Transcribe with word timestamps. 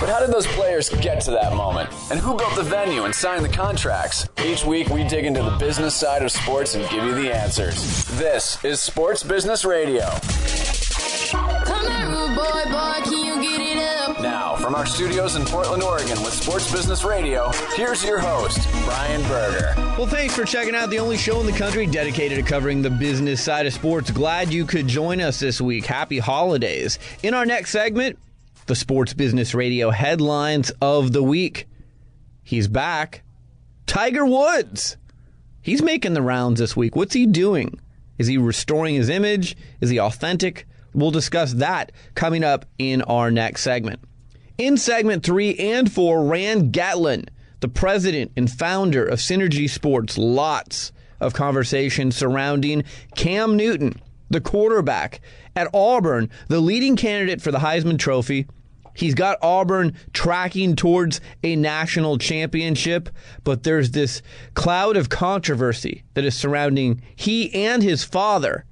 But 0.00 0.08
how 0.08 0.20
did 0.20 0.30
those 0.30 0.46
players 0.46 0.88
get 0.90 1.20
to 1.22 1.32
that 1.32 1.54
moment? 1.54 1.90
And 2.12 2.20
who 2.20 2.36
built 2.36 2.54
the 2.54 2.62
venue 2.62 3.02
and 3.04 3.12
signed 3.12 3.44
the 3.44 3.48
contracts? 3.48 4.28
Each 4.44 4.64
week 4.64 4.88
we 4.90 5.02
dig 5.02 5.24
into 5.24 5.42
the 5.42 5.56
business 5.58 5.92
side 5.92 6.22
of 6.22 6.30
sports 6.30 6.76
and 6.76 6.88
give 6.88 7.02
you 7.02 7.16
the 7.16 7.34
answers. 7.34 8.04
This 8.16 8.64
is 8.64 8.80
Sports 8.80 9.24
Business 9.24 9.64
Radio. 9.64 10.08
Come 11.32 11.86
on, 11.86 12.36
boy, 12.36 12.70
boy, 12.70 13.10
can 13.10 13.24
you 13.24 13.42
get 13.42 13.60
it 13.60 13.78
up? 13.78 14.20
Now, 14.20 14.54
from 14.54 14.76
our 14.76 14.86
studios 14.86 15.34
in 15.34 15.44
Portland, 15.44 15.82
Oregon 15.82 16.22
with 16.22 16.32
Sports 16.32 16.70
Business 16.70 17.02
Radio, 17.02 17.50
here's 17.74 18.04
your 18.04 18.20
host, 18.20 18.68
Brian 18.84 19.20
Berger. 19.22 19.74
Well, 19.98 20.06
thanks 20.06 20.36
for 20.36 20.44
checking 20.44 20.76
out 20.76 20.90
the 20.90 21.00
only 21.00 21.16
show 21.16 21.40
in 21.40 21.46
the 21.46 21.52
country 21.52 21.86
dedicated 21.86 22.38
to 22.38 22.48
covering 22.48 22.82
the 22.82 22.90
business 22.90 23.42
side 23.42 23.66
of 23.66 23.72
sports. 23.72 24.12
Glad 24.12 24.52
you 24.52 24.64
could 24.64 24.86
join 24.86 25.20
us 25.20 25.40
this 25.40 25.60
week. 25.60 25.86
Happy 25.86 26.20
holidays. 26.20 27.00
In 27.24 27.34
our 27.34 27.44
next 27.44 27.70
segment, 27.72 28.16
the 28.68 28.76
Sports 28.76 29.14
Business 29.14 29.54
Radio 29.54 29.88
headlines 29.90 30.70
of 30.82 31.12
the 31.12 31.22
week. 31.22 31.66
He's 32.42 32.68
back. 32.68 33.22
Tiger 33.86 34.26
Woods. 34.26 34.98
He's 35.62 35.82
making 35.82 36.12
the 36.12 36.20
rounds 36.20 36.60
this 36.60 36.76
week. 36.76 36.94
What's 36.94 37.14
he 37.14 37.24
doing? 37.24 37.80
Is 38.18 38.26
he 38.26 38.36
restoring 38.36 38.94
his 38.94 39.08
image? 39.08 39.56
Is 39.80 39.88
he 39.88 39.98
authentic? 39.98 40.66
We'll 40.92 41.10
discuss 41.10 41.54
that 41.54 41.92
coming 42.14 42.44
up 42.44 42.66
in 42.78 43.00
our 43.02 43.30
next 43.30 43.62
segment. 43.62 44.00
In 44.58 44.76
segment 44.76 45.22
three 45.22 45.56
and 45.56 45.90
four, 45.90 46.24
Rand 46.24 46.74
Getlin, 46.74 47.28
the 47.60 47.68
president 47.68 48.32
and 48.36 48.50
founder 48.50 49.02
of 49.02 49.18
Synergy 49.18 49.68
Sports, 49.68 50.18
lots 50.18 50.92
of 51.20 51.32
conversation 51.32 52.12
surrounding 52.12 52.84
Cam 53.16 53.56
Newton, 53.56 53.98
the 54.28 54.42
quarterback 54.42 55.20
at 55.56 55.68
Auburn, 55.72 56.28
the 56.48 56.60
leading 56.60 56.96
candidate 56.96 57.40
for 57.40 57.50
the 57.50 57.60
Heisman 57.60 57.98
Trophy. 57.98 58.46
He's 58.98 59.14
got 59.14 59.38
Auburn 59.42 59.94
tracking 60.12 60.74
towards 60.74 61.20
a 61.44 61.54
national 61.54 62.18
championship, 62.18 63.08
but 63.44 63.62
there's 63.62 63.92
this 63.92 64.22
cloud 64.54 64.96
of 64.96 65.08
controversy 65.08 66.02
that 66.14 66.24
is 66.24 66.34
surrounding 66.34 67.00
he 67.14 67.54
and 67.54 67.80
his 67.80 68.02
father. 68.02 68.64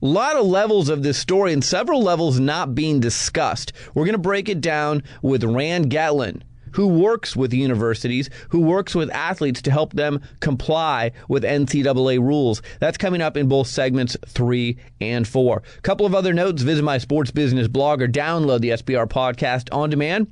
A 0.00 0.06
lot 0.06 0.36
of 0.36 0.46
levels 0.46 0.88
of 0.88 1.02
this 1.02 1.18
story 1.18 1.52
and 1.52 1.64
several 1.64 2.00
levels 2.00 2.38
not 2.38 2.76
being 2.76 3.00
discussed. 3.00 3.72
We're 3.94 4.04
going 4.04 4.12
to 4.12 4.18
break 4.18 4.48
it 4.48 4.60
down 4.60 5.02
with 5.22 5.42
Rand 5.42 5.90
Getlin, 5.90 6.42
who 6.74 6.86
works 6.86 7.34
with 7.34 7.52
universities, 7.52 8.30
who 8.50 8.60
works 8.60 8.94
with 8.94 9.10
athletes 9.10 9.62
to 9.62 9.70
help 9.70 9.92
them 9.92 10.20
comply 10.40 11.12
with 11.28 11.42
NCAA 11.42 12.20
rules. 12.20 12.62
That's 12.80 12.98
coming 12.98 13.20
up 13.20 13.36
in 13.36 13.48
both 13.48 13.66
segments 13.66 14.16
three 14.26 14.78
and 15.00 15.26
four. 15.26 15.62
A 15.78 15.80
couple 15.80 16.06
of 16.06 16.14
other 16.14 16.32
notes 16.32 16.62
visit 16.62 16.82
my 16.82 16.98
sports 16.98 17.30
business 17.30 17.68
blog 17.68 18.02
or 18.02 18.08
download 18.08 18.60
the 18.60 18.70
SBR 18.70 19.08
podcast 19.08 19.74
on 19.74 19.90
demand. 19.90 20.28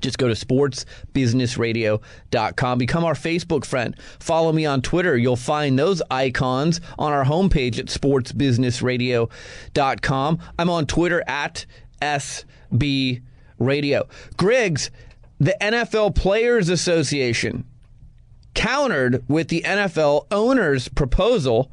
Just 0.00 0.18
go 0.18 0.28
to 0.28 0.34
sportsbusinessradio.com. 0.34 2.78
Become 2.78 3.04
our 3.04 3.14
Facebook 3.14 3.64
friend. 3.64 3.96
Follow 4.18 4.52
me 4.52 4.66
on 4.66 4.82
Twitter. 4.82 5.16
You'll 5.16 5.36
find 5.36 5.78
those 5.78 6.02
icons 6.10 6.80
on 6.98 7.12
our 7.12 7.24
homepage 7.24 7.78
at 7.78 7.86
sportsbusinessradio.com. 7.86 10.38
I'm 10.58 10.70
on 10.70 10.86
Twitter 10.86 11.22
at 11.26 11.66
SB 12.02 13.22
Radio. 13.58 14.08
Griggs, 14.36 14.90
the 15.38 15.56
NFL 15.60 16.14
Players 16.14 16.68
Association 16.68 17.64
countered 18.54 19.24
with 19.28 19.48
the 19.48 19.62
NFL 19.62 20.26
owners' 20.30 20.88
proposal, 20.88 21.70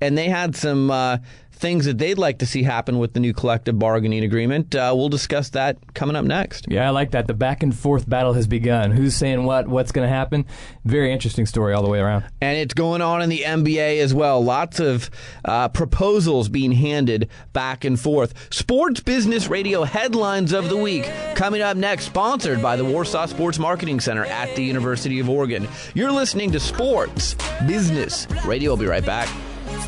and 0.00 0.16
they 0.16 0.28
had 0.28 0.56
some 0.56 0.90
uh, 0.90 1.18
things 1.62 1.84
that 1.84 1.96
they'd 1.96 2.18
like 2.18 2.40
to 2.40 2.44
see 2.44 2.64
happen 2.64 2.98
with 2.98 3.14
the 3.14 3.20
new 3.20 3.32
collective 3.32 3.78
bargaining 3.78 4.24
agreement. 4.24 4.74
Uh, 4.74 4.92
we'll 4.94 5.08
discuss 5.08 5.48
that 5.50 5.94
coming 5.94 6.16
up 6.16 6.24
next. 6.24 6.66
Yeah, 6.68 6.88
I 6.88 6.90
like 6.90 7.12
that. 7.12 7.28
The 7.28 7.34
back 7.34 7.62
and 7.62 7.74
forth 7.74 8.08
battle 8.08 8.32
has 8.32 8.48
begun. 8.48 8.90
Who's 8.90 9.14
saying 9.14 9.44
what? 9.44 9.68
What's 9.68 9.92
going 9.92 10.06
to 10.06 10.12
happen? 10.12 10.44
Very 10.84 11.12
interesting 11.12 11.46
story 11.46 11.72
all 11.72 11.84
the 11.84 11.88
way 11.88 12.00
around. 12.00 12.24
And 12.40 12.58
it's 12.58 12.74
going 12.74 13.00
on 13.00 13.22
in 13.22 13.28
the 13.28 13.42
NBA 13.42 14.00
as 14.00 14.12
well. 14.12 14.42
Lots 14.42 14.80
of 14.80 15.08
uh, 15.44 15.68
proposals 15.68 16.48
being 16.48 16.72
handed 16.72 17.30
back 17.52 17.84
and 17.84 17.98
forth. 17.98 18.52
Sports 18.52 19.00
Business 19.00 19.46
Radio 19.48 19.84
headlines 19.84 20.52
of 20.52 20.68
the 20.68 20.76
week 20.76 21.08
coming 21.36 21.62
up 21.62 21.76
next, 21.76 22.06
sponsored 22.06 22.60
by 22.60 22.74
the 22.74 22.84
Warsaw 22.84 23.26
Sports 23.26 23.60
Marketing 23.60 24.00
Center 24.00 24.24
at 24.24 24.54
the 24.56 24.64
University 24.64 25.20
of 25.20 25.30
Oregon. 25.30 25.68
You're 25.94 26.10
listening 26.10 26.50
to 26.52 26.58
Sports 26.58 27.36
Business 27.68 28.26
Radio. 28.44 28.72
We'll 28.72 28.78
be 28.78 28.86
right 28.86 29.06
back. 29.06 29.28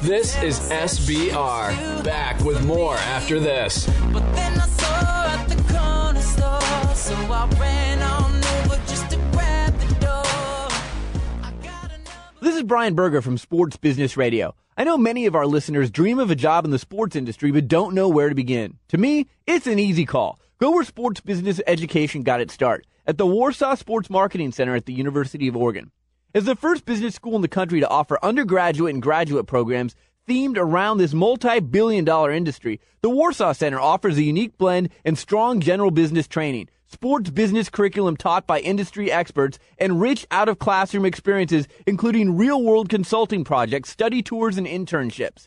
This 0.02 0.40
is 0.42 0.60
SBR. 0.70 2.04
Back 2.04 2.38
with 2.40 2.62
more 2.66 2.94
after 2.96 3.40
this. 3.40 3.86
But 4.12 4.20
then 4.34 4.52
I 4.60 4.66
saw 4.66 5.26
at 5.28 5.48
the 5.48 5.56
corner 5.72 6.20
store, 6.20 6.94
so 6.94 7.14
I 7.14 7.48
ran 7.58 8.02
on 8.02 8.34
over 8.36 8.76
just 8.86 9.10
to 9.10 9.16
grab 9.32 9.74
the 9.78 9.94
door. 9.94 10.10
I 11.42 11.52
got 11.62 11.84
another. 11.86 12.10
This 12.42 12.54
is 12.56 12.62
Brian 12.64 12.94
Berger 12.94 13.22
from 13.22 13.38
Sports 13.38 13.78
Business 13.78 14.16
Radio. 14.16 14.54
I 14.76 14.84
know 14.84 14.98
many 14.98 15.24
of 15.24 15.34
our 15.34 15.46
listeners 15.46 15.90
dream 15.90 16.18
of 16.18 16.30
a 16.30 16.34
job 16.36 16.66
in 16.66 16.70
the 16.70 16.78
sports 16.78 17.16
industry 17.16 17.50
but 17.50 17.66
don't 17.68 17.94
know 17.94 18.08
where 18.08 18.28
to 18.28 18.34
begin. 18.34 18.78
To 18.88 18.98
me, 18.98 19.28
it's 19.46 19.66
an 19.66 19.78
easy 19.78 20.04
call. 20.04 20.38
Go 20.60 20.72
where 20.72 20.84
sports 20.84 21.20
business 21.20 21.60
education 21.66 22.22
got 22.22 22.40
its 22.42 22.52
start 22.52 22.86
at 23.06 23.16
the 23.16 23.26
Warsaw 23.26 23.74
Sports 23.74 24.10
Marketing 24.10 24.52
Center 24.52 24.74
at 24.74 24.84
the 24.84 24.92
University 24.92 25.48
of 25.48 25.56
Oregon. 25.56 25.90
As 26.36 26.46
the 26.46 26.56
first 26.56 26.84
business 26.84 27.14
school 27.14 27.36
in 27.36 27.42
the 27.42 27.48
country 27.48 27.78
to 27.78 27.88
offer 27.88 28.18
undergraduate 28.20 28.92
and 28.92 29.00
graduate 29.00 29.46
programs 29.46 29.94
themed 30.28 30.56
around 30.56 30.98
this 30.98 31.14
multi 31.14 31.60
billion 31.60 32.04
dollar 32.04 32.32
industry, 32.32 32.80
the 33.02 33.08
Warsaw 33.08 33.52
Center 33.52 33.78
offers 33.78 34.18
a 34.18 34.22
unique 34.24 34.58
blend 34.58 34.88
and 35.04 35.16
strong 35.16 35.60
general 35.60 35.92
business 35.92 36.26
training, 36.26 36.68
sports 36.86 37.30
business 37.30 37.70
curriculum 37.70 38.16
taught 38.16 38.48
by 38.48 38.58
industry 38.58 39.12
experts, 39.12 39.60
and 39.78 40.00
rich 40.00 40.26
out 40.32 40.48
of 40.48 40.58
classroom 40.58 41.04
experiences, 41.04 41.68
including 41.86 42.36
real 42.36 42.60
world 42.60 42.88
consulting 42.88 43.44
projects, 43.44 43.90
study 43.90 44.20
tours, 44.20 44.58
and 44.58 44.66
internships. 44.66 45.46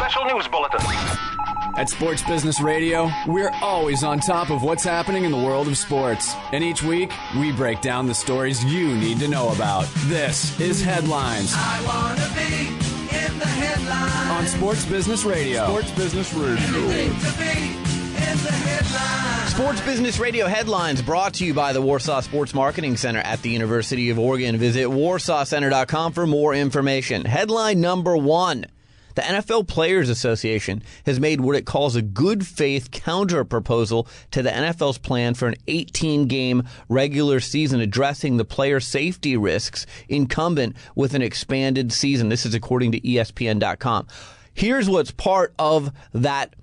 Special 0.00 0.24
news 0.24 0.48
bulletin. 0.48 0.80
At 1.76 1.90
Sports 1.90 2.22
Business 2.22 2.58
Radio, 2.58 3.10
we're 3.26 3.50
always 3.60 4.02
on 4.02 4.18
top 4.18 4.48
of 4.48 4.62
what's 4.62 4.82
happening 4.82 5.24
in 5.26 5.30
the 5.30 5.36
world 5.36 5.68
of 5.68 5.76
sports. 5.76 6.34
And 6.52 6.64
each 6.64 6.82
week, 6.82 7.12
we 7.38 7.52
break 7.52 7.82
down 7.82 8.06
the 8.06 8.14
stories 8.14 8.64
you 8.64 8.96
need 8.96 9.18
to 9.20 9.28
know 9.28 9.50
about. 9.50 9.84
This 10.06 10.58
is 10.58 10.82
Headlines 10.82 11.52
I 11.54 11.82
wanna 11.84 12.28
be 12.34 12.68
in 13.14 13.38
the 13.38 13.44
headlines. 13.46 14.30
on 14.30 14.58
Sports 14.58 14.86
Business 14.86 15.24
Radio. 15.24 15.66
Sports 15.66 15.90
Business 15.90 16.32
Radio. 16.32 16.56
To 16.56 17.38
be 17.38 17.68
in 17.76 18.38
the 18.38 18.52
headlines. 18.52 19.54
Sports 19.54 19.80
Business 19.82 20.18
Radio 20.18 20.46
headlines 20.46 21.02
brought 21.02 21.34
to 21.34 21.44
you 21.44 21.52
by 21.52 21.74
the 21.74 21.82
Warsaw 21.82 22.20
Sports 22.20 22.54
Marketing 22.54 22.96
Center 22.96 23.20
at 23.20 23.42
the 23.42 23.50
University 23.50 24.08
of 24.08 24.18
Oregon. 24.18 24.56
Visit 24.56 24.86
warsawcenter.com 24.88 26.12
for 26.14 26.26
more 26.26 26.54
information. 26.54 27.26
Headline 27.26 27.82
number 27.82 28.16
one. 28.16 28.64
The 29.14 29.22
NFL 29.22 29.68
Players 29.68 30.08
Association 30.08 30.82
has 31.06 31.18
made 31.18 31.40
what 31.40 31.56
it 31.56 31.66
calls 31.66 31.96
a 31.96 32.02
good 32.02 32.46
faith 32.46 32.90
counter 32.90 33.44
proposal 33.44 34.06
to 34.30 34.42
the 34.42 34.50
NFL's 34.50 34.98
plan 34.98 35.34
for 35.34 35.48
an 35.48 35.56
18 35.66 36.26
game 36.26 36.62
regular 36.88 37.40
season 37.40 37.80
addressing 37.80 38.36
the 38.36 38.44
player 38.44 38.80
safety 38.80 39.36
risks 39.36 39.86
incumbent 40.08 40.76
with 40.94 41.14
an 41.14 41.22
expanded 41.22 41.92
season. 41.92 42.28
This 42.28 42.46
is 42.46 42.54
according 42.54 42.92
to 42.92 43.00
ESPN.com. 43.00 44.06
Here's 44.54 44.88
what's 44.88 45.10
part 45.10 45.54
of 45.58 45.90
that 46.12 46.54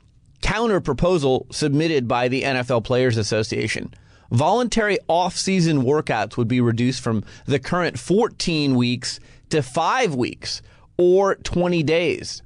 counter 0.41 0.79
proposal 0.79 1.47
submitted 1.51 2.07
by 2.07 2.27
the 2.27 2.44
NFL 2.44 2.83
Players 2.83 3.17
Association. 3.17 3.94
Voluntary 4.31 4.99
off-season 5.07 5.83
workouts 5.83 6.38
would 6.38 6.47
be 6.47 6.61
reduced 6.61 7.01
from 7.01 7.23
the 7.45 7.59
current 7.59 7.97
14 7.97 8.75
weeks 8.75 9.19
to 9.49 9.63
5 9.63 10.15
weeks. 10.15 10.61
Or 10.97 11.35
20 11.35 11.83
days. 11.83 12.41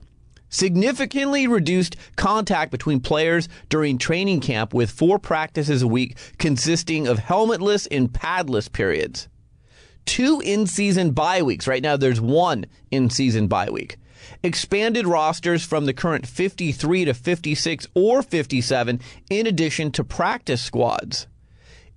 Significantly 0.49 1.47
reduced 1.47 1.95
contact 2.17 2.71
between 2.71 2.99
players 2.99 3.47
during 3.69 3.97
training 3.97 4.41
camp 4.41 4.73
with 4.73 4.91
four 4.91 5.17
practices 5.17 5.81
a 5.81 5.87
week 5.87 6.17
consisting 6.37 7.07
of 7.07 7.19
helmetless 7.19 7.87
and 7.89 8.11
padless 8.11 8.71
periods. 8.71 9.29
Two 10.05 10.41
in 10.43 10.67
season 10.67 11.11
bye 11.11 11.41
weeks. 11.41 11.67
Right 11.67 11.81
now, 11.81 11.95
there's 11.95 12.19
one 12.19 12.65
in 12.89 13.09
season 13.09 13.47
bye 13.47 13.69
week. 13.69 13.97
Expanded 14.43 15.07
rosters 15.07 15.65
from 15.65 15.85
the 15.85 15.93
current 15.93 16.27
53 16.27 17.05
to 17.05 17.13
56 17.13 17.87
or 17.95 18.21
57, 18.21 18.99
in 19.29 19.47
addition 19.47 19.91
to 19.91 20.03
practice 20.03 20.61
squads 20.61 21.27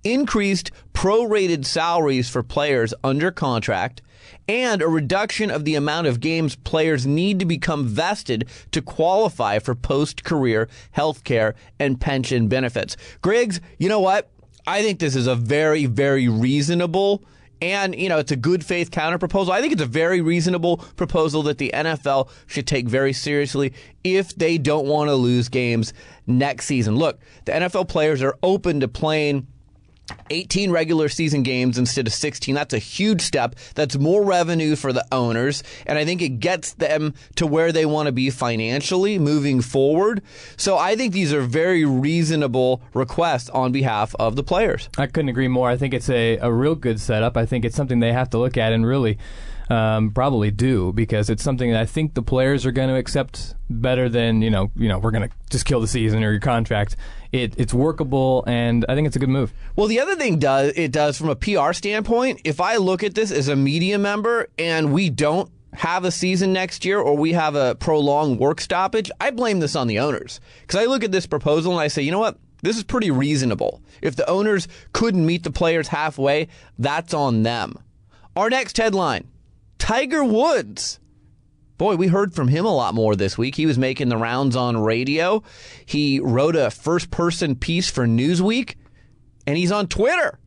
increased 0.05 0.71
prorated 0.93 1.65
salaries 1.65 2.29
for 2.29 2.43
players 2.43 2.93
under 3.03 3.31
contract, 3.31 4.01
and 4.47 4.81
a 4.81 4.87
reduction 4.87 5.49
of 5.51 5.65
the 5.65 5.75
amount 5.75 6.07
of 6.07 6.19
games 6.19 6.55
players 6.55 7.05
need 7.05 7.39
to 7.39 7.45
become 7.45 7.85
vested 7.85 8.47
to 8.71 8.81
qualify 8.81 9.59
for 9.59 9.75
post 9.75 10.23
career 10.23 10.67
health 10.91 11.23
care 11.23 11.55
and 11.79 11.99
pension 11.99 12.47
benefits. 12.47 12.97
Griggs, 13.21 13.59
you 13.77 13.89
know 13.89 13.99
what? 13.99 14.29
I 14.67 14.81
think 14.81 14.99
this 14.99 15.15
is 15.15 15.27
a 15.27 15.35
very, 15.35 15.85
very 15.85 16.27
reasonable 16.27 17.23
and, 17.61 17.95
you 17.95 18.09
know, 18.09 18.17
it's 18.17 18.31
a 18.31 18.35
good 18.35 18.65
faith 18.65 18.91
counter 18.91 19.17
proposal. 19.17 19.53
I 19.53 19.61
think 19.61 19.73
it's 19.73 19.81
a 19.81 19.87
very 19.87 20.21
reasonable 20.21 20.77
proposal 20.77 21.41
that 21.43 21.57
the 21.57 21.71
NFL 21.73 22.29
should 22.47 22.67
take 22.67 22.87
very 22.87 23.13
seriously 23.13 23.73
if 24.03 24.35
they 24.35 24.57
don't 24.57 24.87
want 24.87 25.09
to 25.09 25.15
lose 25.15 25.47
games 25.47 25.93
next 26.27 26.65
season. 26.65 26.95
Look, 26.95 27.19
the 27.45 27.53
NFL 27.53 27.87
players 27.87 28.21
are 28.21 28.37
open 28.43 28.81
to 28.81 28.87
playing 28.87 29.47
18 30.29 30.71
regular 30.71 31.09
season 31.09 31.43
games 31.43 31.77
instead 31.77 32.07
of 32.07 32.13
16. 32.13 32.55
That's 32.55 32.73
a 32.73 32.79
huge 32.79 33.21
step. 33.21 33.55
That's 33.75 33.97
more 33.97 34.23
revenue 34.23 34.75
for 34.75 34.93
the 34.93 35.05
owners. 35.11 35.63
And 35.85 35.97
I 35.97 36.05
think 36.05 36.21
it 36.21 36.39
gets 36.39 36.73
them 36.73 37.13
to 37.35 37.45
where 37.47 37.71
they 37.71 37.85
want 37.85 38.07
to 38.07 38.11
be 38.11 38.29
financially 38.29 39.19
moving 39.19 39.61
forward. 39.61 40.21
So 40.57 40.77
I 40.77 40.95
think 40.95 41.13
these 41.13 41.33
are 41.33 41.41
very 41.41 41.85
reasonable 41.85 42.81
requests 42.93 43.49
on 43.49 43.71
behalf 43.71 44.15
of 44.19 44.35
the 44.35 44.43
players. 44.43 44.89
I 44.97 45.07
couldn't 45.07 45.29
agree 45.29 45.47
more. 45.47 45.69
I 45.69 45.77
think 45.77 45.93
it's 45.93 46.09
a, 46.09 46.37
a 46.37 46.51
real 46.51 46.75
good 46.75 46.99
setup. 46.99 47.37
I 47.37 47.45
think 47.45 47.65
it's 47.65 47.75
something 47.75 47.99
they 47.99 48.13
have 48.13 48.29
to 48.31 48.37
look 48.37 48.57
at 48.57 48.73
and 48.73 48.85
really 48.85 49.17
um, 49.69 50.11
probably 50.11 50.51
do 50.51 50.93
because 50.93 51.29
it's 51.29 51.43
something 51.43 51.71
that 51.71 51.81
I 51.81 51.85
think 51.85 52.13
the 52.13 52.21
players 52.21 52.65
are 52.65 52.71
going 52.71 52.89
to 52.89 52.95
accept 52.95 53.55
better 53.69 54.09
than 54.09 54.41
you 54.41 54.49
know. 54.49 54.71
You 54.75 54.87
know, 54.87 54.99
we're 54.99 55.11
going 55.11 55.27
to 55.27 55.35
just 55.49 55.65
kill 55.65 55.81
the 55.81 55.87
season 55.87 56.23
or 56.23 56.31
your 56.31 56.39
contract. 56.39 56.95
It, 57.31 57.53
it's 57.57 57.73
workable, 57.73 58.43
and 58.47 58.85
I 58.87 58.95
think 58.95 59.07
it's 59.07 59.15
a 59.15 59.19
good 59.19 59.29
move. 59.29 59.53
Well, 59.75 59.87
the 59.87 59.99
other 59.99 60.15
thing 60.15 60.39
does 60.39 60.73
it 60.75 60.91
does 60.91 61.17
from 61.17 61.29
a 61.29 61.35
PR 61.35 61.73
standpoint. 61.73 62.41
If 62.43 62.61
I 62.61 62.77
look 62.77 63.03
at 63.03 63.15
this 63.15 63.31
as 63.31 63.47
a 63.47 63.55
media 63.55 63.97
member 63.97 64.47
and 64.57 64.93
we 64.93 65.09
don't 65.09 65.49
have 65.73 66.05
a 66.05 66.11
season 66.11 66.53
next 66.53 66.85
year 66.85 66.99
or 66.99 67.17
we 67.17 67.33
have 67.33 67.55
a 67.55 67.75
prolonged 67.75 68.39
work 68.39 68.61
stoppage, 68.61 69.11
I 69.19 69.31
blame 69.31 69.59
this 69.59 69.75
on 69.75 69.87
the 69.87 69.99
owners 69.99 70.39
because 70.61 70.79
I 70.79 70.85
look 70.85 71.03
at 71.03 71.11
this 71.11 71.27
proposal 71.27 71.73
and 71.73 71.81
I 71.81 71.87
say, 71.87 72.01
you 72.01 72.11
know 72.11 72.19
what? 72.19 72.37
This 72.61 72.77
is 72.77 72.83
pretty 72.83 73.11
reasonable. 73.11 73.81
If 74.01 74.15
the 74.15 74.27
owners 74.29 74.67
couldn't 74.93 75.25
meet 75.25 75.43
the 75.43 75.51
players 75.51 75.89
halfway, 75.89 76.47
that's 76.79 77.13
on 77.13 77.43
them. 77.43 77.77
Our 78.35 78.49
next 78.49 78.77
headline 78.77 79.27
Tiger 79.85 80.23
Woods. 80.23 80.99
Boy, 81.77 81.95
we 81.95 82.07
heard 82.07 82.33
from 82.33 82.47
him 82.47 82.65
a 82.65 82.75
lot 82.75 82.95
more 82.95 83.15
this 83.15 83.37
week. 83.37 83.53
He 83.53 83.67
was 83.67 83.77
making 83.77 84.09
the 84.09 84.17
rounds 84.17 84.55
on 84.55 84.81
radio. 84.81 85.43
He 85.85 86.19
wrote 86.19 86.55
a 86.55 86.71
first 86.71 87.11
person 87.11 87.55
piece 87.55 87.87
for 87.87 88.07
Newsweek, 88.07 88.77
and 89.45 89.55
he's 89.55 89.71
on 89.71 89.85
Twitter. 89.85 90.39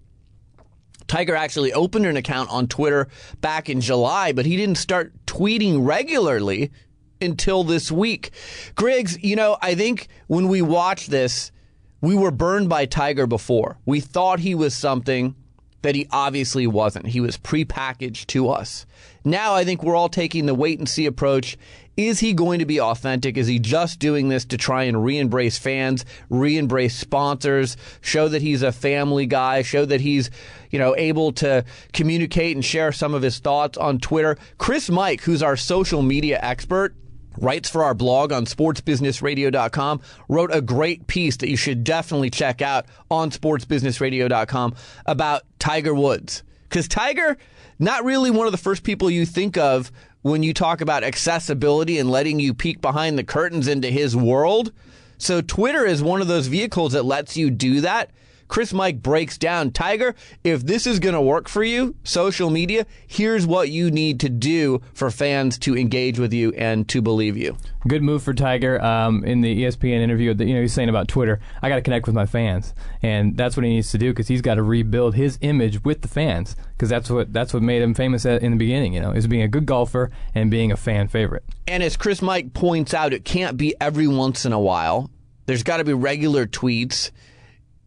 Tiger 1.07 1.37
actually 1.37 1.73
opened 1.73 2.05
an 2.05 2.17
account 2.17 2.51
on 2.51 2.67
Twitter 2.67 3.07
back 3.41 3.71
in 3.71 3.81
July, 3.81 4.33
but 4.33 4.45
he 4.45 4.57
didn't 4.57 4.75
start 4.75 5.13
tweeting 5.25 5.87
regularly 5.87 6.73
until 7.21 7.63
this 7.63 7.93
week. 7.93 8.33
Griggs, 8.75 9.23
you 9.23 9.37
know, 9.37 9.57
I 9.63 9.77
think 9.77 10.09
when 10.27 10.49
we 10.49 10.63
watched 10.63 11.13
this, 11.13 11.53
we 12.01 12.17
were 12.17 12.33
burned 12.33 12.69
by 12.69 12.87
Tiger 12.87 13.29
before. 13.29 13.79
We 13.87 14.01
thought 14.01 14.41
he 14.41 14.57
was 14.57 14.75
something 14.75 15.37
that 15.83 15.95
he 15.95 16.07
obviously 16.11 16.67
wasn't. 16.67 17.07
He 17.07 17.21
was 17.21 17.39
prepackaged 17.39 18.27
to 18.27 18.49
us. 18.49 18.85
Now 19.25 19.55
I 19.55 19.65
think 19.65 19.83
we're 19.83 19.97
all 19.97 20.09
taking 20.09 20.47
the 20.47 20.55
wait 20.55 20.79
and 20.79 20.89
see 20.89 21.07
approach. 21.07 21.57
Is 21.97 22.21
he 22.21 22.33
going 22.33 22.61
to 22.61 22.65
be 22.65 22.81
authentic? 22.81 23.37
Is 23.37 23.49
he 23.49 23.59
just 23.59 23.99
doing 23.99 24.29
this 24.29 24.45
to 24.47 24.57
try 24.57 24.85
and 24.85 25.05
re 25.05 25.19
embrace 25.19 25.59
fans, 25.59 26.05
re 26.31 26.57
embrace 26.57 26.97
sponsors, 26.97 27.77
show 28.01 28.29
that 28.29 28.41
he's 28.41 28.63
a 28.63 28.71
family 28.71 29.27
guy, 29.27 29.63
show 29.63 29.85
that 29.85 30.01
he's, 30.01 30.31
you 30.71 30.79
know, 30.79 30.95
able 30.97 31.33
to 31.33 31.65
communicate 31.93 32.55
and 32.57 32.65
share 32.65 32.93
some 32.93 33.15
of 33.15 33.23
his 33.23 33.41
thoughts 33.41 33.77
on 33.77 33.99
Twitter? 33.99 34.39
Chris 34.59 34.89
Mike, 34.89 35.23
who's 35.23 35.43
our 35.43 35.57
social 35.57 36.03
media 36.03 36.39
expert, 36.41 36.95
writes 37.41 37.69
for 37.69 37.83
our 37.83 37.95
blog 37.95 38.33
on 38.33 38.45
sportsbusinessradio.com, 38.45 40.01
wrote 40.29 40.55
a 40.55 40.61
great 40.61 41.07
piece 41.09 41.37
that 41.39 41.49
you 41.49 41.57
should 41.57 41.85
definitely 41.85 42.31
check 42.31 42.63
out 42.63 42.87
on 43.11 43.31
sportsbusinessradio.com 43.31 44.75
about 45.07 45.43
Tiger 45.59 45.95
Woods. 45.95 46.43
Because 46.69 46.87
Tiger, 46.87 47.39
not 47.79 48.05
really 48.05 48.31
one 48.31 48.47
of 48.47 48.53
the 48.53 48.59
first 48.59 48.83
people 48.83 49.11
you 49.11 49.25
think 49.25 49.57
of 49.57 49.93
when 50.23 50.43
you 50.43 50.53
talk 50.53 50.81
about 50.81 51.05
accessibility 51.05 51.99
and 51.99 52.11
letting 52.11 52.41
you 52.41 52.53
peek 52.55 52.81
behind 52.81 53.19
the 53.19 53.25
curtains 53.25 53.69
into 53.69 53.89
his 53.89 54.17
world. 54.17 54.73
So 55.17 55.41
Twitter 55.41 55.85
is 55.85 56.03
one 56.03 56.21
of 56.21 56.29
those 56.29 56.47
vehicles 56.47 56.93
that 56.93 57.05
lets 57.05 57.37
you 57.37 57.51
do 57.51 57.81
that. 57.83 58.11
Chris 58.49 58.73
Mike 58.73 59.03
breaks 59.03 59.39
down 59.39 59.71
Tiger, 59.71 60.15
if 60.43 60.65
this 60.65 60.87
is 60.87 60.99
going 60.99 61.15
to 61.15 61.21
work 61.21 61.49
for 61.49 61.63
you, 61.63 61.95
social 62.03 62.51
media, 62.51 62.87
here's 63.07 63.47
what 63.47 63.69
you 63.69 63.91
need 63.91 64.21
to 64.21 64.29
do 64.29 64.81
for 64.95 65.11
fans 65.11 65.59
to 65.59 65.77
engage 65.77 66.19
with 66.19 66.33
you 66.33 66.53
and 66.53 66.89
to 66.89 67.03
believe 67.03 67.37
you. 67.37 67.57
Good 67.87 68.03
move 68.03 68.23
for 68.23 68.35
Tiger. 68.35 68.83
Um, 68.83 69.23
in 69.25 69.43
the 69.43 69.65
ESPN 69.65 70.01
interview, 70.01 70.35
you 70.35 70.55
know, 70.55 70.61
he's 70.63 70.73
saying 70.73 70.89
about 70.89 71.09
Twitter, 71.09 71.41
I 71.63 71.69
got 71.69 71.77
to 71.77 71.83
connect 71.83 72.07
with 72.07 72.15
my 72.15 72.27
fans, 72.27 72.75
and 73.03 73.37
that's 73.37 73.57
what 73.57 73.65
he 73.65 73.71
needs 73.71 73.91
to 73.93 73.99
do 73.99 74.11
because 74.11 74.29
he's 74.29 74.43
got 74.43 74.55
to 74.55 74.63
rebuild 74.63 75.15
his 75.15 75.39
image 75.43 75.85
with 75.85 76.03
the 76.03 76.09
fans 76.09 76.57
because 76.73 76.89
that's 76.89 77.11
what 77.11 77.33
that's 77.33 77.55
what 77.55 77.63
made 77.63 77.83
him 77.83 77.95
famous 77.95 78.25
in 78.25 78.53
the 78.53 78.57
beginning. 78.57 78.95
You 78.95 79.01
know, 79.01 79.13
is 79.13 79.27
being 79.27 79.43
a 79.43 79.49
good 79.49 79.67
golfer 79.67 80.11
and 80.35 80.51
being 80.51 80.73
a 80.73 80.77
fan 80.77 81.09
favorite. 81.09 81.45
And 81.67 81.83
as 81.83 81.97
Chris 81.97 82.23
Mike 82.23 82.55
points 82.55 82.95
out, 82.95 83.13
it 83.13 83.25
can't 83.25 83.57
be 83.57 83.75
every 83.81 84.09
once 84.09 84.45
in 84.45 84.53
a 84.53 84.61
while. 84.61 85.11
There's 85.47 85.63
got 85.63 85.79
to 85.79 85.85
be 85.85 85.95
regular 85.95 86.47
tweets 86.47 87.11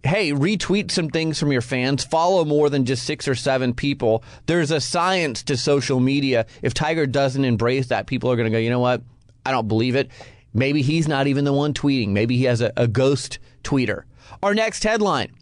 hey, 0.04 0.32
retweet 0.32 0.92
some 0.92 1.10
things 1.10 1.40
from 1.40 1.52
your 1.52 1.62
fans, 1.62 2.04
follow 2.04 2.44
more 2.44 2.70
than 2.70 2.86
just 2.86 3.04
six 3.04 3.28
or 3.28 3.36
seven 3.36 3.74
people. 3.74 4.24
There's 4.48 4.72
a 4.72 4.82
science 4.82 5.44
to 5.44 5.58
social 5.58 6.00
media. 6.00 6.46
If 6.62 6.74
Tiger 6.74 7.06
doesn't 7.06 7.46
embrace 7.46 7.88
that, 7.88 8.08
people 8.08 8.32
are 8.32 8.36
going 8.36 8.46
to 8.46 8.52
go, 8.52 8.58
you 8.58 8.70
know 8.70 8.80
what? 8.80 9.02
I 9.46 9.52
don't 9.52 9.68
believe 9.68 9.96
it. 9.96 10.10
Maybe 10.54 10.82
he's 10.82 11.08
not 11.08 11.28
even 11.28 11.46
the 11.46 11.54
one 11.54 11.74
tweeting. 11.74 12.10
Maybe 12.10 12.38
he 12.38 12.46
has 12.46 12.62
a, 12.62 12.74
a 12.76 12.88
ghost 12.88 13.40
tweeter. 13.64 14.04
Our 14.44 14.54
next 14.54 14.84
headline. 14.84 15.34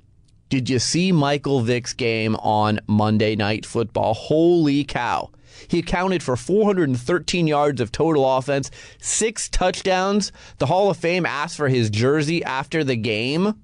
Did 0.50 0.70
you 0.70 0.80
see 0.80 1.12
Michael 1.12 1.62
Vick's 1.62 1.94
game 1.94 2.36
on 2.38 2.80
Monday 2.88 3.36
Night 3.36 3.66
Football? 3.66 4.16
Holy 4.16 4.84
cow. 4.84 5.30
He 5.68 5.80
accounted 5.80 6.24
for 6.24 6.36
413 6.36 7.48
yards 7.48 7.82
of 7.82 7.92
total 7.92 8.38
offense, 8.38 8.72
six 9.00 9.48
touchdowns. 9.50 10.32
The 10.58 10.66
Hall 10.66 10.90
of 10.90 10.98
Fame 10.98 11.26
asked 11.26 11.58
for 11.58 11.70
his 11.70 11.90
jersey 11.90 12.44
after 12.44 12.84
the 12.84 12.96
game. 12.96 13.62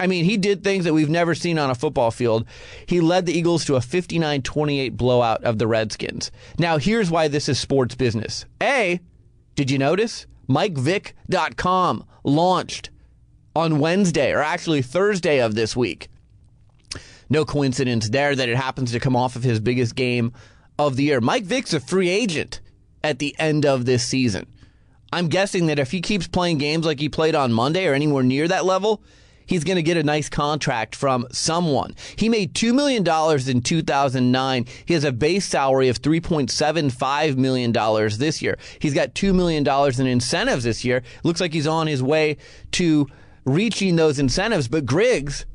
I 0.00 0.06
mean, 0.06 0.24
he 0.24 0.36
did 0.36 0.64
things 0.64 0.84
that 0.84 0.94
we've 0.94 1.10
never 1.10 1.34
seen 1.34 1.58
on 1.58 1.70
a 1.70 1.74
football 1.74 2.10
field. 2.10 2.46
He 2.86 3.00
led 3.00 3.26
the 3.26 3.36
Eagles 3.36 3.64
to 3.66 3.76
a 3.76 3.80
59 3.80 4.42
28 4.42 4.96
blowout 4.96 5.44
of 5.44 5.58
the 5.58 5.66
Redskins. 5.66 6.30
Now, 6.58 6.78
here's 6.78 7.10
why 7.10 7.28
this 7.28 7.48
is 7.48 7.58
sports 7.58 7.94
business. 7.94 8.46
A, 8.62 9.00
did 9.54 9.70
you 9.70 9.78
notice? 9.78 10.26
MikeVick.com 10.48 12.04
launched 12.24 12.90
on 13.54 13.78
Wednesday, 13.78 14.32
or 14.32 14.40
actually 14.40 14.82
Thursday 14.82 15.40
of 15.40 15.54
this 15.54 15.76
week. 15.76 16.08
No 17.28 17.44
coincidence 17.44 18.08
there 18.08 18.34
that 18.34 18.48
it 18.48 18.56
happens 18.56 18.92
to 18.92 19.00
come 19.00 19.16
off 19.16 19.36
of 19.36 19.42
his 19.42 19.60
biggest 19.60 19.94
game 19.94 20.32
of 20.78 20.96
the 20.96 21.04
year. 21.04 21.20
Mike 21.20 21.44
Vick's 21.44 21.72
a 21.72 21.80
free 21.80 22.08
agent 22.08 22.60
at 23.04 23.18
the 23.18 23.34
end 23.38 23.66
of 23.66 23.84
this 23.84 24.04
season. 24.04 24.46
I'm 25.12 25.28
guessing 25.28 25.66
that 25.66 25.78
if 25.78 25.90
he 25.90 26.00
keeps 26.00 26.26
playing 26.26 26.58
games 26.58 26.86
like 26.86 26.98
he 26.98 27.08
played 27.08 27.34
on 27.34 27.52
Monday 27.52 27.86
or 27.86 27.94
anywhere 27.94 28.22
near 28.22 28.48
that 28.48 28.64
level, 28.64 29.02
he's 29.46 29.64
going 29.64 29.76
to 29.76 29.82
get 29.82 29.96
a 29.96 30.02
nice 30.02 30.28
contract 30.28 30.94
from 30.94 31.26
someone. 31.30 31.94
He 32.16 32.28
made 32.28 32.54
$2 32.54 32.74
million 32.74 33.06
in 33.48 33.62
2009. 33.62 34.66
He 34.84 34.94
has 34.94 35.04
a 35.04 35.12
base 35.12 35.46
salary 35.46 35.88
of 35.88 36.00
$3.75 36.00 37.36
million 37.36 37.72
this 38.18 38.42
year. 38.42 38.58
He's 38.78 38.94
got 38.94 39.14
$2 39.14 39.34
million 39.34 39.66
in 39.66 40.06
incentives 40.06 40.64
this 40.64 40.84
year. 40.84 41.02
Looks 41.22 41.40
like 41.40 41.52
he's 41.52 41.66
on 41.66 41.86
his 41.86 42.02
way 42.02 42.36
to 42.72 43.06
reaching 43.44 43.96
those 43.96 44.18
incentives. 44.18 44.68
But 44.68 44.86
Griggs, 44.86 45.46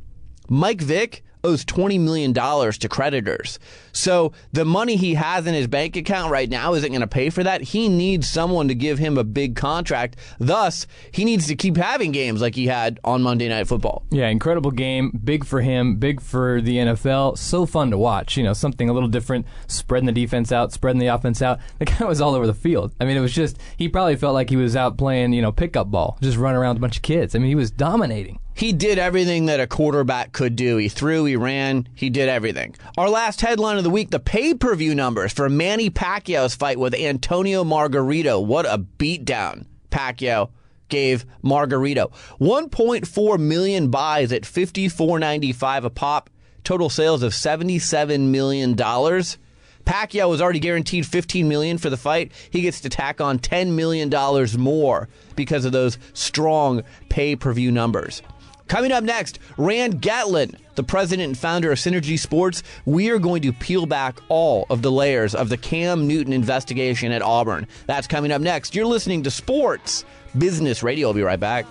Mike 0.49 0.81
Vick, 0.81 1.23
owes 1.43 1.65
$20 1.65 1.99
million 1.99 2.33
to 2.33 2.89
creditors. 2.89 3.59
So 3.91 4.33
the 4.51 4.65
money 4.65 4.95
he 4.95 5.15
has 5.15 5.47
in 5.47 5.53
his 5.53 5.67
bank 5.67 5.95
account 5.95 6.31
right 6.31 6.49
now 6.49 6.73
isn't 6.73 6.91
going 6.91 7.01
to 7.01 7.07
pay 7.07 7.29
for 7.29 7.43
that. 7.43 7.61
He 7.61 7.89
needs 7.89 8.29
someone 8.29 8.67
to 8.67 8.75
give 8.75 8.99
him 8.99 9.17
a 9.17 9.23
big 9.23 9.55
contract. 9.55 10.17
Thus, 10.39 10.87
he 11.11 11.25
needs 11.25 11.47
to 11.47 11.55
keep 11.55 11.77
having 11.77 12.11
games 12.11 12.41
like 12.41 12.55
he 12.55 12.67
had 12.67 12.99
on 13.03 13.23
Monday 13.23 13.49
Night 13.49 13.67
Football. 13.67 14.03
Yeah, 14.11 14.27
incredible 14.27 14.71
game. 14.71 15.11
Big 15.23 15.45
for 15.45 15.61
him, 15.61 15.95
big 15.95 16.21
for 16.21 16.61
the 16.61 16.77
NFL. 16.77 17.37
So 17.37 17.65
fun 17.65 17.91
to 17.91 17.97
watch. 17.97 18.37
You 18.37 18.43
know, 18.43 18.53
something 18.53 18.89
a 18.89 18.93
little 18.93 19.09
different, 19.09 19.45
spreading 19.67 20.05
the 20.05 20.11
defense 20.11 20.51
out, 20.51 20.71
spreading 20.71 20.99
the 20.99 21.07
offense 21.07 21.41
out. 21.41 21.59
The 21.79 21.85
guy 21.85 22.05
was 22.05 22.21
all 22.21 22.35
over 22.35 22.47
the 22.47 22.53
field. 22.53 22.93
I 22.99 23.05
mean, 23.05 23.17
it 23.17 23.21
was 23.21 23.33
just, 23.33 23.57
he 23.77 23.89
probably 23.89 24.15
felt 24.15 24.33
like 24.33 24.49
he 24.49 24.55
was 24.55 24.75
out 24.75 24.97
playing, 24.97 25.33
you 25.33 25.41
know, 25.41 25.51
pickup 25.51 25.89
ball, 25.89 26.17
just 26.21 26.37
running 26.37 26.57
around 26.57 26.75
with 26.75 26.77
a 26.77 26.81
bunch 26.81 26.97
of 26.97 27.03
kids. 27.03 27.35
I 27.35 27.39
mean, 27.39 27.49
he 27.49 27.55
was 27.55 27.71
dominating. 27.71 28.39
He 28.57 28.73
did 28.73 28.97
everything 28.97 29.45
that 29.45 29.59
a 29.59 29.67
quarterback 29.67 30.31
could 30.31 30.55
do. 30.55 30.77
He 30.77 30.89
threw, 30.89 31.25
he 31.25 31.35
ran, 31.35 31.87
he 31.93 32.09
did 32.09 32.27
everything. 32.27 32.75
Our 32.97 33.07
last 33.07 33.41
headline 33.41 33.77
of 33.77 33.83
the 33.83 33.91
week 33.91 34.09
the 34.09 34.19
pay 34.19 34.55
per 34.55 34.73
view 34.73 34.95
numbers 34.95 35.31
for 35.31 35.47
Manny 35.47 35.91
Pacquiao's 35.91 36.55
fight 36.55 36.79
with 36.79 36.95
Antonio 36.95 37.63
Margarito. 37.63 38.43
What 38.43 38.65
a 38.65 38.79
beatdown 38.79 39.67
Pacquiao 39.91 40.49
gave 40.89 41.23
Margarito. 41.43 42.11
1.4 42.41 43.39
million 43.39 43.91
buys 43.91 44.31
at 44.31 44.41
54.95 44.41 45.83
a 45.85 45.89
pop. 45.91 46.31
Total 46.63 46.89
sales 46.89 47.21
of 47.21 47.35
77 47.35 48.31
million 48.31 48.73
dollars. 48.73 49.37
Pacquiao 49.85 50.29
was 50.29 50.41
already 50.41 50.59
guaranteed 50.59 51.05
15 51.05 51.47
million 51.47 51.77
for 51.77 51.91
the 51.91 51.95
fight. 51.95 52.31
He 52.49 52.61
gets 52.61 52.81
to 52.81 52.89
tack 52.89 53.21
on 53.21 53.37
10 53.37 53.75
million 53.75 54.09
dollars 54.09 54.57
more 54.57 55.09
because 55.35 55.63
of 55.63 55.73
those 55.73 55.99
strong 56.13 56.81
pay-per-view 57.09 57.71
numbers. 57.71 58.23
Coming 58.67 58.91
up 58.91 59.03
next, 59.03 59.39
Rand 59.57 60.01
Getlin, 60.01 60.55
the 60.75 60.83
president 60.83 61.27
and 61.27 61.37
founder 61.37 61.71
of 61.71 61.77
Synergy 61.77 62.19
Sports. 62.19 62.63
We 62.85 63.09
are 63.09 63.19
going 63.19 63.41
to 63.43 63.53
peel 63.53 63.85
back 63.85 64.19
all 64.29 64.65
of 64.69 64.81
the 64.81 64.91
layers 64.91 65.35
of 65.35 65.49
the 65.49 65.57
Cam 65.57 66.07
Newton 66.07 66.33
investigation 66.33 67.11
at 67.11 67.21
Auburn. 67.21 67.67
That's 67.85 68.07
coming 68.07 68.31
up 68.31 68.41
next. 68.41 68.73
You're 68.75 68.85
listening 68.85 69.23
to 69.23 69.31
Sports 69.31 70.05
Business 70.37 70.83
Radio. 70.83 71.09
I'll 71.09 71.13
be 71.13 71.21
right 71.21 71.39
back. 71.39 71.65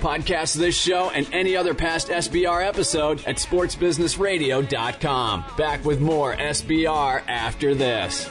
Podcast 0.00 0.56
this 0.56 0.74
show 0.74 1.10
and 1.10 1.28
any 1.32 1.56
other 1.56 1.74
past 1.74 2.08
SBR 2.08 2.66
episode 2.66 3.22
at 3.26 3.36
sportsbusinessradio.com. 3.36 5.44
Back 5.58 5.84
with 5.84 6.00
more 6.00 6.34
SBR 6.34 7.22
after 7.28 7.74
this. 7.74 8.30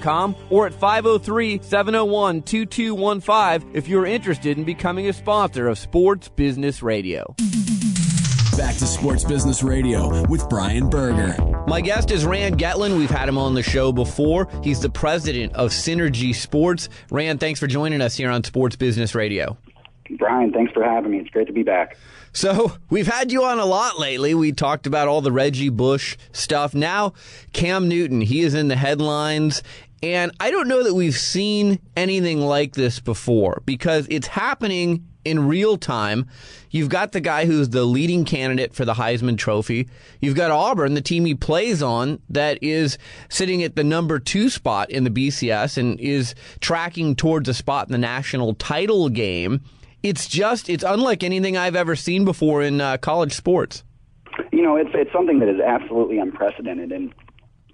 or 0.49 0.65
at 0.65 0.73
503 0.73 1.59
701 1.61 2.41
2215 2.43 3.75
if 3.75 3.87
you're 3.87 4.05
interested 4.05 4.57
in 4.57 4.63
becoming 4.63 5.07
a 5.07 5.13
sponsor 5.13 5.67
of 5.67 5.77
Sports 5.77 6.29
Business 6.29 6.81
Radio. 6.81 7.35
Back 8.57 8.75
to 8.77 8.85
Sports 8.85 9.23
Business 9.23 9.63
Radio 9.63 10.25
with 10.27 10.47
Brian 10.49 10.89
Berger. 10.89 11.35
My 11.67 11.81
guest 11.81 12.11
is 12.11 12.25
Rand 12.25 12.57
Getlin. 12.59 12.97
We've 12.97 13.09
had 13.09 13.29
him 13.29 13.37
on 13.37 13.53
the 13.53 13.63
show 13.63 13.91
before. 13.91 14.49
He's 14.63 14.81
the 14.81 14.89
president 14.89 15.53
of 15.53 15.71
Synergy 15.71 16.35
Sports. 16.35 16.89
Rand, 17.09 17.39
thanks 17.39 17.59
for 17.59 17.67
joining 17.67 18.01
us 18.01 18.15
here 18.15 18.29
on 18.29 18.43
Sports 18.43 18.75
Business 18.75 19.15
Radio. 19.15 19.57
Brian, 20.17 20.51
thanks 20.51 20.73
for 20.73 20.83
having 20.83 21.11
me. 21.11 21.19
It's 21.19 21.29
great 21.29 21.47
to 21.47 21.53
be 21.53 21.63
back. 21.63 21.97
So 22.33 22.73
we've 22.89 23.07
had 23.07 23.31
you 23.31 23.43
on 23.43 23.59
a 23.59 23.65
lot 23.65 23.99
lately. 23.99 24.33
We 24.33 24.51
talked 24.51 24.87
about 24.87 25.07
all 25.07 25.21
the 25.21 25.31
Reggie 25.31 25.69
Bush 25.69 26.17
stuff. 26.31 26.73
Now, 26.73 27.13
Cam 27.53 27.87
Newton, 27.87 28.21
he 28.21 28.41
is 28.41 28.53
in 28.53 28.67
the 28.67 28.75
headlines. 28.75 29.63
And 30.03 30.31
I 30.39 30.49
don't 30.49 30.67
know 30.67 30.83
that 30.83 30.95
we've 30.95 31.17
seen 31.17 31.79
anything 31.95 32.41
like 32.41 32.73
this 32.73 32.99
before 32.99 33.61
because 33.65 34.07
it's 34.09 34.27
happening 34.27 35.05
in 35.23 35.47
real 35.47 35.77
time. 35.77 36.27
You've 36.71 36.89
got 36.89 37.11
the 37.11 37.21
guy 37.21 37.45
who's 37.45 37.69
the 37.69 37.85
leading 37.85 38.25
candidate 38.25 38.73
for 38.73 38.85
the 38.85 38.95
Heisman 38.95 39.37
Trophy. 39.37 39.87
You've 40.19 40.35
got 40.35 40.49
Auburn, 40.49 40.95
the 40.95 41.01
team 41.01 41.25
he 41.25 41.35
plays 41.35 41.83
on, 41.83 42.19
that 42.29 42.57
is 42.63 42.97
sitting 43.29 43.61
at 43.61 43.75
the 43.75 43.83
number 43.83 44.19
two 44.19 44.49
spot 44.49 44.89
in 44.89 45.03
the 45.03 45.11
BCS 45.11 45.77
and 45.77 45.99
is 45.99 46.33
tracking 46.59 47.15
towards 47.15 47.47
a 47.49 47.53
spot 47.53 47.87
in 47.87 47.91
the 47.91 47.97
national 47.97 48.55
title 48.55 49.09
game. 49.09 49.61
It's 50.01 50.27
just, 50.27 50.69
it's 50.69 50.83
unlike 50.83 51.23
anything 51.23 51.57
I've 51.57 51.75
ever 51.75 51.95
seen 51.95 52.25
before 52.25 52.63
in 52.63 52.81
uh, 52.81 52.97
college 52.97 53.33
sports. 53.33 53.83
You 54.51 54.63
know, 54.63 54.77
it's 54.77 54.89
it's 54.93 55.11
something 55.11 55.39
that 55.39 55.49
is 55.49 55.59
absolutely 55.59 56.17
unprecedented, 56.17 56.91
and 56.91 57.13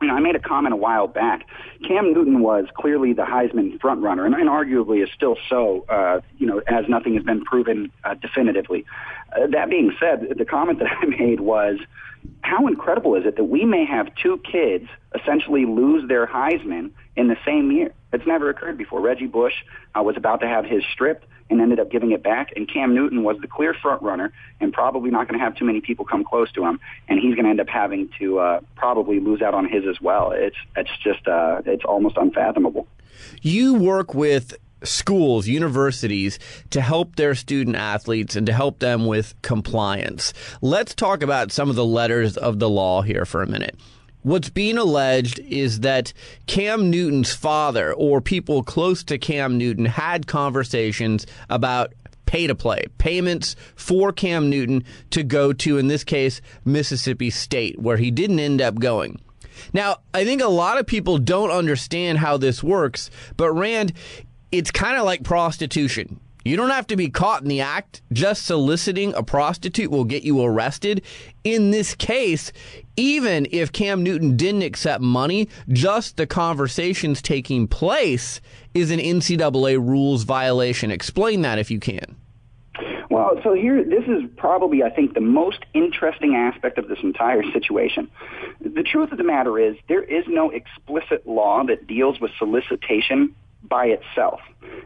you 0.01 0.07
know, 0.07 0.13
I 0.13 0.19
made 0.19 0.35
a 0.35 0.39
comment 0.39 0.73
a 0.73 0.77
while 0.77 1.07
back. 1.07 1.47
Cam 1.87 2.13
Newton 2.13 2.41
was 2.41 2.65
clearly 2.75 3.13
the 3.13 3.23
Heisman 3.23 3.79
frontrunner, 3.79 4.25
and, 4.25 4.35
and 4.35 4.49
arguably 4.49 5.03
is 5.03 5.09
still 5.13 5.37
so. 5.49 5.85
Uh, 5.89 6.21
you 6.37 6.45
know, 6.45 6.61
as 6.67 6.85
nothing 6.87 7.15
has 7.15 7.23
been 7.23 7.43
proven 7.43 7.91
uh, 8.03 8.13
definitively. 8.15 8.85
Uh, 9.35 9.47
that 9.47 9.69
being 9.69 9.95
said, 9.99 10.27
the 10.37 10.45
comment 10.45 10.79
that 10.79 10.89
I 11.01 11.05
made 11.05 11.39
was, 11.39 11.79
how 12.41 12.67
incredible 12.67 13.15
is 13.15 13.25
it 13.25 13.35
that 13.37 13.45
we 13.45 13.65
may 13.65 13.85
have 13.85 14.13
two 14.15 14.39
kids 14.39 14.87
essentially 15.15 15.65
lose 15.65 16.07
their 16.07 16.27
Heisman 16.27 16.91
in 17.15 17.27
the 17.27 17.37
same 17.45 17.71
year? 17.71 17.93
It's 18.13 18.27
never 18.27 18.49
occurred 18.49 18.77
before. 18.77 19.01
Reggie 19.01 19.27
Bush 19.27 19.53
uh, 19.97 20.03
was 20.03 20.15
about 20.17 20.41
to 20.41 20.47
have 20.47 20.65
his 20.65 20.83
stripped 20.91 21.25
and 21.49 21.61
ended 21.61 21.79
up 21.79 21.89
giving 21.89 22.11
it 22.11 22.23
back. 22.23 22.53
And 22.55 22.71
Cam 22.71 22.93
Newton 22.93 23.23
was 23.23 23.37
the 23.41 23.47
clear 23.47 23.73
front 23.73 24.01
runner 24.01 24.31
and 24.59 24.73
probably 24.73 25.11
not 25.11 25.27
going 25.27 25.39
to 25.39 25.43
have 25.43 25.55
too 25.55 25.65
many 25.65 25.81
people 25.81 26.05
come 26.05 26.23
close 26.23 26.51
to 26.53 26.65
him. 26.65 26.79
And 27.07 27.19
he's 27.19 27.35
going 27.35 27.45
to 27.45 27.49
end 27.49 27.61
up 27.61 27.69
having 27.69 28.09
to 28.19 28.39
uh, 28.39 28.59
probably 28.75 29.19
lose 29.19 29.41
out 29.41 29.53
on 29.53 29.67
his 29.67 29.85
as 29.87 30.01
well. 30.01 30.31
It's 30.31 30.57
it's 30.75 30.91
just 31.03 31.27
uh, 31.27 31.61
it's 31.65 31.85
almost 31.85 32.17
unfathomable. 32.17 32.87
You 33.41 33.75
work 33.75 34.13
with 34.13 34.57
schools, 34.83 35.47
universities 35.47 36.37
to 36.69 36.81
help 36.81 37.15
their 37.15 37.35
student 37.35 37.75
athletes 37.75 38.35
and 38.35 38.45
to 38.45 38.53
help 38.53 38.79
them 38.79 39.05
with 39.05 39.33
compliance. 39.41 40.33
Let's 40.61 40.93
talk 40.93 41.23
about 41.23 41.51
some 41.51 41.69
of 41.69 41.75
the 41.75 41.85
letters 41.85 42.37
of 42.37 42.59
the 42.59 42.69
law 42.69 43.01
here 43.01 43.25
for 43.25 43.41
a 43.41 43.47
minute. 43.47 43.75
What's 44.27 44.49
being 44.49 44.77
alleged 44.77 45.39
is 45.39 45.79
that 45.79 46.11
Cam 46.47 46.89
Newton's 46.89 47.33
father 47.33 47.93
or 47.93 48.19
people 48.19 48.61
close 48.61 49.01
to 49.05 49.17
Cam 49.17 49.57
Newton 49.57 49.85
had 49.85 50.27
conversations 50.27 51.25
about 51.49 51.93
pay 52.25 52.45
to 52.45 52.53
play, 52.53 52.87
payments 52.97 53.55
for 53.77 54.11
Cam 54.11 54.49
Newton 54.49 54.83
to 55.11 55.23
go 55.23 55.53
to, 55.53 55.77
in 55.77 55.87
this 55.87 56.03
case, 56.03 56.41
Mississippi 56.65 57.29
State, 57.29 57.79
where 57.79 57.95
he 57.95 58.11
didn't 58.11 58.41
end 58.41 58.61
up 58.61 58.79
going. 58.79 59.21
Now, 59.71 59.99
I 60.13 60.25
think 60.25 60.41
a 60.41 60.49
lot 60.49 60.77
of 60.77 60.85
people 60.85 61.19
don't 61.19 61.49
understand 61.49 62.17
how 62.17 62.35
this 62.35 62.61
works, 62.61 63.09
but 63.37 63.53
Rand, 63.53 63.93
it's 64.51 64.71
kind 64.71 64.97
of 64.97 65.05
like 65.05 65.23
prostitution. 65.23 66.19
You 66.47 66.55
don't 66.55 66.69
have 66.69 66.87
to 66.87 66.95
be 66.95 67.09
caught 67.09 67.41
in 67.41 67.49
the 67.49 67.59
act. 67.59 68.01
Just 68.13 68.45
soliciting 68.45 69.13
a 69.15 69.23
prostitute 69.23 69.91
will 69.91 70.05
get 70.05 70.23
you 70.23 70.41
arrested. 70.41 71.01
In 71.43 71.71
this 71.71 71.93
case, 71.93 72.53
even 72.95 73.47
if 73.51 73.73
Cam 73.73 74.01
Newton 74.01 74.37
didn't 74.37 74.61
accept 74.61 75.01
money, 75.01 75.49
just 75.69 76.15
the 76.15 76.25
conversations 76.25 77.21
taking 77.21 77.67
place 77.67 78.39
is 78.73 78.91
an 78.91 78.99
NCAA 78.99 79.77
rules 79.77 80.23
violation. 80.23 80.89
Explain 80.89 81.41
that 81.41 81.59
if 81.59 81.69
you 81.69 81.79
can. 81.79 82.15
Well, 83.09 83.39
so 83.43 83.53
here, 83.53 83.83
this 83.83 84.03
is 84.03 84.29
probably, 84.37 84.83
I 84.83 84.89
think, 84.89 85.15
the 85.15 85.21
most 85.21 85.59
interesting 85.73 86.35
aspect 86.35 86.77
of 86.77 86.87
this 86.87 86.99
entire 87.03 87.43
situation. 87.51 88.09
The 88.61 88.83
truth 88.83 89.11
of 89.11 89.17
the 89.17 89.23
matter 89.23 89.59
is, 89.59 89.75
there 89.89 90.03
is 90.03 90.25
no 90.27 90.49
explicit 90.51 91.27
law 91.27 91.63
that 91.65 91.87
deals 91.87 92.19
with 92.19 92.31
solicitation 92.37 93.35
by 93.63 93.87
itself. 93.87 94.39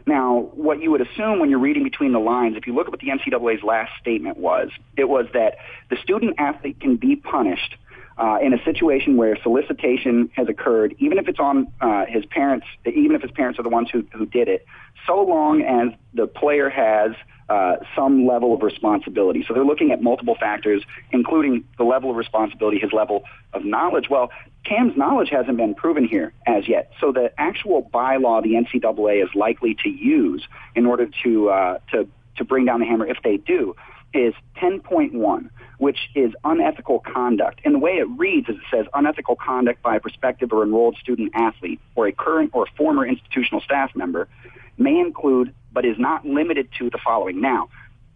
Now, 0.06 0.50
what 0.54 0.80
you 0.80 0.90
would 0.90 1.00
assume 1.00 1.38
when 1.38 1.50
you're 1.50 1.58
reading 1.58 1.84
between 1.84 2.12
the 2.12 2.18
lines, 2.18 2.56
if 2.56 2.66
you 2.66 2.74
look 2.74 2.86
at 2.86 2.92
what 2.92 3.00
the 3.00 3.08
NCAA's 3.08 3.62
last 3.62 3.92
statement 4.00 4.36
was, 4.36 4.70
it 4.96 5.08
was 5.08 5.26
that 5.34 5.58
the 5.90 5.96
student 6.02 6.34
athlete 6.38 6.80
can 6.80 6.96
be 6.96 7.16
punished 7.16 7.76
uh, 8.18 8.38
in 8.42 8.52
a 8.52 8.62
situation 8.64 9.16
where 9.16 9.36
solicitation 9.42 10.30
has 10.34 10.48
occurred, 10.48 10.94
even 10.98 11.18
if 11.18 11.28
it's 11.28 11.40
on 11.40 11.68
uh, 11.80 12.04
his 12.06 12.24
parents, 12.26 12.66
even 12.86 13.16
if 13.16 13.22
his 13.22 13.30
parents 13.30 13.58
are 13.58 13.62
the 13.62 13.68
ones 13.68 13.88
who, 13.90 14.04
who 14.12 14.26
did 14.26 14.48
it, 14.48 14.66
so 15.06 15.22
long 15.22 15.62
as 15.62 15.98
the 16.14 16.26
player 16.26 16.68
has 16.68 17.12
uh, 17.48 17.76
some 17.94 18.26
level 18.26 18.54
of 18.54 18.62
responsibility. 18.62 19.44
So 19.46 19.52
they're 19.52 19.64
looking 19.64 19.90
at 19.90 20.02
multiple 20.02 20.36
factors, 20.38 20.82
including 21.10 21.64
the 21.76 21.84
level 21.84 22.10
of 22.10 22.16
responsibility, 22.16 22.78
his 22.78 22.92
level 22.92 23.24
of 23.52 23.64
knowledge. 23.64 24.08
Well, 24.08 24.30
Cam's 24.64 24.96
knowledge 24.96 25.28
hasn't 25.30 25.56
been 25.56 25.74
proven 25.74 26.06
here 26.06 26.32
as 26.46 26.68
yet. 26.68 26.92
So 27.00 27.12
the 27.12 27.32
actual 27.36 27.90
bylaw 27.92 28.42
the 28.42 28.54
NCAA 28.54 29.22
is 29.22 29.28
likely 29.34 29.76
to 29.82 29.88
use 29.88 30.46
in 30.74 30.86
order 30.86 31.08
to 31.24 31.50
uh, 31.50 31.78
to 31.90 32.08
to 32.36 32.44
bring 32.44 32.64
down 32.64 32.80
the 32.80 32.86
hammer, 32.86 33.06
if 33.06 33.18
they 33.22 33.36
do, 33.36 33.76
is 34.14 34.34
10.1, 34.56 35.50
which 35.78 35.98
is 36.14 36.32
unethical 36.44 37.00
conduct. 37.00 37.60
And 37.64 37.74
the 37.74 37.78
way 37.78 37.92
it 37.92 38.08
reads 38.16 38.48
is 38.48 38.56
it 38.56 38.62
says 38.70 38.86
unethical 38.94 39.36
conduct 39.36 39.82
by 39.82 39.96
a 39.96 40.00
prospective 40.00 40.52
or 40.52 40.62
enrolled 40.62 40.96
student 40.96 41.32
athlete 41.34 41.80
or 41.94 42.06
a 42.06 42.12
current 42.12 42.50
or 42.54 42.66
former 42.76 43.06
institutional 43.06 43.60
staff 43.60 43.94
member 43.94 44.28
may 44.78 44.98
include, 44.98 45.54
but 45.72 45.84
is 45.84 45.98
not 45.98 46.26
limited 46.26 46.68
to 46.78 46.90
the 46.90 46.98
following. 47.02 47.40
Now, 47.40 47.68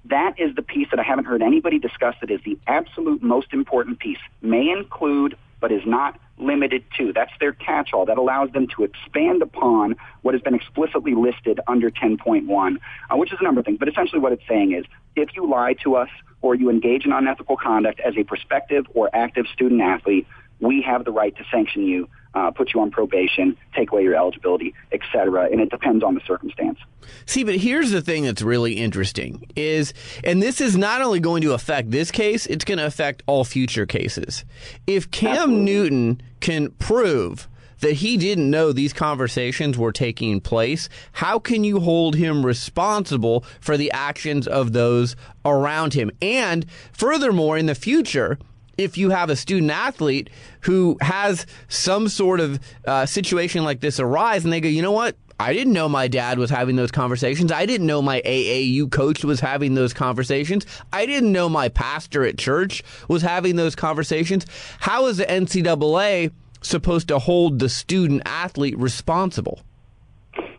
that 0.07 0.39
is 0.39 0.55
the 0.55 0.63
piece 0.63 0.89
that 0.91 1.01
I 1.01 1.03
haven't 1.03 1.25
heard 1.25 1.43
anybody 1.43 1.79
discuss 1.79 2.15
that 2.21 2.31
is 2.31 2.41
the 2.45 2.59
absolute 2.67 3.23
most 3.23 3.53
important 3.53 3.99
piece. 3.99 4.19
May 4.41 4.71
include, 4.71 5.37
but 5.61 5.73
is 5.73 5.83
not 5.85 6.21
limited 6.39 6.85
to. 6.99 7.13
That's 7.13 7.33
their 7.41 7.53
catch-all. 7.53 8.07
That 8.07 8.19
allows 8.19 8.51
them 8.53 8.67
to 8.77 8.85
expand 8.85 9.43
upon 9.43 9.97
what 10.23 10.35
has 10.35 10.43
been 10.43 10.55
explicitly 10.55 11.15
listed 11.15 11.61
under 11.67 11.91
10.1, 11.91 12.77
uh, 13.11 13.17
which 13.17 13.33
is 13.33 13.39
a 13.41 13.45
number 13.45 13.61
of 13.61 13.67
things. 13.67 13.79
But 13.79 13.89
essentially 13.89 14.21
what 14.21 14.33
it's 14.33 14.47
saying 14.49 14.73
is, 14.73 14.85
if 15.17 15.31
you 15.35 15.49
lie 15.49 15.75
to 15.83 15.97
us 15.97 16.11
or 16.43 16.55
you 16.55 16.71
engage 16.71 17.07
in 17.07 17.13
unethical 17.13 17.57
conduct 17.57 18.01
as 18.01 18.15
a 18.17 18.25
prospective 18.25 18.87
or 18.95 19.11
active 19.15 19.47
student 19.53 19.81
athlete, 19.81 20.27
we 20.61 20.83
have 20.83 21.05
the 21.05 21.13
right 21.13 21.37
to 21.37 21.45
sanction 21.51 21.87
you, 21.87 22.09
uh, 22.35 22.51
put 22.51 22.75
you 22.75 22.81
on 22.81 22.91
probation, 22.91 23.57
take 23.75 23.91
away 23.93 24.03
your 24.03 24.15
eligibility, 24.15 24.75
etc. 24.93 25.49
And 25.51 25.61
it 25.61 25.71
depends 25.71 26.05
on 26.05 26.15
the 26.15 26.21
circumstance. 26.27 26.79
See, 27.25 27.45
but 27.45 27.57
here's 27.57 27.91
the 27.91 28.03
thing 28.03 28.25
that's 28.25 28.43
really 28.43 28.75
interesting 28.75 29.47
is, 29.57 29.95
and 30.23 30.43
this 30.43 30.61
is 30.61 30.77
not 30.77 31.01
only 31.01 31.21
going 31.21 31.43
to 31.43 31.55
affect 31.55 31.91
this 31.91 32.11
case, 32.11 32.47
it's 32.47 32.65
going 32.65 32.79
to 32.79 32.87
affect 32.87 33.23
all 33.27 33.45
future 33.45 33.87
cases. 33.87 34.45
If 34.87 35.11
Cam 35.11 35.33
Absolutely. 35.33 35.65
Newton 35.65 36.23
can 36.41 36.71
prove 36.73 37.49
that 37.81 37.93
he 37.93 38.17
didn't 38.17 38.51
know 38.51 38.73
these 38.73 38.93
conversations 38.93 39.77
were 39.77 39.93
taking 39.93 40.41
place, 40.41 40.89
how 41.13 41.39
can 41.39 41.65
you 41.65 41.81
hold 41.81 42.17
him 42.17 42.45
responsible 42.45 43.45
for 43.61 43.77
the 43.77 43.91
actions 43.93 44.47
of 44.47 44.73
those 44.73 45.17
around 45.45 45.95
him? 45.95 46.11
And 46.23 46.67
furthermore, 46.93 47.59
in 47.59 47.67
the 47.67 47.75
future, 47.75 48.39
if 48.79 48.99
you 48.99 49.11
have 49.11 49.31
a 49.31 49.37
student 49.37 49.71
athlete 49.71 50.31
who 50.61 50.97
has 51.01 51.47
some 51.69 52.09
sort 52.09 52.41
of 52.41 52.61
uh, 52.87 53.07
situation 53.07 53.65
like 53.65 53.81
this 53.81 54.01
arise 54.01 54.45
and 54.45 54.53
they 54.53 54.61
go, 54.61 54.69
you 54.69 54.83
know 54.83 54.93
what? 54.93 55.17
I 55.39 55.53
didn't 55.53 55.75
know 55.75 55.89
my 55.89 56.09
dad 56.09 56.39
was 56.39 56.49
having 56.49 56.77
those 56.77 56.91
conversations. 56.91 57.53
I 57.53 57.67
didn't 57.67 57.87
know 57.87 58.01
my 58.01 58.23
AAU 58.23 58.91
coach 58.91 59.23
was 59.23 59.41
having 59.41 59.75
those 59.75 59.93
conversations. 59.93 60.65
I 60.95 61.05
didn't 61.05 61.31
know 61.31 61.49
my 61.49 61.69
pastor 61.69 62.25
at 62.25 62.39
church 62.39 62.83
was 63.09 63.21
having 63.21 63.57
those 63.57 63.75
conversations. 63.75 64.47
How 64.81 65.07
is 65.07 65.19
the 65.19 65.27
NCAA 65.27 66.33
supposed 66.63 67.09
to 67.09 67.19
hold 67.19 67.59
the 67.59 67.69
student 67.69 68.23
athlete 68.25 68.79
responsible? 68.79 69.61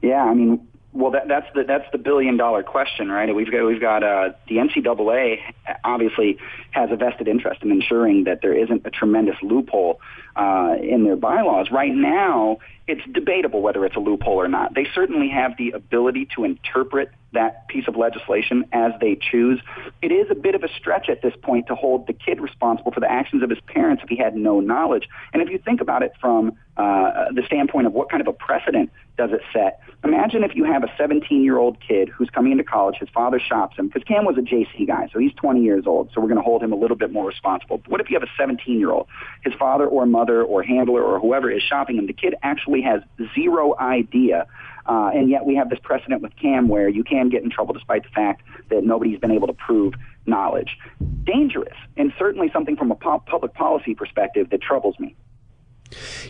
Yeah, 0.03 0.23
I 0.23 0.35
mean, 0.35 0.67
well, 0.97 1.11
that, 1.11 1.27
that's 1.27 1.45
the 1.53 1.63
that's 1.63 1.85
the 1.91 1.99
billion 1.99 2.37
dollar 2.37 2.63
question, 2.63 3.09
right? 3.09 3.33
We've 3.33 3.51
got 3.51 3.65
we've 3.67 3.79
got 3.79 4.03
uh, 4.03 4.29
the 4.47 4.55
NCAA 4.55 5.37
obviously 5.83 6.39
has 6.71 6.89
a 6.91 6.95
vested 6.95 7.27
interest 7.27 7.61
in 7.61 7.71
ensuring 7.71 8.23
that 8.23 8.41
there 8.41 8.53
isn't 8.53 8.81
a 8.83 8.89
tremendous 8.89 9.35
loophole 9.43 10.01
uh, 10.35 10.75
in 10.81 11.03
their 11.03 11.15
bylaws. 11.15 11.67
Right 11.71 11.93
now, 11.93 12.57
it's 12.87 13.01
debatable 13.11 13.61
whether 13.61 13.85
it's 13.85 13.95
a 13.95 13.99
loophole 13.99 14.41
or 14.41 14.47
not. 14.47 14.73
They 14.73 14.87
certainly 14.95 15.29
have 15.29 15.55
the 15.57 15.71
ability 15.71 16.29
to 16.35 16.45
interpret 16.45 17.11
that 17.33 17.67
piece 17.67 17.87
of 17.87 17.95
legislation 17.95 18.65
as 18.71 18.93
they 18.99 19.19
choose. 19.19 19.61
It 20.01 20.11
is 20.11 20.27
a 20.31 20.35
bit 20.35 20.55
of 20.55 20.63
a 20.63 20.69
stretch 20.79 21.09
at 21.09 21.21
this 21.21 21.33
point 21.43 21.67
to 21.67 21.75
hold 21.75 22.07
the 22.07 22.13
kid 22.13 22.41
responsible 22.41 22.91
for 22.91 23.01
the 23.01 23.11
actions 23.11 23.43
of 23.43 23.51
his 23.51 23.59
parents 23.67 24.01
if 24.03 24.09
he 24.09 24.15
had 24.15 24.35
no 24.35 24.61
knowledge. 24.61 25.07
And 25.31 25.43
if 25.43 25.49
you 25.49 25.59
think 25.59 25.79
about 25.79 26.01
it 26.01 26.13
from 26.19 26.53
uh, 26.75 27.25
the 27.33 27.43
standpoint 27.45 27.85
of 27.85 27.93
what 27.93 28.09
kind 28.09 28.21
of 28.21 28.27
a 28.27 28.33
precedent 28.33 28.89
does 29.17 29.31
it 29.31 29.41
set, 29.51 29.81
imagine 30.03 30.43
if 30.43 30.55
you 30.55 30.63
have 30.63 30.83
a 30.83 30.93
17 30.97 31.43
year 31.43 31.57
old 31.57 31.77
kid 31.85 32.09
who's 32.09 32.29
coming 32.29 32.51
into 32.51 32.63
college, 32.63 32.95
his 32.99 33.09
father 33.09 33.39
shops 33.39 33.77
him, 33.77 33.87
because 33.87 34.03
Cam 34.03 34.25
was 34.25 34.37
a 34.37 34.41
JC 34.41 34.87
guy, 34.87 35.09
so 35.11 35.19
he's 35.19 35.33
20 35.33 35.61
years 35.61 35.85
old, 35.85 36.11
so 36.13 36.21
we're 36.21 36.27
going 36.27 36.37
to 36.37 36.43
hold 36.43 36.63
him 36.63 36.71
a 36.71 36.75
little 36.75 36.97
bit 36.97 37.11
more 37.11 37.27
responsible. 37.27 37.77
But 37.79 37.91
what 37.91 38.01
if 38.01 38.09
you 38.09 38.19
have 38.19 38.27
a 38.27 38.31
17 38.37 38.79
year 38.79 38.91
old? 38.91 39.07
His 39.43 39.53
father 39.55 39.87
or 39.87 40.05
mother 40.05 40.43
or 40.43 40.63
handler 40.63 41.03
or 41.03 41.19
whoever 41.19 41.49
is 41.49 41.61
shopping 41.63 41.97
him, 41.97 42.07
the 42.07 42.13
kid 42.13 42.35
actually 42.43 42.81
has 42.81 43.01
zero 43.35 43.75
idea 43.79 44.47
uh, 44.87 45.11
and 45.13 45.29
yet 45.29 45.45
we 45.45 45.55
have 45.55 45.69
this 45.69 45.79
precedent 45.83 46.21
with 46.21 46.35
Cam 46.37 46.67
where 46.69 46.87
you 46.87 47.03
can 47.03 47.29
get 47.29 47.43
in 47.43 47.49
trouble 47.49 47.73
despite 47.73 48.03
the 48.03 48.09
fact 48.09 48.43
that 48.69 48.83
nobody's 48.83 49.19
been 49.19 49.31
able 49.31 49.47
to 49.47 49.53
prove 49.53 49.93
knowledge. 50.25 50.77
Dangerous, 51.23 51.75
and 51.97 52.13
certainly 52.17 52.49
something 52.53 52.77
from 52.77 52.91
a 52.91 52.95
pu- 52.95 53.19
public 53.25 53.53
policy 53.53 53.95
perspective 53.95 54.49
that 54.51 54.61
troubles 54.61 54.95
me. 54.99 55.15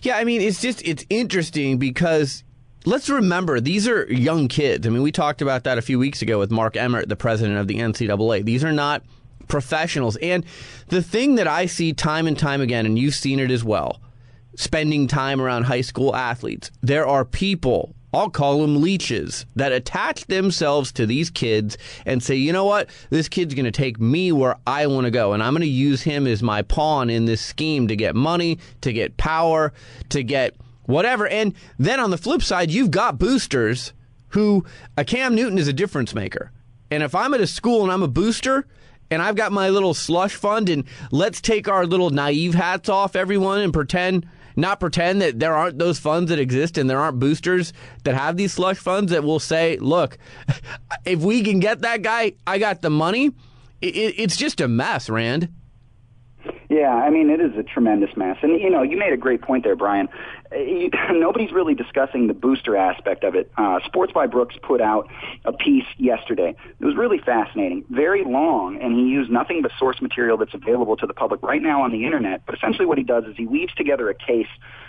Yeah, 0.01 0.17
I 0.17 0.23
mean, 0.23 0.41
it's 0.41 0.61
just 0.61 0.81
it's 0.85 1.05
interesting 1.09 1.77
because 1.77 2.43
let's 2.85 3.09
remember 3.09 3.59
these 3.59 3.87
are 3.87 4.05
young 4.11 4.47
kids. 4.47 4.87
I 4.87 4.89
mean, 4.89 5.01
we 5.01 5.11
talked 5.11 5.41
about 5.41 5.63
that 5.65 5.77
a 5.77 5.81
few 5.81 5.99
weeks 5.99 6.21
ago 6.21 6.39
with 6.39 6.51
Mark 6.51 6.77
Emmert, 6.77 7.09
the 7.09 7.15
president 7.15 7.57
of 7.57 7.67
the 7.67 7.77
NCAA. 7.77 8.45
These 8.45 8.63
are 8.63 8.71
not 8.71 9.03
professionals, 9.47 10.17
and 10.17 10.45
the 10.89 11.01
thing 11.01 11.35
that 11.35 11.47
I 11.47 11.65
see 11.65 11.93
time 11.93 12.27
and 12.27 12.37
time 12.37 12.61
again, 12.61 12.85
and 12.85 12.99
you've 12.99 13.15
seen 13.15 13.39
it 13.39 13.51
as 13.51 13.63
well, 13.63 14.01
spending 14.55 15.07
time 15.07 15.39
around 15.39 15.63
high 15.63 15.81
school 15.81 16.15
athletes, 16.15 16.71
there 16.81 17.07
are 17.07 17.23
people. 17.23 17.93
I'll 18.13 18.29
call 18.29 18.61
them 18.61 18.81
leeches 18.81 19.45
that 19.55 19.73
attach 19.73 20.25
themselves 20.25 20.91
to 20.93 21.05
these 21.05 21.29
kids 21.29 21.77
and 22.05 22.23
say, 22.23 22.35
you 22.35 22.53
know 22.53 22.63
what? 22.63 22.89
This 23.09 23.27
kid's 23.27 23.53
going 23.53 23.65
to 23.65 23.71
take 23.71 23.99
me 23.99 24.31
where 24.31 24.55
I 24.65 24.87
want 24.87 25.05
to 25.05 25.11
go. 25.11 25.33
And 25.33 25.43
I'm 25.43 25.53
going 25.53 25.61
to 25.61 25.67
use 25.67 26.01
him 26.01 26.25
as 26.25 26.41
my 26.41 26.61
pawn 26.61 27.09
in 27.09 27.25
this 27.25 27.41
scheme 27.41 27.89
to 27.89 27.97
get 27.97 28.15
money, 28.15 28.59
to 28.81 28.93
get 28.93 29.17
power, 29.17 29.73
to 30.09 30.23
get 30.23 30.55
whatever. 30.87 31.27
And 31.27 31.53
then 31.77 31.99
on 31.99 32.09
the 32.09 32.17
flip 32.17 32.41
side, 32.41 32.71
you've 32.71 32.91
got 32.91 33.19
boosters 33.19 33.93
who 34.29 34.65
a 34.97 35.05
Cam 35.05 35.35
Newton 35.35 35.59
is 35.59 35.67
a 35.67 35.73
difference 35.73 36.15
maker. 36.15 36.51
And 36.89 37.03
if 37.03 37.13
I'm 37.13 37.33
at 37.33 37.41
a 37.41 37.47
school 37.47 37.83
and 37.83 37.91
I'm 37.91 38.03
a 38.03 38.07
booster 38.07 38.65
and 39.11 39.21
I've 39.21 39.35
got 39.35 39.51
my 39.51 39.69
little 39.69 39.93
slush 39.93 40.35
fund 40.35 40.69
and 40.69 40.83
let's 41.11 41.39
take 41.39 41.67
our 41.67 41.85
little 41.85 42.09
naive 42.09 42.55
hats 42.55 42.89
off 42.89 43.15
everyone 43.15 43.59
and 43.59 43.71
pretend 43.71 44.27
not 44.57 44.79
pretend 44.79 45.21
that 45.21 45.39
there 45.39 45.53
aren't 45.53 45.77
those 45.77 45.99
funds 45.99 46.29
that 46.29 46.39
exist 46.39 46.79
and 46.79 46.89
there 46.89 46.99
aren't 46.99 47.19
boosters 47.19 47.73
that 48.03 48.15
have 48.15 48.37
these 48.37 48.53
slush 48.53 48.77
funds 48.77 49.11
that 49.11 49.23
will 49.23 49.39
say, 49.39 49.77
look, 49.77 50.17
if 51.05 51.19
we 51.19 51.43
can 51.43 51.59
get 51.59 51.81
that 51.81 52.01
guy, 52.01 52.33
I 52.47 52.57
got 52.57 52.81
the 52.81 52.89
money. 52.89 53.27
It, 53.81 54.15
it's 54.17 54.35
just 54.35 54.59
a 54.59 54.67
mess, 54.67 55.09
Rand. 55.09 55.49
Yeah, 56.69 56.93
I 56.93 57.09
mean, 57.09 57.29
it 57.29 57.39
is 57.39 57.57
a 57.57 57.63
tremendous 57.63 58.09
mess. 58.17 58.37
And, 58.41 58.59
you 58.59 58.69
know, 58.69 58.81
you 58.83 58.97
made 58.97 59.13
a 59.13 59.17
great 59.17 59.41
point 59.41 59.63
there, 59.63 59.75
Brian. 59.75 60.09
You, 60.51 60.89
nobody's 61.11 61.53
really 61.53 61.75
discussing 61.75 62.27
the 62.27 62.33
booster 62.33 62.75
aspect 62.75 63.23
of 63.23 63.35
it. 63.35 63.49
Uh, 63.57 63.79
Sports 63.85 64.11
by 64.11 64.27
Brooks 64.27 64.55
put 64.61 64.81
out 64.81 65.07
a 65.45 65.53
piece 65.53 65.85
yesterday. 65.97 66.55
It 66.79 66.85
was 66.85 66.97
really 66.97 67.19
fascinating, 67.19 67.85
very 67.89 68.25
long, 68.25 68.81
and 68.81 68.93
he 68.95 69.05
used 69.05 69.31
nothing 69.31 69.61
but 69.61 69.71
source 69.79 70.01
material 70.01 70.35
that's 70.35 70.53
available 70.53 70.97
to 70.97 71.07
the 71.07 71.13
public 71.13 71.41
right 71.41 71.61
now 71.61 71.83
on 71.83 71.91
the 71.91 72.05
internet. 72.05 72.45
But 72.45 72.55
essentially 72.55 72.85
what 72.85 72.97
he 72.97 73.03
does 73.05 73.23
is 73.25 73.37
he 73.37 73.45
weaves 73.45 73.73
together 73.75 74.09
a 74.09 74.15
case 74.15 74.47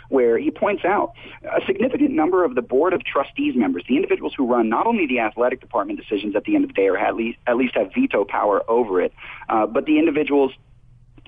where 0.08 0.38
he 0.38 0.50
points 0.50 0.84
out 0.84 1.12
a 1.44 1.64
significant 1.66 2.10
number 2.10 2.44
of 2.44 2.54
the 2.54 2.62
board 2.62 2.92
of 2.92 3.04
trustees 3.04 3.54
members, 3.54 3.84
the 3.88 3.94
individuals 3.94 4.32
who 4.36 4.46
run 4.46 4.68
not 4.68 4.86
only 4.86 5.06
the 5.06 5.20
athletic 5.20 5.60
department 5.60 6.00
decisions 6.00 6.34
at 6.34 6.44
the 6.44 6.54
end 6.54 6.64
of 6.64 6.68
the 6.70 6.74
day 6.74 6.88
or 6.88 6.96
at 6.96 7.14
least, 7.14 7.38
at 7.46 7.56
least 7.56 7.76
have 7.76 7.92
veto 7.94 8.24
power 8.24 8.68
over 8.68 9.00
it, 9.00 9.12
uh, 9.48 9.66
but 9.66 9.84
the 9.84 9.98
individuals 9.98 10.52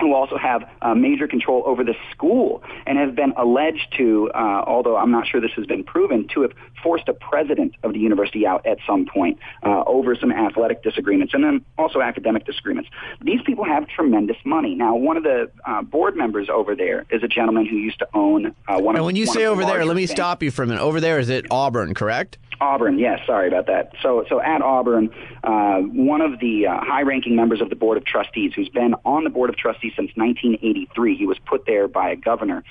who 0.00 0.14
also 0.14 0.36
have 0.38 0.68
uh, 0.82 0.94
major 0.94 1.28
control 1.28 1.62
over 1.66 1.84
the 1.84 1.94
school 2.10 2.62
and 2.86 2.98
have 2.98 3.14
been 3.14 3.32
alleged 3.36 3.94
to, 3.98 4.30
uh, 4.34 4.64
although 4.66 4.96
I'm 4.96 5.10
not 5.10 5.26
sure 5.26 5.40
this 5.40 5.50
has 5.56 5.66
been 5.66 5.84
proven, 5.84 6.26
to 6.34 6.42
have 6.42 6.52
forced 6.82 7.08
a 7.08 7.12
president 7.12 7.74
of 7.82 7.92
the 7.92 7.98
university 7.98 8.46
out 8.46 8.66
at 8.66 8.78
some 8.86 9.06
point 9.06 9.38
uh, 9.64 9.84
over 9.86 10.16
some 10.16 10.32
athletic 10.32 10.82
disagreements 10.82 11.34
and 11.34 11.44
then 11.44 11.64
also 11.78 12.00
academic 12.00 12.46
disagreements. 12.46 12.88
These 13.22 13.42
people 13.44 13.64
have 13.64 13.86
tremendous 13.88 14.36
money. 14.44 14.74
Now, 14.74 14.96
one 14.96 15.16
of 15.16 15.22
the 15.22 15.50
uh, 15.66 15.82
board 15.82 16.16
members 16.16 16.48
over 16.48 16.74
there 16.74 17.04
is 17.10 17.22
a 17.22 17.28
gentleman 17.28 17.66
who 17.66 17.76
used 17.76 17.98
to 17.98 18.08
own 18.14 18.54
uh, 18.68 18.78
one 18.78 18.94
And 18.96 19.00
of 19.00 19.06
when 19.06 19.16
you 19.16 19.26
say 19.26 19.42
of 19.44 19.56
the 19.56 19.62
over 19.62 19.64
there, 19.64 19.84
let 19.84 19.96
me 19.96 20.02
banks. 20.02 20.12
stop 20.12 20.42
you 20.42 20.50
for 20.50 20.62
a 20.62 20.66
minute. 20.66 20.80
Over 20.80 21.00
there, 21.00 21.18
is 21.18 21.28
it 21.28 21.46
Auburn, 21.50 21.94
correct? 21.94 22.38
Auburn, 22.60 22.98
yes, 22.98 23.20
sorry 23.26 23.48
about 23.48 23.66
that. 23.66 23.92
So, 24.02 24.24
so 24.28 24.40
at 24.40 24.60
Auburn, 24.60 25.10
uh, 25.42 25.78
one 25.78 26.20
of 26.20 26.40
the 26.40 26.66
uh, 26.66 26.80
high-ranking 26.80 27.34
members 27.34 27.60
of 27.60 27.70
the 27.70 27.76
Board 27.76 27.96
of 27.96 28.04
Trustees, 28.04 28.52
who's 28.54 28.68
been 28.68 28.94
on 29.04 29.24
the 29.24 29.30
Board 29.30 29.48
of 29.48 29.56
Trustees 29.56 29.92
since 29.96 30.10
1983, 30.14 31.16
he 31.16 31.26
was 31.26 31.38
put 31.46 31.64
there 31.66 31.88
by 31.88 32.10
a 32.10 32.16
governor, 32.16 32.62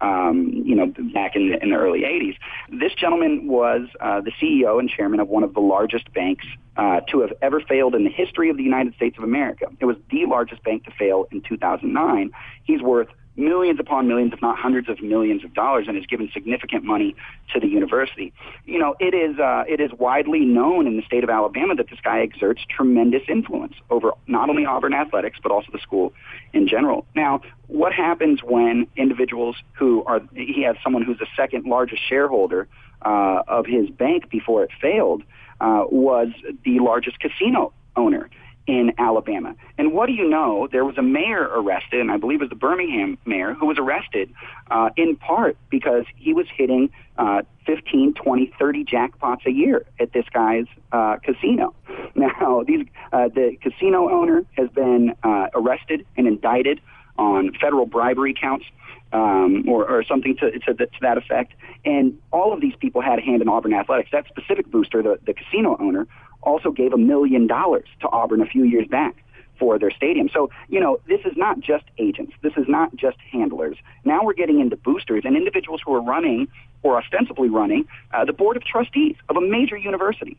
um, 0.00 0.52
you 0.66 0.74
know, 0.74 0.86
back 1.14 1.34
in 1.34 1.50
the, 1.50 1.62
in 1.62 1.70
the 1.70 1.76
early 1.76 2.00
80s. 2.00 2.36
This 2.78 2.92
gentleman 2.94 3.48
was 3.48 3.88
uh, 4.00 4.20
the 4.20 4.32
CEO 4.32 4.78
and 4.78 4.88
chairman 4.90 5.18
of 5.18 5.28
one 5.28 5.42
of 5.42 5.54
the 5.54 5.60
largest 5.60 6.12
banks 6.12 6.44
uh, 6.76 7.00
to 7.10 7.20
have 7.20 7.32
ever 7.42 7.60
failed 7.60 7.94
in 7.94 8.04
the 8.04 8.10
history 8.10 8.50
of 8.50 8.56
the 8.56 8.62
United 8.62 8.94
States 8.94 9.16
of 9.18 9.24
America. 9.24 9.66
It 9.80 9.86
was 9.86 9.96
the 10.10 10.26
largest 10.26 10.62
bank 10.62 10.84
to 10.84 10.90
fail 10.92 11.26
in 11.32 11.40
2009. 11.40 12.30
He's 12.64 12.82
worth 12.82 13.08
millions 13.38 13.78
upon 13.80 14.08
millions, 14.08 14.32
if 14.32 14.42
not 14.42 14.58
hundreds 14.58 14.88
of 14.88 15.00
millions 15.00 15.44
of 15.44 15.54
dollars, 15.54 15.86
and 15.86 15.96
has 15.96 16.06
given 16.06 16.28
significant 16.32 16.84
money 16.84 17.14
to 17.52 17.60
the 17.60 17.68
university. 17.68 18.32
You 18.66 18.78
know, 18.78 18.96
it 18.98 19.14
is 19.14 19.38
uh, 19.38 19.64
it 19.68 19.80
is 19.80 19.90
widely 19.98 20.40
known 20.40 20.86
in 20.86 20.96
the 20.96 21.02
state 21.02 21.24
of 21.24 21.30
Alabama 21.30 21.74
that 21.76 21.88
this 21.88 22.00
guy 22.02 22.20
exerts 22.20 22.62
tremendous 22.68 23.22
influence 23.28 23.74
over 23.90 24.12
not 24.26 24.50
only 24.50 24.66
Auburn 24.66 24.92
athletics 24.92 25.38
but 25.42 25.52
also 25.52 25.68
the 25.72 25.78
school 25.78 26.12
in 26.52 26.66
general. 26.68 27.06
Now, 27.14 27.40
what 27.68 27.92
happens 27.92 28.42
when 28.42 28.86
individuals 28.96 29.56
who 29.72 30.02
are 30.04 30.20
he 30.34 30.62
has 30.62 30.76
someone 30.82 31.02
who's 31.02 31.18
the 31.18 31.28
second 31.36 31.64
largest 31.64 32.02
shareholder 32.08 32.68
uh, 33.02 33.42
of 33.46 33.66
his 33.66 33.88
bank 33.90 34.28
before 34.30 34.64
it 34.64 34.70
failed 34.80 35.22
uh, 35.60 35.84
was 35.88 36.28
the 36.64 36.80
largest 36.80 37.20
casino 37.20 37.72
owner 37.96 38.28
in 38.68 38.92
Alabama. 38.98 39.56
And 39.78 39.94
what 39.94 40.06
do 40.06 40.12
you 40.12 40.28
know? 40.28 40.68
There 40.70 40.84
was 40.84 40.98
a 40.98 41.02
mayor 41.02 41.42
arrested, 41.42 42.00
and 42.00 42.10
I 42.10 42.18
believe 42.18 42.42
it 42.42 42.44
was 42.44 42.50
the 42.50 42.54
Birmingham 42.54 43.16
mayor, 43.24 43.54
who 43.54 43.64
was 43.64 43.78
arrested 43.78 44.30
uh, 44.70 44.90
in 44.94 45.16
part 45.16 45.56
because 45.70 46.04
he 46.16 46.34
was 46.34 46.46
hitting 46.54 46.90
uh, 47.16 47.42
15, 47.64 48.12
20, 48.12 48.52
30 48.58 48.84
jackpots 48.84 49.46
a 49.46 49.50
year 49.50 49.86
at 49.98 50.12
this 50.12 50.26
guy's 50.32 50.66
uh, 50.92 51.16
casino. 51.16 51.74
Now, 52.14 52.64
these, 52.66 52.84
uh, 53.12 53.28
the 53.28 53.56
casino 53.60 54.10
owner 54.10 54.44
has 54.52 54.68
been 54.70 55.14
uh, 55.22 55.48
arrested 55.54 56.04
and 56.16 56.26
indicted 56.26 56.80
on 57.16 57.52
federal 57.60 57.86
bribery 57.86 58.34
counts. 58.38 58.66
Um, 59.10 59.66
or, 59.66 59.88
or 59.88 60.04
something 60.04 60.36
to, 60.36 60.50
to, 60.50 60.74
to 60.74 60.86
that 61.00 61.16
effect. 61.16 61.54
And 61.82 62.18
all 62.30 62.52
of 62.52 62.60
these 62.60 62.74
people 62.78 63.00
had 63.00 63.18
a 63.18 63.22
hand 63.22 63.40
in 63.40 63.48
Auburn 63.48 63.72
athletics. 63.72 64.10
That 64.12 64.26
specific 64.26 64.70
booster, 64.70 65.02
the, 65.02 65.18
the 65.24 65.32
casino 65.32 65.78
owner, 65.80 66.06
also 66.42 66.70
gave 66.70 66.92
a 66.92 66.98
million 66.98 67.46
dollars 67.46 67.88
to 68.00 68.08
Auburn 68.08 68.40
a 68.40 68.46
few 68.46 68.64
years 68.64 68.86
back 68.88 69.16
for 69.58 69.78
their 69.78 69.90
stadium. 69.90 70.28
So, 70.32 70.50
you 70.68 70.80
know, 70.80 71.00
this 71.08 71.20
is 71.24 71.36
not 71.36 71.60
just 71.60 71.84
agents. 71.98 72.32
This 72.42 72.52
is 72.56 72.66
not 72.68 72.94
just 72.94 73.18
handlers. 73.32 73.76
Now 74.04 74.22
we're 74.22 74.34
getting 74.34 74.60
into 74.60 74.76
boosters 74.76 75.22
and 75.24 75.36
individuals 75.36 75.80
who 75.84 75.94
are 75.94 76.02
running 76.02 76.48
or 76.82 76.96
ostensibly 76.96 77.48
running 77.48 77.86
uh, 78.12 78.24
the 78.24 78.32
board 78.32 78.56
of 78.56 78.64
trustees 78.64 79.16
of 79.28 79.36
a 79.36 79.40
major 79.40 79.76
university. 79.76 80.38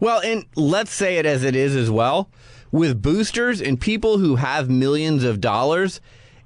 Well, 0.00 0.20
and 0.20 0.44
let's 0.56 0.92
say 0.92 1.18
it 1.18 1.26
as 1.26 1.44
it 1.44 1.56
is 1.56 1.76
as 1.76 1.90
well. 1.90 2.28
With 2.70 3.00
boosters 3.00 3.60
and 3.60 3.80
people 3.80 4.18
who 4.18 4.36
have 4.36 4.68
millions 4.68 5.24
of 5.24 5.40
dollars, 5.40 6.00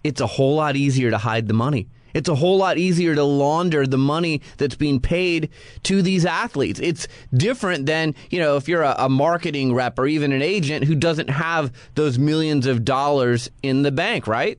it's 0.04 0.20
a 0.20 0.26
whole 0.26 0.56
lot 0.56 0.76
easier 0.76 1.10
to 1.10 1.18
hide 1.18 1.48
the 1.48 1.54
money. 1.54 1.88
It's 2.16 2.30
a 2.30 2.34
whole 2.34 2.56
lot 2.56 2.78
easier 2.78 3.14
to 3.14 3.22
launder 3.22 3.86
the 3.86 3.98
money 3.98 4.40
that's 4.56 4.74
being 4.74 5.00
paid 5.00 5.50
to 5.82 6.00
these 6.00 6.24
athletes. 6.24 6.80
It's 6.80 7.06
different 7.34 7.84
than, 7.84 8.14
you 8.30 8.38
know, 8.38 8.56
if 8.56 8.68
you're 8.68 8.82
a, 8.82 8.94
a, 9.00 9.08
marketing 9.10 9.74
rep 9.74 9.98
or 9.98 10.06
even 10.06 10.32
an 10.32 10.40
agent 10.40 10.84
who 10.84 10.94
doesn't 10.94 11.28
have 11.28 11.70
those 11.94 12.18
millions 12.18 12.66
of 12.66 12.86
dollars 12.86 13.50
in 13.62 13.82
the 13.82 13.92
bank, 13.92 14.26
right? 14.26 14.58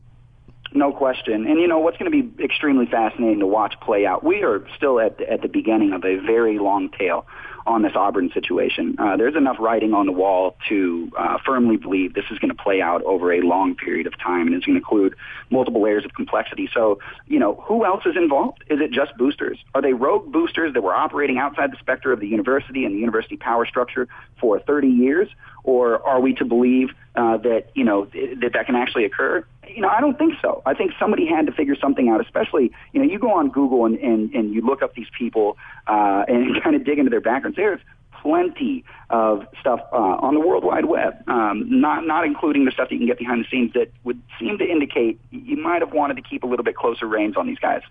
No 0.71 0.91
question. 0.93 1.47
And 1.47 1.59
you 1.59 1.67
know 1.67 1.79
what's 1.79 1.97
going 1.97 2.11
to 2.11 2.23
be 2.23 2.43
extremely 2.43 2.85
fascinating 2.85 3.39
to 3.39 3.47
watch 3.47 3.73
play 3.81 4.05
out. 4.05 4.23
We 4.23 4.43
are 4.43 4.63
still 4.75 4.99
at 4.99 5.19
at 5.21 5.41
the 5.41 5.47
beginning 5.47 5.93
of 5.93 6.05
a 6.05 6.17
very 6.17 6.59
long 6.59 6.89
tail 6.89 7.25
on 7.67 7.81
this 7.81 7.91
Auburn 7.95 8.31
situation. 8.33 8.95
Uh, 8.97 9.17
there's 9.17 9.35
enough 9.35 9.57
writing 9.59 9.93
on 9.93 10.05
the 10.05 10.11
wall 10.13 10.55
to 10.69 11.11
uh, 11.17 11.37
firmly 11.45 11.75
believe 11.75 12.13
this 12.13 12.23
is 12.31 12.39
going 12.39 12.49
to 12.49 12.63
play 12.63 12.81
out 12.81 13.03
over 13.03 13.33
a 13.33 13.41
long 13.41 13.75
period 13.75 14.07
of 14.07 14.17
time 14.17 14.47
and 14.47 14.55
it's 14.55 14.65
going 14.65 14.75
to 14.75 14.79
include 14.79 15.15
multiple 15.49 15.81
layers 15.81 16.05
of 16.05 16.13
complexity. 16.13 16.69
So, 16.73 16.99
you 17.27 17.39
know, 17.39 17.55
who 17.65 17.85
else 17.85 18.05
is 18.05 18.15
involved? 18.15 18.63
Is 18.69 18.79
it 18.79 18.91
just 18.91 19.15
boosters? 19.17 19.59
Are 19.75 19.81
they 19.81 19.93
rogue 19.93 20.31
boosters 20.31 20.73
that 20.73 20.81
were 20.81 20.95
operating 20.95 21.37
outside 21.37 21.71
the 21.71 21.77
specter 21.77 22.13
of 22.13 22.21
the 22.21 22.27
university 22.27 22.85
and 22.85 22.95
the 22.95 22.99
university 22.99 23.35
power 23.35 23.65
structure 23.65 24.07
for 24.39 24.59
30 24.59 24.87
years? 24.87 25.27
Or 25.65 26.01
are 26.07 26.21
we 26.21 26.33
to 26.35 26.45
believe 26.45 26.91
uh, 27.15 27.37
that, 27.37 27.71
you 27.73 27.83
know, 27.83 28.05
that 28.05 28.51
that 28.53 28.65
can 28.65 28.75
actually 28.75 29.03
occur? 29.03 29.45
You 29.69 29.81
know, 29.81 29.89
I 29.89 30.01
don't 30.01 30.17
think 30.17 30.33
so. 30.41 30.61
I 30.65 30.73
think 30.73 30.91
somebody 30.99 31.25
had 31.25 31.45
to 31.45 31.51
figure 31.51 31.75
something 31.75 32.09
out, 32.09 32.21
especially, 32.21 32.71
you 32.93 33.01
know, 33.01 33.11
you 33.11 33.19
go 33.19 33.31
on 33.31 33.49
Google 33.49 33.85
and, 33.85 33.97
and, 33.99 34.33
and 34.33 34.53
you 34.53 34.61
look 34.61 34.81
up 34.81 34.95
these 34.95 35.07
people 35.17 35.57
uh, 35.87 36.23
and 36.27 36.61
kind 36.63 36.75
of 36.75 36.85
dig 36.85 36.99
into 36.99 37.09
their 37.09 37.21
backgrounds. 37.21 37.55
There's 37.55 37.81
plenty 38.21 38.83
of 39.09 39.45
stuff 39.59 39.79
uh, 39.91 39.95
on 39.95 40.33
the 40.33 40.39
World 40.39 40.63
Wide 40.63 40.85
Web, 40.85 41.13
um, 41.29 41.65
not 41.69 42.05
not 42.05 42.25
including 42.25 42.65
the 42.65 42.71
stuff 42.71 42.89
that 42.89 42.95
you 42.95 42.99
can 42.99 43.07
get 43.07 43.19
behind 43.19 43.43
the 43.43 43.49
scenes 43.49 43.73
that 43.73 43.91
would 44.03 44.21
seem 44.39 44.57
to 44.57 44.65
indicate 44.65 45.19
you 45.31 45.57
might 45.57 45.81
have 45.81 45.93
wanted 45.93 46.15
to 46.15 46.21
keep 46.21 46.43
a 46.43 46.47
little 46.47 46.65
bit 46.65 46.75
closer 46.75 47.05
reins 47.05 47.37
on 47.37 47.47
these 47.47 47.59
guys. 47.59 47.81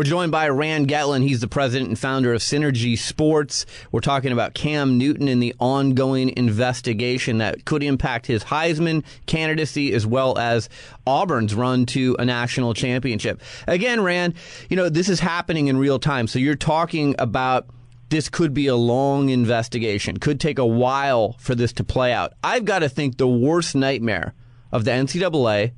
We're 0.00 0.04
joined 0.04 0.32
by 0.32 0.48
Rand 0.48 0.88
Getlin. 0.88 1.22
He's 1.22 1.40
the 1.40 1.46
president 1.46 1.90
and 1.90 1.98
founder 1.98 2.32
of 2.32 2.40
Synergy 2.40 2.96
Sports. 2.96 3.66
We're 3.92 4.00
talking 4.00 4.32
about 4.32 4.54
Cam 4.54 4.96
Newton 4.96 5.28
and 5.28 5.42
the 5.42 5.54
ongoing 5.60 6.34
investigation 6.38 7.36
that 7.36 7.66
could 7.66 7.82
impact 7.82 8.24
his 8.24 8.44
Heisman 8.44 9.04
candidacy 9.26 9.92
as 9.92 10.06
well 10.06 10.38
as 10.38 10.70
Auburn's 11.06 11.54
run 11.54 11.84
to 11.84 12.16
a 12.18 12.24
national 12.24 12.72
championship. 12.72 13.42
Again, 13.68 14.00
Rand, 14.00 14.36
you 14.70 14.76
know, 14.78 14.88
this 14.88 15.10
is 15.10 15.20
happening 15.20 15.66
in 15.66 15.76
real 15.76 15.98
time. 15.98 16.28
So 16.28 16.38
you're 16.38 16.54
talking 16.54 17.14
about 17.18 17.66
this 18.08 18.30
could 18.30 18.54
be 18.54 18.68
a 18.68 18.76
long 18.76 19.28
investigation, 19.28 20.16
could 20.16 20.40
take 20.40 20.58
a 20.58 20.64
while 20.64 21.36
for 21.38 21.54
this 21.54 21.74
to 21.74 21.84
play 21.84 22.14
out. 22.14 22.32
I've 22.42 22.64
got 22.64 22.78
to 22.78 22.88
think 22.88 23.18
the 23.18 23.28
worst 23.28 23.74
nightmare 23.74 24.32
of 24.72 24.86
the 24.86 24.92
NCAA 24.92 25.72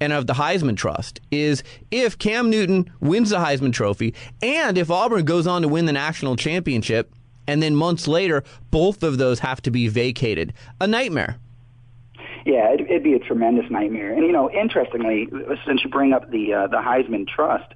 and 0.00 0.12
of 0.12 0.26
the 0.26 0.34
Heisman 0.34 0.76
Trust 0.76 1.20
is 1.30 1.62
if 1.90 2.18
Cam 2.18 2.50
Newton 2.50 2.90
wins 3.00 3.30
the 3.30 3.36
Heisman 3.36 3.72
Trophy 3.72 4.14
and 4.42 4.78
if 4.78 4.90
Auburn 4.90 5.24
goes 5.24 5.46
on 5.46 5.62
to 5.62 5.68
win 5.68 5.86
the 5.86 5.92
national 5.92 6.36
championship, 6.36 7.12
and 7.46 7.62
then 7.62 7.74
months 7.74 8.06
later, 8.06 8.44
both 8.70 9.02
of 9.02 9.18
those 9.18 9.40
have 9.40 9.60
to 9.62 9.70
be 9.70 9.88
vacated. 9.88 10.52
A 10.80 10.86
nightmare. 10.86 11.38
Yeah, 12.46 12.72
it'd, 12.72 12.86
it'd 12.88 13.02
be 13.02 13.14
a 13.14 13.18
tremendous 13.18 13.70
nightmare. 13.70 14.12
And 14.12 14.24
you 14.24 14.32
know, 14.32 14.50
interestingly, 14.50 15.28
since 15.66 15.82
you 15.84 15.90
bring 15.90 16.12
up 16.12 16.30
the 16.30 16.54
uh, 16.54 16.66
the 16.68 16.78
Heisman 16.78 17.26
Trust, 17.28 17.74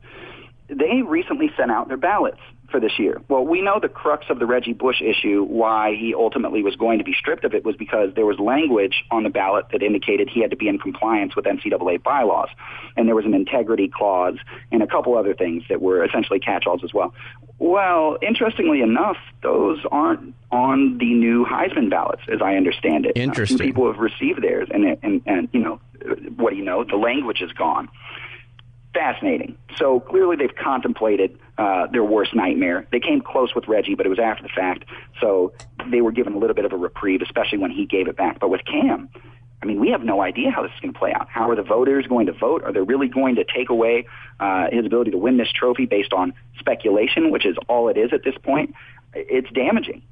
they 0.68 1.02
recently 1.02 1.50
sent 1.56 1.70
out 1.70 1.88
their 1.88 1.96
ballots 1.96 2.40
for 2.74 2.80
this 2.80 2.98
year? 2.98 3.22
Well, 3.28 3.46
we 3.46 3.62
know 3.62 3.78
the 3.80 3.88
crux 3.88 4.26
of 4.28 4.40
the 4.40 4.46
Reggie 4.46 4.72
Bush 4.72 5.00
issue, 5.00 5.44
why 5.44 5.94
he 5.94 6.12
ultimately 6.12 6.60
was 6.60 6.74
going 6.74 6.98
to 6.98 7.04
be 7.04 7.14
stripped 7.16 7.44
of 7.44 7.54
it, 7.54 7.64
was 7.64 7.76
because 7.76 8.12
there 8.16 8.26
was 8.26 8.40
language 8.40 9.04
on 9.12 9.22
the 9.22 9.28
ballot 9.28 9.66
that 9.70 9.80
indicated 9.80 10.28
he 10.28 10.40
had 10.40 10.50
to 10.50 10.56
be 10.56 10.66
in 10.66 10.80
compliance 10.80 11.36
with 11.36 11.44
NCAA 11.44 12.02
bylaws. 12.02 12.48
And 12.96 13.06
there 13.06 13.14
was 13.14 13.26
an 13.26 13.32
integrity 13.32 13.86
clause 13.86 14.38
and 14.72 14.82
a 14.82 14.88
couple 14.88 15.16
other 15.16 15.34
things 15.34 15.62
that 15.68 15.80
were 15.80 16.04
essentially 16.04 16.40
catch-alls 16.40 16.82
as 16.82 16.92
well. 16.92 17.14
Well, 17.60 18.18
interestingly 18.20 18.82
enough, 18.82 19.18
those 19.44 19.78
aren't 19.92 20.34
on 20.50 20.98
the 20.98 21.14
new 21.14 21.46
Heisman 21.46 21.90
ballots, 21.90 22.22
as 22.26 22.42
I 22.42 22.56
understand 22.56 23.06
it. 23.06 23.12
Interesting. 23.14 23.58
People 23.58 23.86
have 23.86 24.00
received 24.00 24.42
theirs, 24.42 24.66
and, 24.72 24.98
and, 25.00 25.22
and, 25.26 25.48
you 25.52 25.60
know, 25.60 25.80
what 26.34 26.50
do 26.50 26.56
you 26.56 26.64
know? 26.64 26.82
The 26.82 26.96
language 26.96 27.40
is 27.40 27.52
gone 27.52 27.88
fascinating. 28.94 29.58
So 29.76 30.00
clearly 30.00 30.36
they've 30.36 30.54
contemplated 30.54 31.38
uh, 31.58 31.88
their 31.88 32.04
worst 32.04 32.34
nightmare. 32.34 32.86
They 32.92 33.00
came 33.00 33.20
close 33.20 33.54
with 33.54 33.68
Reggie, 33.68 33.94
but 33.94 34.06
it 34.06 34.08
was 34.08 34.18
after 34.18 34.42
the 34.42 34.48
fact. 34.48 34.84
So 35.20 35.52
they 35.90 36.00
were 36.00 36.12
given 36.12 36.34
a 36.34 36.38
little 36.38 36.54
bit 36.54 36.64
of 36.64 36.72
a 36.72 36.76
reprieve, 36.76 37.20
especially 37.20 37.58
when 37.58 37.70
he 37.70 37.84
gave 37.86 38.08
it 38.08 38.16
back. 38.16 38.40
But 38.40 38.50
with 38.50 38.64
Cam, 38.64 39.10
I 39.62 39.66
mean, 39.66 39.80
we 39.80 39.90
have 39.90 40.02
no 40.02 40.20
idea 40.20 40.50
how 40.50 40.62
this 40.62 40.72
is 40.74 40.80
going 40.80 40.92
to 40.92 40.98
play 40.98 41.12
out. 41.12 41.28
How 41.28 41.50
are 41.50 41.56
the 41.56 41.62
voters 41.62 42.06
going 42.06 42.26
to 42.26 42.32
vote? 42.32 42.62
Are 42.64 42.72
they 42.72 42.80
really 42.80 43.08
going 43.08 43.34
to 43.36 43.44
take 43.44 43.70
away 43.70 44.06
uh, 44.38 44.66
his 44.70 44.86
ability 44.86 45.10
to 45.12 45.18
win 45.18 45.36
this 45.38 45.50
trophy 45.52 45.86
based 45.86 46.12
on 46.12 46.34
speculation, 46.58 47.30
which 47.30 47.46
is 47.46 47.56
all 47.68 47.88
it 47.88 47.96
is 47.96 48.12
at 48.12 48.24
this 48.24 48.36
point? 48.42 48.74
It's 49.14 49.50
damaging. 49.52 50.02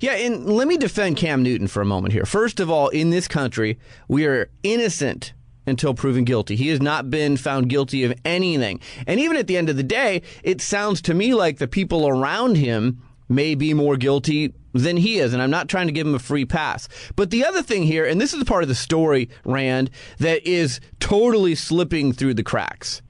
Yeah, 0.00 0.12
and 0.12 0.46
let 0.46 0.68
me 0.68 0.76
defend 0.76 1.16
Cam 1.16 1.42
Newton 1.42 1.66
for 1.66 1.80
a 1.82 1.84
moment 1.84 2.12
here. 2.12 2.24
First 2.24 2.60
of 2.60 2.70
all, 2.70 2.88
in 2.88 3.10
this 3.10 3.28
country, 3.28 3.78
we 4.08 4.26
are 4.26 4.48
innocent 4.62 5.32
until 5.66 5.94
proven 5.94 6.24
guilty. 6.24 6.56
He 6.56 6.68
has 6.68 6.80
not 6.80 7.10
been 7.10 7.36
found 7.36 7.68
guilty 7.68 8.04
of 8.04 8.14
anything. 8.24 8.80
And 9.06 9.20
even 9.20 9.36
at 9.36 9.46
the 9.46 9.56
end 9.56 9.68
of 9.68 9.76
the 9.76 9.82
day, 9.82 10.22
it 10.42 10.60
sounds 10.60 11.00
to 11.02 11.14
me 11.14 11.34
like 11.34 11.58
the 11.58 11.68
people 11.68 12.06
around 12.06 12.56
him 12.56 13.02
may 13.28 13.54
be 13.54 13.72
more 13.74 13.96
guilty 13.96 14.52
than 14.72 14.96
he 14.96 15.18
is. 15.18 15.32
And 15.32 15.42
I'm 15.42 15.50
not 15.50 15.68
trying 15.68 15.86
to 15.86 15.92
give 15.92 16.06
him 16.06 16.14
a 16.14 16.18
free 16.18 16.44
pass. 16.44 16.88
But 17.16 17.30
the 17.30 17.44
other 17.44 17.62
thing 17.62 17.84
here, 17.84 18.04
and 18.04 18.20
this 18.20 18.34
is 18.34 18.44
part 18.44 18.62
of 18.62 18.68
the 18.68 18.74
story, 18.74 19.30
Rand, 19.44 19.90
that 20.18 20.46
is 20.46 20.80
totally 21.00 21.54
slipping 21.54 22.12
through 22.12 22.34
the 22.34 22.42
cracks. 22.42 23.00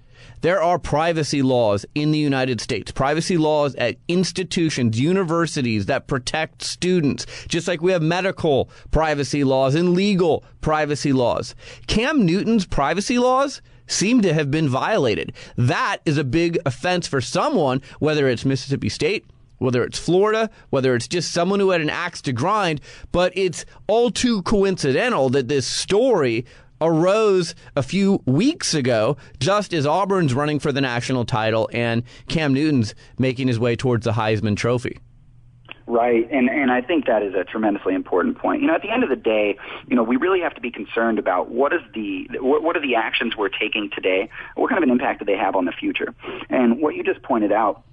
There 0.45 0.63
are 0.63 0.79
privacy 0.79 1.41
laws 1.41 1.87
in 1.95 2.11
the 2.11 2.19
United 2.19 2.61
States, 2.61 2.93
privacy 2.93 3.39
laws 3.39 3.75
at 3.77 3.97
institutions, 4.09 5.01
universities 5.01 5.87
that 5.87 6.07
protect 6.07 6.61
students, 6.61 7.25
just 7.49 7.67
like 7.67 7.81
we 7.81 7.93
have 7.93 8.03
medical 8.03 8.69
privacy 8.91 9.43
laws 9.43 9.75
and 9.75 9.95
legal 9.95 10.45
privacy 10.61 11.15
laws. 11.15 11.55
Cam 11.87 12.27
Newton's 12.27 12.67
privacy 12.67 13.19
laws 13.19 13.63
seem 13.87 14.21
to 14.21 14.35
have 14.35 14.51
been 14.51 14.69
violated. 14.69 15.33
That 15.57 16.01
is 16.05 16.19
a 16.19 16.25
big 16.25 16.59
offense 16.67 17.09
for 17.09 17.23
someone, 17.23 17.81
whether 17.99 18.29
it's 18.29 18.45
Mississippi 18.45 18.91
State, 18.91 19.25
whether 19.57 19.83
it's 19.83 19.99
Florida, 19.99 20.51
whether 20.69 20.95
it's 20.95 21.09
just 21.09 21.33
someone 21.33 21.59
who 21.59 21.71
had 21.71 21.81
an 21.81 21.89
axe 21.89 22.21
to 22.21 22.35
grind, 22.35 22.83
but 23.13 23.33
it's 23.35 23.65
all 23.87 24.11
too 24.11 24.43
coincidental 24.43 25.31
that 25.31 25.49
this 25.49 25.67
story 25.67 26.45
arose 26.85 27.55
a 27.77 27.83
few 27.83 28.23
weeks 28.27 28.75
ago, 28.75 29.17
just 29.41 29.73
as 29.73 29.87
Auburn's 29.87 30.35
running 30.35 30.59
for 30.59 30.73
the 30.73 30.81
national 30.81 31.25
title 31.25 31.69
and 31.73 32.03
Cam 32.29 32.53
Newton's 32.53 32.95
making 33.19 33.49
his 33.49 33.59
way 33.59 33.77
towards 33.77 34.05
the 34.05 34.13
Heisman 34.13 34.57
Trophy. 34.57 34.99
Right, 35.87 36.27
and 36.31 36.49
and 36.49 36.71
I 36.71 36.81
think 36.81 37.07
that 37.07 37.23
is 37.23 37.35
a 37.35 37.45
tremendously 37.45 37.95
important 37.95 38.39
point. 38.39 38.63
You 38.63 38.69
know, 38.69 38.75
at 38.75 38.81
the 38.81 38.91
end 38.91 39.03
of 39.03 39.11
the 39.11 39.17
day, 39.17 39.59
you 39.87 39.95
know, 39.95 40.03
we 40.03 40.17
really 40.17 40.41
have 40.41 40.55
to 40.55 40.61
be 40.63 40.71
concerned 40.71 41.19
about 41.19 41.51
what 41.51 41.75
is 41.75 41.83
the 41.93 42.27
what, 42.41 42.63
what 42.63 42.75
are 42.75 42.81
the 42.81 42.95
actions 42.95 43.37
we're 43.37 43.51
taking 43.51 43.91
today, 43.95 44.31
what 44.55 44.71
kind 44.71 44.83
of 44.83 44.89
an 44.89 44.91
impact 44.91 45.19
do 45.19 45.27
they 45.27 45.37
have 45.37 45.55
on 45.55 45.67
the 45.67 45.73
future, 45.73 46.15
and 46.49 46.81
what 46.81 46.95
you 46.95 47.03
just 47.03 47.23
pointed 47.23 47.53
out 47.53 47.85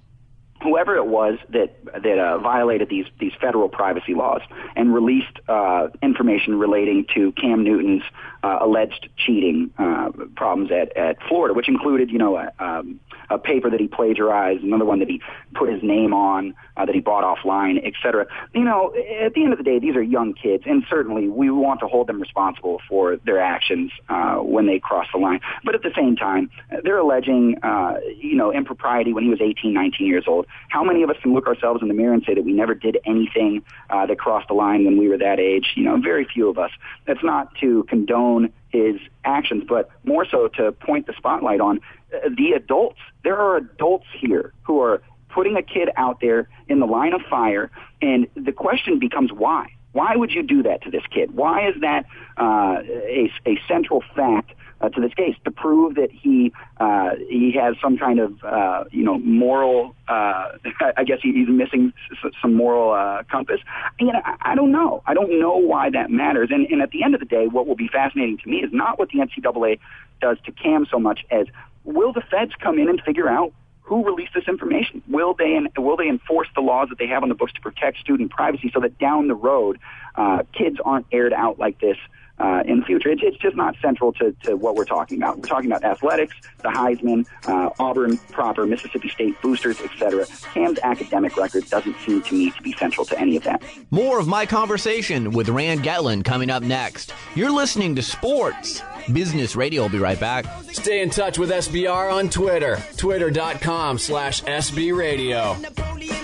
whoever 0.62 0.96
it 0.96 1.06
was 1.06 1.38
that 1.50 1.76
that 1.84 2.18
uh, 2.18 2.38
violated 2.38 2.88
these 2.88 3.06
these 3.18 3.32
federal 3.40 3.68
privacy 3.68 4.14
laws 4.14 4.40
and 4.76 4.94
released 4.94 5.38
uh, 5.48 5.88
information 6.02 6.58
relating 6.58 7.04
to 7.14 7.32
Cam 7.32 7.62
Newton's 7.62 8.02
uh, 8.42 8.58
alleged 8.60 9.08
cheating 9.16 9.70
uh, 9.78 10.10
problems 10.36 10.70
at 10.72 10.96
at 10.96 11.16
Florida, 11.28 11.54
which 11.54 11.68
included 11.68 12.10
you 12.10 12.18
know 12.18 12.36
a, 12.36 12.50
um, 12.58 13.00
a 13.30 13.38
paper 13.38 13.70
that 13.70 13.80
he 13.80 13.86
plagiarized, 13.86 14.62
another 14.62 14.84
one 14.84 14.98
that 14.98 15.08
he 15.08 15.20
put 15.54 15.72
his 15.72 15.82
name 15.82 16.12
on, 16.12 16.54
uh, 16.76 16.84
that 16.84 16.94
he 16.94 17.00
bought 17.00 17.22
offline, 17.24 17.80
et 17.84 17.92
cetera. 18.02 18.26
You 18.54 18.64
know, 18.64 18.92
at 19.20 19.34
the 19.34 19.44
end 19.44 19.52
of 19.52 19.58
the 19.58 19.64
day, 19.64 19.78
these 19.78 19.94
are 19.94 20.02
young 20.02 20.34
kids, 20.34 20.64
and 20.66 20.84
certainly 20.88 21.28
we 21.28 21.50
want 21.50 21.80
to 21.80 21.86
hold 21.86 22.08
them 22.08 22.20
responsible 22.20 22.80
for 22.88 23.16
their 23.18 23.40
actions 23.40 23.92
uh, 24.08 24.36
when 24.36 24.66
they 24.66 24.78
cross 24.78 25.06
the 25.12 25.18
line. 25.18 25.40
But 25.64 25.74
at 25.74 25.82
the 25.82 25.92
same 25.94 26.16
time, 26.16 26.50
they're 26.82 26.98
alleging 26.98 27.58
uh, 27.62 27.98
you 28.16 28.34
know 28.34 28.52
impropriety 28.52 29.12
when 29.12 29.24
he 29.24 29.30
was 29.30 29.40
18, 29.40 29.72
19 29.72 30.06
years 30.06 30.24
old. 30.26 30.46
How 30.68 30.82
many 30.82 31.02
of 31.02 31.10
us 31.10 31.16
can 31.22 31.32
look 31.32 31.46
ourselves 31.46 31.80
in 31.82 31.88
the 31.88 31.94
mirror 31.94 32.14
and 32.14 32.24
say 32.24 32.34
that 32.34 32.44
we 32.44 32.52
never 32.52 32.74
did 32.74 32.98
anything 33.06 33.62
uh, 33.90 34.06
that 34.06 34.18
crossed 34.18 34.48
the 34.48 34.54
line 34.54 34.84
when 34.84 34.96
we 34.96 35.08
were 35.08 35.18
that 35.18 35.38
age? 35.38 35.74
You 35.76 35.84
know, 35.84 35.96
very 35.98 36.24
few 36.24 36.48
of 36.48 36.58
us. 36.58 36.70
That's 37.06 37.22
not 37.22 37.54
to 37.60 37.84
condone 37.84 38.31
his 38.68 38.96
actions, 39.24 39.64
but 39.68 39.90
more 40.04 40.26
so 40.28 40.48
to 40.48 40.72
point 40.72 41.06
the 41.06 41.14
spotlight 41.16 41.60
on 41.60 41.80
uh, 42.14 42.28
the 42.36 42.52
adults. 42.52 42.98
There 43.24 43.36
are 43.36 43.56
adults 43.56 44.06
here 44.18 44.52
who 44.62 44.80
are 44.80 45.02
putting 45.28 45.56
a 45.56 45.62
kid 45.62 45.88
out 45.96 46.20
there 46.20 46.48
in 46.68 46.80
the 46.80 46.86
line 46.86 47.12
of 47.12 47.22
fire, 47.28 47.70
and 48.00 48.26
the 48.34 48.52
question 48.52 48.98
becomes 48.98 49.30
why? 49.32 49.66
Why 49.92 50.16
would 50.16 50.30
you 50.30 50.42
do 50.42 50.62
that 50.62 50.82
to 50.82 50.90
this 50.90 51.02
kid? 51.10 51.34
Why 51.34 51.68
is 51.68 51.74
that 51.80 52.06
uh, 52.38 52.78
a, 52.82 53.30
a 53.46 53.60
central 53.68 54.02
fact 54.16 54.52
uh, 54.82 54.88
to 54.88 55.00
this 55.00 55.14
case 55.14 55.36
to 55.44 55.50
prove 55.50 55.94
that 55.94 56.10
he 56.10 56.52
uh, 56.78 57.10
he 57.28 57.52
has 57.52 57.76
some 57.80 57.96
kind 57.96 58.18
of 58.18 58.42
uh, 58.44 58.84
you 58.90 59.04
know 59.04 59.18
moral. 59.18 59.94
Uh, 60.08 60.58
I 60.96 61.04
guess 61.04 61.18
he's 61.22 61.48
missing 61.48 61.92
some 62.40 62.54
moral 62.54 62.92
uh, 62.92 63.22
compass. 63.30 63.60
You 64.00 64.12
know, 64.12 64.20
I, 64.24 64.52
I 64.52 64.54
don't 64.54 64.72
know. 64.72 65.02
I 65.06 65.14
don't 65.14 65.38
know 65.40 65.56
why 65.56 65.90
that 65.90 66.10
matters. 66.10 66.50
And, 66.50 66.66
and 66.66 66.82
at 66.82 66.90
the 66.90 67.04
end 67.04 67.14
of 67.14 67.20
the 67.20 67.26
day, 67.26 67.46
what 67.46 67.66
will 67.66 67.76
be 67.76 67.88
fascinating 67.88 68.38
to 68.38 68.48
me 68.48 68.58
is 68.58 68.70
not 68.72 68.98
what 68.98 69.10
the 69.10 69.20
NCAA 69.20 69.78
does 70.20 70.38
to 70.44 70.52
Cam 70.52 70.86
so 70.90 70.98
much 70.98 71.24
as 71.30 71.46
will 71.84 72.12
the 72.12 72.22
feds 72.30 72.52
come 72.60 72.78
in 72.78 72.88
and 72.88 73.00
figure 73.02 73.28
out 73.28 73.52
who 73.82 74.04
released 74.04 74.32
this 74.34 74.48
information? 74.48 75.02
Will 75.08 75.34
they 75.34 75.58
will 75.76 75.96
they 75.96 76.08
enforce 76.08 76.48
the 76.54 76.60
laws 76.60 76.88
that 76.88 76.98
they 76.98 77.06
have 77.06 77.22
on 77.22 77.28
the 77.28 77.34
books 77.34 77.52
to 77.52 77.60
protect 77.60 77.98
student 77.98 78.30
privacy 78.30 78.70
so 78.72 78.80
that 78.80 78.98
down 78.98 79.28
the 79.28 79.34
road 79.34 79.78
uh, 80.14 80.42
kids 80.56 80.78
aren't 80.84 81.06
aired 81.12 81.32
out 81.32 81.58
like 81.58 81.80
this 81.80 81.96
uh, 82.38 82.62
in 82.64 82.80
the 82.80 82.84
future? 82.84 83.08
It's, 83.10 83.22
it's 83.24 83.38
just 83.38 83.56
not 83.56 83.76
central 83.80 84.12
to, 84.14 84.32
to 84.44 84.56
what 84.56 84.74
we're 84.74 84.84
talking 84.84 85.18
about. 85.18 85.38
We're 85.38 85.48
talking 85.48 85.70
about 85.70 85.84
athletics, 85.84 86.34
the 86.62 86.68
Heisman, 86.68 87.26
uh, 87.46 87.70
Auburn 87.78 88.18
proper, 88.30 88.66
Mississippi 88.66 89.08
State 89.08 89.40
boosters, 89.42 89.80
etc. 89.80 90.26
Cam's 90.54 90.78
academic 90.82 91.36
record 91.36 91.68
doesn't 91.68 91.96
seem 92.00 92.22
to 92.22 92.34
me 92.34 92.50
to 92.50 92.62
be 92.62 92.72
central 92.72 93.04
to 93.06 93.18
any 93.18 93.36
of 93.36 93.44
that. 93.44 93.62
More 93.90 94.18
of 94.18 94.26
my 94.26 94.46
conversation 94.46 95.30
with 95.30 95.48
Rand 95.48 95.82
Getlin 95.82 96.24
coming 96.24 96.50
up 96.50 96.62
next. 96.62 97.12
You're 97.34 97.52
listening 97.52 97.94
to 97.96 98.02
Sports 98.02 98.82
Business 99.12 99.56
Radio. 99.56 99.84
I'll 99.84 99.88
be 99.88 99.98
right 99.98 100.20
back. 100.20 100.46
Stay 100.72 101.02
in 101.02 101.10
touch 101.10 101.38
with 101.38 101.50
SBR 101.50 102.12
on 102.12 102.30
Twitter, 102.30 102.78
twitter.com 102.96 103.98
slash 103.98 104.42
SBRadio. 104.42 105.60
Napoleon 105.60 106.22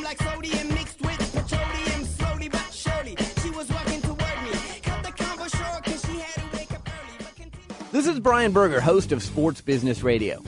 This 7.98 8.06
is 8.06 8.20
Brian 8.20 8.52
Berger, 8.52 8.80
host 8.80 9.10
of 9.10 9.24
Sports 9.24 9.60
Business 9.60 10.04
Radio. 10.04 10.40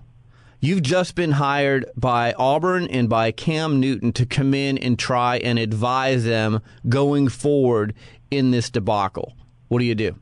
You've 0.59 0.83
just 0.83 1.15
been 1.15 1.31
hired 1.31 1.85
by 1.95 2.33
Auburn 2.33 2.87
and 2.87 3.09
by 3.09 3.31
Cam 3.31 3.79
Newton 3.79 4.13
to 4.13 4.25
come 4.25 4.53
in 4.53 4.77
and 4.77 4.97
try 4.97 5.37
and 5.37 5.59
advise 5.59 6.23
them 6.23 6.61
going 6.87 7.27
forward 7.27 7.93
in 8.31 8.51
this 8.51 8.69
debacle. 8.69 9.33
What 9.67 9.79
do 9.79 9.85
you 9.85 9.95
do? 9.95 10.15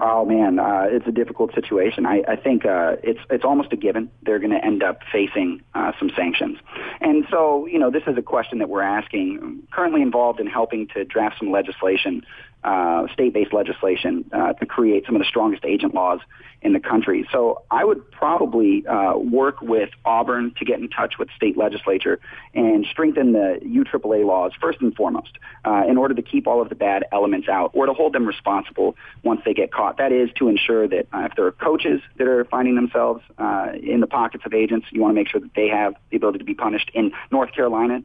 Oh 0.00 0.24
man, 0.24 0.60
uh, 0.60 0.84
it's 0.88 1.06
a 1.08 1.12
difficult 1.12 1.52
situation. 1.54 2.06
I, 2.06 2.22
I 2.28 2.36
think 2.36 2.64
uh, 2.64 2.96
it's 3.02 3.18
it's 3.30 3.44
almost 3.44 3.72
a 3.72 3.76
given 3.76 4.08
they're 4.22 4.38
going 4.38 4.52
to 4.52 4.64
end 4.64 4.82
up 4.82 5.00
facing 5.10 5.60
uh, 5.74 5.90
some 5.98 6.10
sanctions, 6.16 6.58
and 7.00 7.26
so 7.30 7.66
you 7.66 7.80
know 7.80 7.90
this 7.90 8.04
is 8.06 8.16
a 8.16 8.22
question 8.22 8.58
that 8.58 8.68
we're 8.68 8.82
asking. 8.82 9.62
Currently 9.72 10.02
involved 10.02 10.38
in 10.38 10.46
helping 10.46 10.86
to 10.94 11.04
draft 11.04 11.40
some 11.40 11.50
legislation, 11.50 12.22
uh, 12.64 13.06
state-based 13.12 13.52
legislation 13.52 14.28
uh, 14.32 14.52
to 14.54 14.66
create 14.66 15.06
some 15.06 15.14
of 15.14 15.20
the 15.20 15.26
strongest 15.26 15.64
agent 15.64 15.94
laws 15.94 16.20
in 16.60 16.72
the 16.72 16.80
country. 16.80 17.26
So 17.30 17.62
I 17.70 17.84
would 17.84 18.10
probably 18.10 18.84
uh, 18.86 19.16
work 19.16 19.62
with 19.62 19.90
Auburn 20.04 20.54
to 20.58 20.64
get 20.64 20.80
in 20.80 20.88
touch 20.88 21.14
with 21.18 21.28
state 21.36 21.56
legislature 21.56 22.18
and 22.54 22.84
strengthen 22.90 23.32
the 23.32 23.60
UAAA 23.64 24.26
laws 24.26 24.52
first 24.60 24.80
and 24.80 24.94
foremost, 24.94 25.38
uh, 25.64 25.84
in 25.88 25.96
order 25.96 26.14
to 26.14 26.22
keep 26.22 26.48
all 26.48 26.60
of 26.60 26.68
the 26.68 26.74
bad 26.74 27.04
elements 27.12 27.48
out, 27.48 27.70
or 27.74 27.86
to 27.86 27.92
hold 27.92 28.12
them 28.12 28.26
responsible 28.26 28.96
once 29.22 29.40
they 29.44 29.54
get 29.54 29.72
caught. 29.72 29.98
That 29.98 30.10
is 30.10 30.30
to 30.38 30.48
ensure 30.48 30.88
that 30.88 31.06
uh, 31.12 31.28
if 31.30 31.36
there 31.36 31.46
are 31.46 31.52
coaches 31.52 32.00
that 32.16 32.26
are 32.26 32.44
finding 32.46 32.74
themselves 32.74 33.22
uh, 33.38 33.68
in 33.80 34.00
the 34.00 34.08
pockets 34.08 34.44
of 34.44 34.52
agents, 34.52 34.86
you 34.90 35.00
want 35.00 35.12
to 35.12 35.14
make 35.14 35.28
sure 35.28 35.40
that 35.40 35.54
they 35.54 35.68
have 35.68 35.94
the 36.10 36.16
ability 36.16 36.38
to 36.38 36.44
be 36.44 36.54
punished. 36.54 36.90
In 36.92 37.12
North 37.30 37.52
Carolina, 37.52 38.02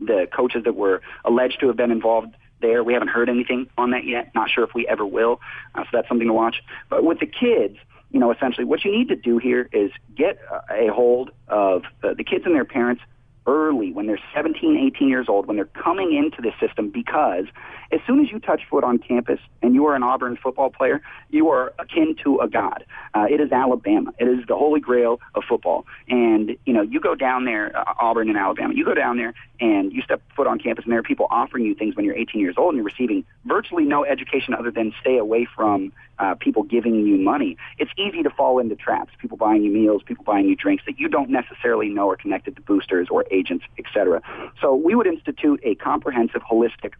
the 0.00 0.28
coaches 0.34 0.64
that 0.64 0.74
were 0.74 1.00
alleged 1.24 1.60
to 1.60 1.68
have 1.68 1.76
been 1.76 1.92
involved 1.92 2.34
there. 2.64 2.82
We 2.82 2.94
haven't 2.94 3.08
heard 3.08 3.28
anything 3.28 3.68
on 3.76 3.90
that 3.90 4.04
yet. 4.04 4.34
Not 4.34 4.48
sure 4.50 4.64
if 4.64 4.74
we 4.74 4.86
ever 4.88 5.04
will. 5.04 5.40
Uh, 5.74 5.84
so 5.84 5.88
that's 5.92 6.08
something 6.08 6.26
to 6.26 6.32
watch. 6.32 6.62
But 6.88 7.04
with 7.04 7.20
the 7.20 7.26
kids, 7.26 7.76
you 8.10 8.20
know, 8.20 8.32
essentially 8.32 8.64
what 8.64 8.84
you 8.84 8.92
need 8.92 9.08
to 9.08 9.16
do 9.16 9.38
here 9.38 9.68
is 9.72 9.90
get 10.16 10.38
a 10.70 10.88
hold 10.88 11.30
of 11.48 11.82
the, 12.00 12.14
the 12.14 12.24
kids 12.24 12.44
and 12.46 12.54
their 12.54 12.64
parents 12.64 13.02
early 13.46 13.92
when 13.92 14.06
they're 14.06 14.20
17, 14.34 14.90
18 14.94 15.08
years 15.08 15.26
old, 15.28 15.46
when 15.46 15.56
they're 15.56 15.66
coming 15.66 16.14
into 16.14 16.40
the 16.40 16.52
system, 16.66 16.90
because 16.90 17.44
as 17.92 18.00
soon 18.06 18.20
as 18.20 18.30
you 18.30 18.38
touch 18.38 18.62
foot 18.68 18.84
on 18.84 18.98
campus 18.98 19.38
and 19.62 19.74
you 19.74 19.86
are 19.86 19.94
an 19.94 20.02
Auburn 20.02 20.36
football 20.42 20.70
player, 20.70 21.02
you 21.30 21.48
are 21.50 21.72
akin 21.78 22.16
to 22.24 22.38
a 22.40 22.48
god. 22.48 22.84
Uh, 23.14 23.26
it 23.30 23.40
is 23.40 23.52
Alabama. 23.52 24.12
It 24.18 24.26
is 24.26 24.46
the 24.46 24.56
holy 24.56 24.80
grail 24.80 25.20
of 25.34 25.44
football. 25.48 25.86
And, 26.08 26.56
you 26.64 26.72
know, 26.72 26.82
you 26.82 27.00
go 27.00 27.14
down 27.14 27.44
there, 27.44 27.76
uh, 27.76 27.94
Auburn 28.00 28.28
and 28.28 28.38
Alabama, 28.38 28.74
you 28.74 28.84
go 28.84 28.94
down 28.94 29.16
there 29.16 29.34
and 29.60 29.92
you 29.92 30.02
step 30.02 30.20
foot 30.34 30.46
on 30.46 30.58
campus 30.58 30.84
and 30.84 30.92
there 30.92 30.98
are 30.98 31.04
people 31.04 31.26
offering 31.30 31.64
you 31.64 31.74
things 31.74 31.94
when 31.94 32.04
you're 32.04 32.16
18 32.16 32.40
years 32.40 32.56
old 32.58 32.74
and 32.74 32.76
you're 32.78 32.84
receiving 32.84 33.24
virtually 33.44 33.84
no 33.84 34.04
education 34.04 34.54
other 34.54 34.70
than 34.70 34.92
stay 35.00 35.18
away 35.18 35.46
from 35.54 35.92
uh, 36.18 36.34
people 36.34 36.62
giving 36.62 37.06
you 37.06 37.16
money. 37.16 37.56
It's 37.78 37.90
easy 37.96 38.22
to 38.22 38.30
fall 38.30 38.58
into 38.58 38.76
traps. 38.76 39.12
People 39.18 39.36
buying 39.36 39.62
you 39.62 39.70
meals, 39.70 40.02
people 40.04 40.24
buying 40.24 40.48
you 40.48 40.56
drinks 40.56 40.84
that 40.86 40.98
you 40.98 41.08
don't 41.08 41.30
necessarily 41.30 41.88
know 41.88 42.10
are 42.10 42.16
connected 42.16 42.56
to 42.56 42.62
boosters 42.62 43.08
or 43.10 43.24
agents, 43.34 43.64
etc. 43.78 44.22
So 44.60 44.74
we 44.74 44.94
would 44.94 45.06
institute 45.06 45.60
a 45.62 45.74
comprehensive, 45.74 46.42
holistic 46.42 46.92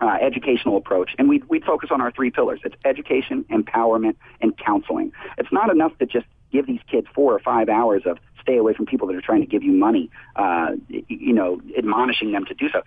uh, 0.00 0.18
educational 0.20 0.76
approach, 0.76 1.10
and 1.18 1.28
we'd, 1.28 1.44
we'd 1.48 1.64
focus 1.64 1.90
on 1.92 2.00
our 2.00 2.10
three 2.10 2.30
pillars. 2.30 2.60
It's 2.64 2.76
education, 2.84 3.44
empowerment, 3.50 4.16
and 4.40 4.56
counseling. 4.56 5.12
It's 5.38 5.52
not 5.52 5.70
enough 5.70 5.96
to 5.98 6.06
just 6.06 6.26
give 6.52 6.66
these 6.66 6.80
kids 6.90 7.06
four 7.14 7.32
or 7.32 7.38
five 7.38 7.68
hours 7.68 8.02
of 8.06 8.18
stay 8.40 8.56
away 8.56 8.74
from 8.74 8.86
people 8.86 9.06
that 9.08 9.16
are 9.16 9.22
trying 9.22 9.40
to 9.40 9.46
give 9.46 9.62
you 9.62 9.72
money, 9.72 10.10
uh, 10.36 10.72
you 10.88 11.32
know, 11.32 11.60
admonishing 11.76 12.32
them 12.32 12.44
to 12.46 12.54
do 12.54 12.68
so. 12.70 12.82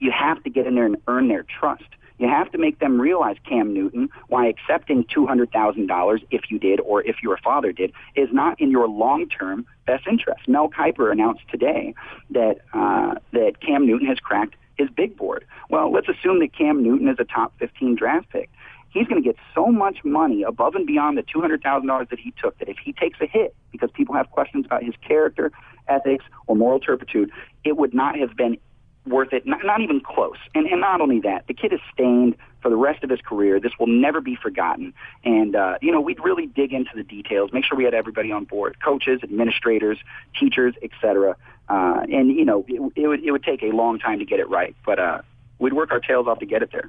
You 0.00 0.10
have 0.10 0.42
to 0.44 0.50
get 0.50 0.66
in 0.66 0.74
there 0.74 0.86
and 0.86 0.96
earn 1.06 1.28
their 1.28 1.44
trust. 1.44 1.84
You 2.22 2.28
have 2.28 2.52
to 2.52 2.58
make 2.58 2.78
them 2.78 3.00
realize, 3.00 3.34
Cam 3.48 3.74
Newton, 3.74 4.08
why 4.28 4.46
accepting 4.46 5.02
$200,000, 5.06 6.24
if 6.30 6.42
you 6.52 6.58
did 6.60 6.78
or 6.78 7.02
if 7.02 7.16
your 7.20 7.36
father 7.38 7.72
did, 7.72 7.92
is 8.14 8.28
not 8.30 8.60
in 8.60 8.70
your 8.70 8.86
long-term 8.86 9.66
best 9.88 10.06
interest. 10.06 10.46
Mel 10.46 10.68
Kiper 10.68 11.10
announced 11.10 11.42
today 11.50 11.94
that, 12.30 12.58
uh, 12.72 13.16
that 13.32 13.60
Cam 13.60 13.88
Newton 13.88 14.06
has 14.06 14.20
cracked 14.20 14.54
his 14.78 14.88
big 14.88 15.16
board. 15.16 15.44
Well, 15.68 15.90
let's 15.90 16.08
assume 16.08 16.38
that 16.38 16.56
Cam 16.56 16.80
Newton 16.84 17.08
is 17.08 17.16
a 17.18 17.24
top 17.24 17.54
15 17.58 17.96
draft 17.96 18.30
pick. 18.30 18.48
He's 18.90 19.08
going 19.08 19.20
to 19.20 19.28
get 19.28 19.36
so 19.52 19.66
much 19.66 20.04
money 20.04 20.44
above 20.44 20.76
and 20.76 20.86
beyond 20.86 21.18
the 21.18 21.24
$200,000 21.24 22.08
that 22.08 22.20
he 22.20 22.32
took 22.40 22.56
that 22.58 22.68
if 22.68 22.76
he 22.78 22.92
takes 22.92 23.20
a 23.20 23.26
hit 23.26 23.52
because 23.72 23.90
people 23.90 24.14
have 24.14 24.30
questions 24.30 24.64
about 24.64 24.84
his 24.84 24.94
character, 25.04 25.50
ethics, 25.88 26.24
or 26.46 26.54
moral 26.54 26.78
turpitude, 26.78 27.32
it 27.64 27.76
would 27.76 27.92
not 27.92 28.16
have 28.16 28.36
been 28.36 28.58
worth 29.06 29.32
it, 29.32 29.44
not, 29.46 29.64
not 29.64 29.80
even 29.80 30.00
close. 30.00 30.36
And, 30.54 30.66
and 30.66 30.80
not 30.80 31.00
only 31.00 31.20
that, 31.20 31.46
the 31.48 31.54
kid 31.54 31.72
is 31.72 31.80
stained 31.92 32.36
for 32.60 32.68
the 32.68 32.76
rest 32.76 33.02
of 33.02 33.10
his 33.10 33.20
career. 33.20 33.58
This 33.58 33.72
will 33.78 33.88
never 33.88 34.20
be 34.20 34.36
forgotten. 34.36 34.94
And, 35.24 35.56
uh, 35.56 35.78
you 35.82 35.90
know, 35.90 36.00
we'd 36.00 36.22
really 36.22 36.46
dig 36.46 36.72
into 36.72 36.90
the 36.94 37.02
details, 37.02 37.52
make 37.52 37.64
sure 37.64 37.76
we 37.76 37.84
had 37.84 37.94
everybody 37.94 38.30
on 38.30 38.44
board, 38.44 38.76
coaches, 38.84 39.20
administrators, 39.24 39.98
teachers, 40.38 40.74
et 40.82 40.90
cetera. 41.00 41.36
Uh, 41.68 42.04
and, 42.12 42.28
you 42.28 42.44
know, 42.44 42.64
it, 42.68 42.92
it, 42.94 43.08
would, 43.08 43.24
it 43.24 43.32
would 43.32 43.42
take 43.42 43.62
a 43.62 43.70
long 43.70 43.98
time 43.98 44.20
to 44.20 44.24
get 44.24 44.38
it 44.38 44.48
right, 44.48 44.76
but 44.86 45.00
uh, 45.00 45.20
we'd 45.58 45.72
work 45.72 45.90
our 45.90 46.00
tails 46.00 46.28
off 46.28 46.38
to 46.38 46.46
get 46.46 46.62
it 46.62 46.70
there. 46.70 46.88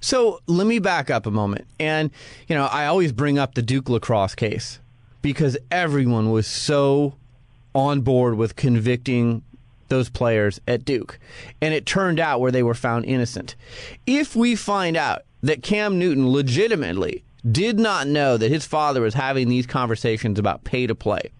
So 0.00 0.40
let 0.46 0.66
me 0.66 0.78
back 0.78 1.10
up 1.10 1.26
a 1.26 1.30
moment. 1.30 1.66
And, 1.80 2.10
you 2.46 2.54
know, 2.54 2.66
I 2.66 2.86
always 2.86 3.12
bring 3.12 3.38
up 3.38 3.54
the 3.54 3.62
Duke 3.62 3.88
lacrosse 3.88 4.34
case 4.34 4.78
because 5.20 5.58
everyone 5.70 6.30
was 6.30 6.46
so 6.46 7.14
on 7.74 8.00
board 8.00 8.36
with 8.36 8.56
convicting 8.56 9.42
those 9.90 10.08
players 10.08 10.60
at 10.66 10.84
Duke. 10.84 11.18
And 11.60 11.74
it 11.74 11.84
turned 11.84 12.18
out 12.18 12.40
where 12.40 12.52
they 12.52 12.62
were 12.62 12.74
found 12.74 13.04
innocent. 13.04 13.56
If 14.06 14.34
we 14.34 14.56
find 14.56 14.96
out 14.96 15.22
that 15.42 15.62
Cam 15.62 15.98
Newton 15.98 16.30
legitimately 16.30 17.22
did 17.50 17.78
not 17.78 18.06
know 18.06 18.36
that 18.36 18.50
his 18.50 18.66
father 18.66 19.02
was 19.02 19.14
having 19.14 19.48
these 19.48 19.66
conversations 19.66 20.38
about 20.38 20.64
pay 20.64 20.86
to 20.86 20.94
play, 20.94 21.30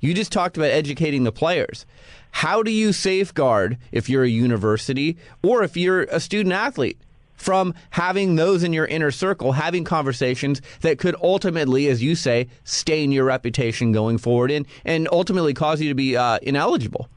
you 0.00 0.14
just 0.14 0.32
talked 0.32 0.56
about 0.56 0.70
educating 0.70 1.24
the 1.24 1.32
players. 1.32 1.84
How 2.30 2.62
do 2.62 2.70
you 2.70 2.92
safeguard 2.92 3.78
if 3.90 4.08
you're 4.08 4.24
a 4.24 4.28
university 4.28 5.16
or 5.42 5.64
if 5.64 5.76
you're 5.76 6.02
a 6.02 6.20
student 6.20 6.52
athlete 6.52 6.98
from 7.34 7.72
having 7.90 8.34
those 8.34 8.62
in 8.64 8.72
your 8.72 8.86
inner 8.86 9.10
circle 9.10 9.52
having 9.52 9.84
conversations 9.84 10.60
that 10.80 10.98
could 10.98 11.16
ultimately, 11.22 11.88
as 11.88 12.02
you 12.02 12.14
say, 12.14 12.48
stain 12.64 13.12
your 13.12 13.24
reputation 13.24 13.92
going 13.92 14.18
forward 14.18 14.50
and, 14.50 14.66
and 14.84 15.08
ultimately 15.10 15.54
cause 15.54 15.80
you 15.80 15.88
to 15.88 15.94
be 15.94 16.16
uh, 16.16 16.38
ineligible? 16.42 17.08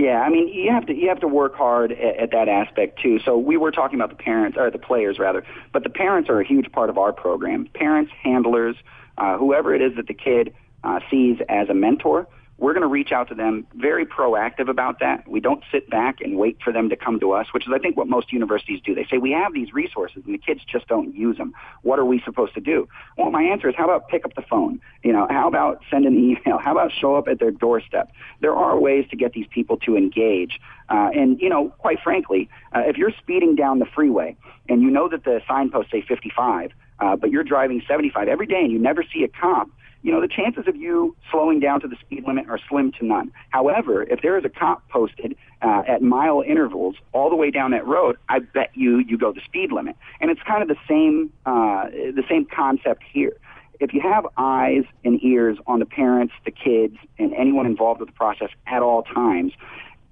Yeah, 0.00 0.22
I 0.22 0.30
mean, 0.30 0.48
you 0.48 0.70
have 0.70 0.86
to 0.86 0.94
you 0.94 1.10
have 1.10 1.20
to 1.20 1.28
work 1.28 1.54
hard 1.54 1.92
at, 1.92 2.16
at 2.16 2.30
that 2.30 2.48
aspect 2.48 3.02
too. 3.02 3.18
So 3.22 3.36
we 3.36 3.58
were 3.58 3.70
talking 3.70 4.00
about 4.00 4.08
the 4.08 4.22
parents 4.22 4.56
or 4.56 4.70
the 4.70 4.78
players 4.78 5.18
rather, 5.18 5.44
but 5.74 5.82
the 5.82 5.90
parents 5.90 6.30
are 6.30 6.40
a 6.40 6.46
huge 6.46 6.72
part 6.72 6.88
of 6.88 6.96
our 6.96 7.12
program. 7.12 7.68
Parents, 7.74 8.10
handlers, 8.22 8.76
uh, 9.18 9.36
whoever 9.36 9.74
it 9.74 9.82
is 9.82 9.96
that 9.96 10.06
the 10.06 10.14
kid 10.14 10.54
uh, 10.84 11.00
sees 11.10 11.36
as 11.50 11.68
a 11.68 11.74
mentor, 11.74 12.26
we're 12.60 12.74
going 12.74 12.82
to 12.82 12.88
reach 12.88 13.10
out 13.10 13.28
to 13.28 13.34
them 13.34 13.66
very 13.74 14.04
proactive 14.04 14.68
about 14.68 15.00
that. 15.00 15.26
We 15.26 15.40
don't 15.40 15.64
sit 15.72 15.88
back 15.88 16.20
and 16.20 16.36
wait 16.36 16.58
for 16.62 16.72
them 16.74 16.90
to 16.90 16.96
come 16.96 17.18
to 17.20 17.32
us, 17.32 17.46
which 17.52 17.66
is, 17.66 17.72
I 17.74 17.78
think, 17.78 17.96
what 17.96 18.06
most 18.06 18.32
universities 18.32 18.80
do. 18.84 18.94
They 18.94 19.06
say, 19.10 19.16
we 19.16 19.32
have 19.32 19.54
these 19.54 19.72
resources 19.72 20.22
and 20.26 20.34
the 20.34 20.38
kids 20.38 20.60
just 20.70 20.86
don't 20.86 21.14
use 21.14 21.38
them. 21.38 21.54
What 21.82 21.98
are 21.98 22.04
we 22.04 22.20
supposed 22.22 22.52
to 22.54 22.60
do? 22.60 22.86
Well, 23.16 23.30
my 23.30 23.42
answer 23.42 23.70
is, 23.70 23.74
how 23.76 23.84
about 23.84 24.08
pick 24.08 24.26
up 24.26 24.34
the 24.34 24.42
phone? 24.42 24.78
You 25.02 25.14
know, 25.14 25.26
how 25.30 25.48
about 25.48 25.82
send 25.90 26.04
an 26.04 26.16
email? 26.18 26.58
How 26.60 26.72
about 26.72 26.92
show 26.92 27.16
up 27.16 27.26
at 27.26 27.38
their 27.38 27.50
doorstep? 27.50 28.12
There 28.40 28.54
are 28.54 28.78
ways 28.78 29.06
to 29.10 29.16
get 29.16 29.32
these 29.32 29.46
people 29.48 29.78
to 29.78 29.96
engage. 29.96 30.60
Uh, 30.90 31.10
and, 31.14 31.40
you 31.40 31.48
know, 31.48 31.70
quite 31.78 32.00
frankly, 32.00 32.50
uh, 32.76 32.82
if 32.86 32.98
you're 32.98 33.12
speeding 33.18 33.56
down 33.56 33.78
the 33.78 33.86
freeway 33.86 34.36
and 34.68 34.82
you 34.82 34.90
know 34.90 35.08
that 35.08 35.24
the 35.24 35.40
signposts 35.48 35.90
say 35.90 36.02
55, 36.02 36.72
uh, 37.00 37.16
but 37.16 37.30
you're 37.30 37.44
driving 37.44 37.82
75 37.88 38.28
every 38.28 38.46
day 38.46 38.60
and 38.60 38.70
you 38.70 38.78
never 38.78 39.02
see 39.02 39.24
a 39.24 39.28
cop, 39.28 39.68
you 40.02 40.12
know, 40.12 40.20
the 40.20 40.28
chances 40.28 40.66
of 40.66 40.76
you 40.76 41.14
slowing 41.30 41.60
down 41.60 41.80
to 41.80 41.88
the 41.88 41.96
speed 42.00 42.24
limit 42.26 42.48
are 42.48 42.58
slim 42.68 42.92
to 42.92 43.04
none. 43.04 43.32
However, 43.50 44.02
if 44.02 44.22
there 44.22 44.38
is 44.38 44.44
a 44.44 44.48
cop 44.48 44.88
posted 44.88 45.36
uh, 45.62 45.82
at 45.86 46.02
mile 46.02 46.42
intervals 46.46 46.96
all 47.12 47.28
the 47.28 47.36
way 47.36 47.50
down 47.50 47.72
that 47.72 47.86
road, 47.86 48.16
I 48.28 48.38
bet 48.38 48.70
you 48.74 48.98
you 48.98 49.18
go 49.18 49.32
the 49.32 49.42
speed 49.44 49.72
limit. 49.72 49.96
And 50.20 50.30
it's 50.30 50.42
kind 50.42 50.62
of 50.62 50.68
the 50.68 50.80
same 50.88 51.32
uh, 51.44 51.90
the 51.90 52.24
same 52.28 52.46
concept 52.46 53.02
here. 53.12 53.36
If 53.78 53.94
you 53.94 54.00
have 54.02 54.26
eyes 54.36 54.84
and 55.04 55.22
ears 55.24 55.58
on 55.66 55.78
the 55.78 55.86
parents, 55.86 56.34
the 56.44 56.50
kids, 56.50 56.96
and 57.18 57.32
anyone 57.34 57.64
involved 57.64 58.00
with 58.00 58.10
the 58.10 58.14
process 58.14 58.50
at 58.66 58.82
all 58.82 59.02
times, 59.02 59.52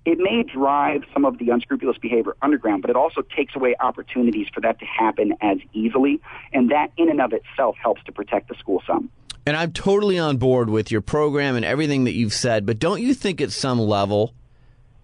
it 0.08 0.18
may 0.18 0.42
drive 0.42 1.02
some 1.12 1.26
of 1.26 1.36
the 1.36 1.50
unscrupulous 1.50 1.98
behavior 1.98 2.34
underground, 2.40 2.80
but 2.80 2.88
it 2.88 2.96
also 2.96 3.20
takes 3.20 3.54
away 3.54 3.74
opportunities 3.78 4.46
for 4.54 4.62
that 4.62 4.78
to 4.78 4.86
happen 4.86 5.34
as 5.42 5.58
easily. 5.74 6.18
And 6.50 6.70
that 6.70 6.92
in 6.96 7.10
and 7.10 7.20
of 7.20 7.34
itself 7.34 7.76
helps 7.76 8.02
to 8.04 8.12
protect 8.12 8.48
the 8.48 8.54
school 8.54 8.82
some. 8.86 9.10
And 9.44 9.54
I'm 9.54 9.70
totally 9.70 10.18
on 10.18 10.38
board 10.38 10.70
with 10.70 10.90
your 10.90 11.02
program 11.02 11.56
and 11.56 11.64
everything 11.64 12.04
that 12.04 12.14
you've 12.14 12.32
said, 12.32 12.64
but 12.64 12.78
don't 12.78 13.02
you 13.02 13.12
think 13.12 13.42
at 13.42 13.52
some 13.52 13.78
level, 13.78 14.32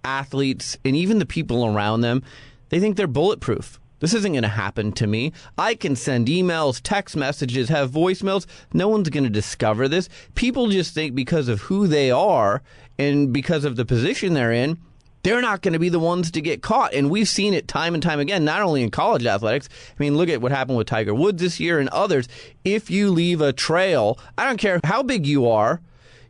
athletes 0.03 0.79
and 0.87 0.97
even 0.97 1.19
the 1.19 1.27
people 1.27 1.67
around 1.67 2.01
them, 2.01 2.23
they 2.71 2.81
think 2.81 2.97
they're 2.97 3.07
bulletproof? 3.07 3.79
This 4.01 4.15
isn't 4.15 4.33
going 4.33 4.43
to 4.43 4.49
happen 4.49 4.93
to 4.93 5.07
me. 5.07 5.33
I 5.59 5.75
can 5.75 5.97
send 5.97 6.29
emails, 6.29 6.81
text 6.83 7.15
messages, 7.15 7.69
have 7.69 7.91
voicemails. 7.91 8.47
No 8.73 8.89
one's 8.89 9.11
going 9.11 9.25
to 9.25 9.31
discover 9.31 9.87
this. 9.87 10.09
People 10.35 10.69
just 10.69 10.95
think 10.95 11.15
because 11.15 11.49
of 11.49 11.61
who 11.61 11.87
they 11.87 12.11
are 12.11 12.63
and 12.99 13.33
because 13.33 13.65
of 13.65 13.77
the 13.77 13.85
position 13.85 14.35
they're 14.35 14.53
in, 14.53 14.79
they're 15.25 15.41
not 15.41 15.63
going 15.63 15.73
to 15.73 15.79
be 15.79 15.89
the 15.89 15.99
ones 15.99 16.31
to 16.31 16.41
get 16.41 16.63
caught. 16.63 16.95
And 16.95 17.11
we've 17.11 17.29
seen 17.29 17.55
it 17.55 17.67
time 17.67 17.95
and 17.95 18.03
time 18.03 18.21
again, 18.21 18.45
not 18.45 18.63
only 18.63 18.83
in 18.83 18.91
college 18.91 19.27
athletics. 19.27 19.69
I 19.91 20.03
mean, 20.03 20.17
look 20.17 20.29
at 20.29 20.41
what 20.41 20.53
happened 20.53 20.79
with 20.79 20.87
Tiger 20.87 21.15
Woods 21.15 21.43
this 21.43 21.59
year 21.59 21.81
and 21.81 21.89
others. 21.89 22.29
If 22.65 22.91
you 22.91 23.11
leave 23.11 23.41
a 23.41 23.53
trail, 23.53 24.19
I 24.39 24.47
don't 24.47 24.59
care 24.59 24.81
how 24.85 25.03
big 25.03 25.27
you 25.27 25.49
are, 25.49 25.81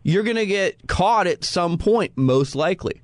you're 0.05 0.23
going 0.23 0.37
to 0.37 0.47
get 0.47 0.87
caught 0.87 1.27
at 1.27 1.45
some 1.45 1.77
point, 1.77 2.13
most 2.17 2.55
likely. 2.55 3.03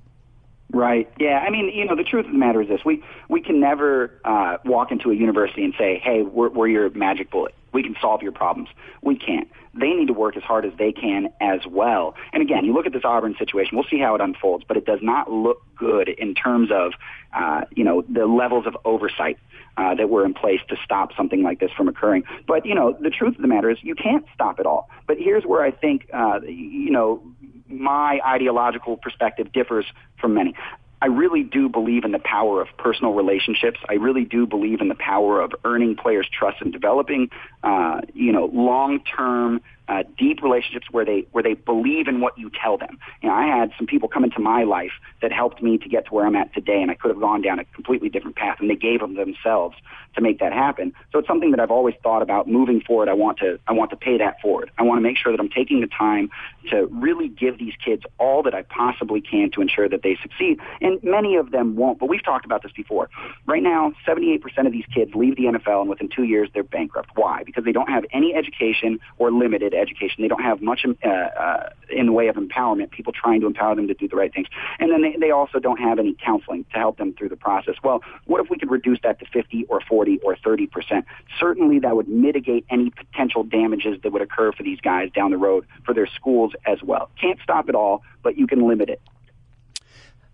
Right. 0.73 1.11
Yeah. 1.19 1.39
I 1.45 1.49
mean, 1.49 1.69
you 1.73 1.85
know, 1.85 1.95
the 1.95 2.03
truth 2.03 2.25
of 2.25 2.31
the 2.31 2.37
matter 2.37 2.61
is 2.61 2.69
this: 2.69 2.81
we 2.85 3.03
we 3.29 3.41
can 3.41 3.59
never 3.59 4.11
uh, 4.23 4.57
walk 4.63 4.91
into 4.91 5.11
a 5.11 5.13
university 5.15 5.63
and 5.63 5.73
say, 5.77 5.99
"Hey, 6.01 6.21
we're, 6.21 6.49
we're 6.49 6.67
your 6.67 6.89
magic 6.91 7.29
bullet. 7.29 7.53
We 7.73 7.83
can 7.83 7.95
solve 7.99 8.21
your 8.21 8.31
problems." 8.31 8.69
We 9.01 9.17
can't. 9.17 9.49
They 9.73 9.89
need 9.89 10.07
to 10.07 10.13
work 10.13 10.37
as 10.37 10.43
hard 10.43 10.65
as 10.65 10.73
they 10.77 10.91
can 10.91 11.29
as 11.39 11.61
well. 11.65 12.15
And 12.33 12.41
again, 12.41 12.65
you 12.65 12.73
look 12.73 12.85
at 12.85 12.93
this 12.93 13.03
Auburn 13.05 13.35
situation. 13.39 13.77
We'll 13.77 13.87
see 13.89 13.99
how 13.99 14.15
it 14.15 14.21
unfolds, 14.21 14.65
but 14.67 14.77
it 14.77 14.85
does 14.85 14.99
not 15.01 15.31
look 15.31 15.61
good 15.75 16.09
in 16.09 16.35
terms 16.35 16.69
of, 16.71 16.93
uh, 17.33 17.61
you 17.71 17.83
know, 17.83 18.03
the 18.09 18.25
levels 18.25 18.67
of 18.67 18.75
oversight 18.83 19.37
uh, 19.77 19.95
that 19.95 20.09
were 20.09 20.25
in 20.25 20.33
place 20.33 20.59
to 20.67 20.75
stop 20.83 21.15
something 21.15 21.41
like 21.41 21.59
this 21.59 21.71
from 21.71 21.87
occurring. 21.87 22.23
But 22.47 22.65
you 22.65 22.75
know, 22.75 22.97
the 22.99 23.09
truth 23.09 23.35
of 23.35 23.41
the 23.41 23.47
matter 23.47 23.69
is, 23.69 23.77
you 23.81 23.95
can't 23.95 24.25
stop 24.33 24.59
it 24.59 24.65
all. 24.65 24.89
But 25.07 25.17
here's 25.17 25.43
where 25.43 25.63
I 25.63 25.71
think, 25.71 26.07
uh, 26.13 26.41
you 26.41 26.91
know, 26.91 27.23
my 27.71 28.19
ideological 28.25 28.97
perspective 28.97 29.51
differs 29.51 29.85
from 30.19 30.33
many. 30.33 30.55
I 31.01 31.07
really 31.07 31.41
do 31.41 31.67
believe 31.67 32.03
in 32.03 32.11
the 32.11 32.19
power 32.19 32.61
of 32.61 32.67
personal 32.77 33.13
relationships. 33.13 33.79
I 33.89 33.93
really 33.93 34.23
do 34.23 34.45
believe 34.45 34.81
in 34.81 34.87
the 34.87 34.95
power 34.95 35.41
of 35.41 35.51
earning 35.65 35.95
players' 35.95 36.29
trust 36.29 36.61
and 36.61 36.71
developing, 36.71 37.31
uh, 37.63 38.01
you 38.13 38.31
know, 38.31 38.45
long-term, 38.53 39.61
uh, 39.91 40.03
deep 40.17 40.41
relationships 40.41 40.87
where 40.89 41.03
they 41.03 41.27
where 41.33 41.43
they 41.43 41.53
believe 41.53 42.07
in 42.07 42.21
what 42.21 42.37
you 42.37 42.49
tell 42.49 42.77
them. 42.77 42.97
You 43.21 43.27
know, 43.27 43.35
I 43.35 43.45
had 43.45 43.71
some 43.77 43.87
people 43.87 44.07
come 44.07 44.23
into 44.23 44.39
my 44.39 44.63
life 44.63 44.93
that 45.21 45.33
helped 45.33 45.61
me 45.61 45.77
to 45.79 45.89
get 45.89 46.05
to 46.05 46.13
where 46.13 46.25
I'm 46.25 46.35
at 46.37 46.53
today, 46.53 46.81
and 46.81 46.89
I 46.89 46.95
could 46.95 47.11
have 47.11 47.19
gone 47.19 47.41
down 47.41 47.59
a 47.59 47.65
completely 47.65 48.07
different 48.07 48.37
path, 48.37 48.57
and 48.61 48.69
they 48.69 48.75
gave 48.75 49.01
them 49.01 49.15
themselves 49.15 49.75
to 50.15 50.21
make 50.21 50.39
that 50.39 50.53
happen. 50.53 50.93
So 51.11 51.19
it's 51.19 51.27
something 51.27 51.51
that 51.51 51.59
I've 51.59 51.71
always 51.71 51.95
thought 52.01 52.21
about 52.21 52.47
moving 52.47 52.79
forward. 52.79 53.09
I 53.09 53.13
want 53.13 53.39
to 53.39 53.59
I 53.67 53.73
want 53.73 53.89
to 53.91 53.97
pay 53.97 54.17
that 54.17 54.39
forward. 54.41 54.71
I 54.77 54.83
want 54.83 54.97
to 54.97 55.01
make 55.01 55.17
sure 55.17 55.33
that 55.33 55.41
I'm 55.41 55.49
taking 55.49 55.81
the 55.81 55.87
time 55.87 56.29
to 56.69 56.85
really 56.85 57.27
give 57.27 57.57
these 57.57 57.73
kids 57.83 58.03
all 58.17 58.43
that 58.43 58.55
I 58.55 58.61
possibly 58.61 59.19
can 59.19 59.51
to 59.51 59.61
ensure 59.61 59.89
that 59.89 60.03
they 60.03 60.17
succeed. 60.21 60.59
And 60.79 61.03
many 61.03 61.35
of 61.35 61.51
them 61.51 61.75
won't, 61.75 61.99
but 61.99 62.07
we've 62.07 62.23
talked 62.23 62.45
about 62.45 62.63
this 62.63 62.71
before. 62.71 63.09
Right 63.45 63.63
now, 63.63 63.93
78% 64.07 64.41
of 64.65 64.71
these 64.71 64.85
kids 64.93 65.13
leave 65.15 65.35
the 65.35 65.43
NFL, 65.43 65.81
and 65.81 65.89
within 65.89 66.07
two 66.07 66.23
years 66.23 66.49
they're 66.53 66.63
bankrupt. 66.63 67.09
Why? 67.15 67.43
Because 67.43 67.65
they 67.65 67.71
don't 67.73 67.89
have 67.89 68.05
any 68.13 68.33
education 68.33 68.99
or 69.17 69.31
limited 69.31 69.73
education. 69.81 70.21
They 70.21 70.27
don't 70.27 70.43
have 70.43 70.61
much 70.61 70.85
uh, 70.85 71.09
uh, 71.09 71.69
in 71.89 72.05
the 72.05 72.11
way 72.11 72.27
of 72.27 72.35
empowerment, 72.35 72.91
people 72.91 73.13
trying 73.13 73.41
to 73.41 73.47
empower 73.47 73.75
them 73.75 73.87
to 73.87 73.93
do 73.93 74.07
the 74.07 74.15
right 74.15 74.33
things. 74.33 74.47
And 74.79 74.91
then 74.91 75.01
they, 75.01 75.15
they 75.19 75.31
also 75.31 75.59
don't 75.59 75.79
have 75.79 75.99
any 75.99 76.15
counseling 76.23 76.65
to 76.73 76.77
help 76.77 76.97
them 76.97 77.13
through 77.13 77.29
the 77.29 77.35
process. 77.35 77.75
Well, 77.83 78.01
what 78.25 78.41
if 78.41 78.49
we 78.49 78.57
could 78.57 78.71
reduce 78.71 78.99
that 79.03 79.19
to 79.19 79.25
50 79.25 79.65
or 79.69 79.81
40 79.81 80.19
or 80.19 80.35
30 80.35 80.67
percent? 80.67 81.05
Certainly 81.39 81.79
that 81.79 81.95
would 81.95 82.07
mitigate 82.07 82.65
any 82.69 82.91
potential 82.91 83.43
damages 83.43 83.99
that 84.03 84.11
would 84.11 84.21
occur 84.21 84.51
for 84.51 84.63
these 84.63 84.79
guys 84.79 85.09
down 85.11 85.31
the 85.31 85.37
road 85.37 85.65
for 85.85 85.93
their 85.93 86.07
schools 86.07 86.53
as 86.65 86.81
well. 86.83 87.09
Can't 87.19 87.39
stop 87.43 87.69
it 87.69 87.75
all, 87.75 88.03
but 88.23 88.37
you 88.37 88.47
can 88.47 88.67
limit 88.67 88.89
it. 88.89 89.01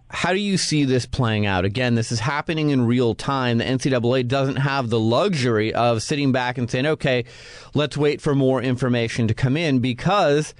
How 0.09 0.31
do 0.31 0.39
you 0.39 0.57
see 0.57 0.85
this 0.85 1.05
playing 1.05 1.45
out? 1.45 1.65
Again, 1.65 1.95
this 1.95 2.11
is 2.11 2.19
happening 2.19 2.69
in 2.69 2.85
real 2.85 3.13
time. 3.13 3.57
The 3.57 3.65
NCAA 3.65 4.27
doesn't 4.27 4.55
have 4.57 4.89
the 4.89 4.99
luxury 4.99 5.73
of 5.73 6.01
sitting 6.01 6.31
back 6.31 6.57
and 6.57 6.69
saying, 6.69 6.85
okay, 6.85 7.25
let's 7.73 7.97
wait 7.97 8.21
for 8.21 8.33
more 8.33 8.61
information 8.61 9.27
to 9.27 9.33
come 9.33 9.57
in 9.57 9.79
because, 9.79 10.53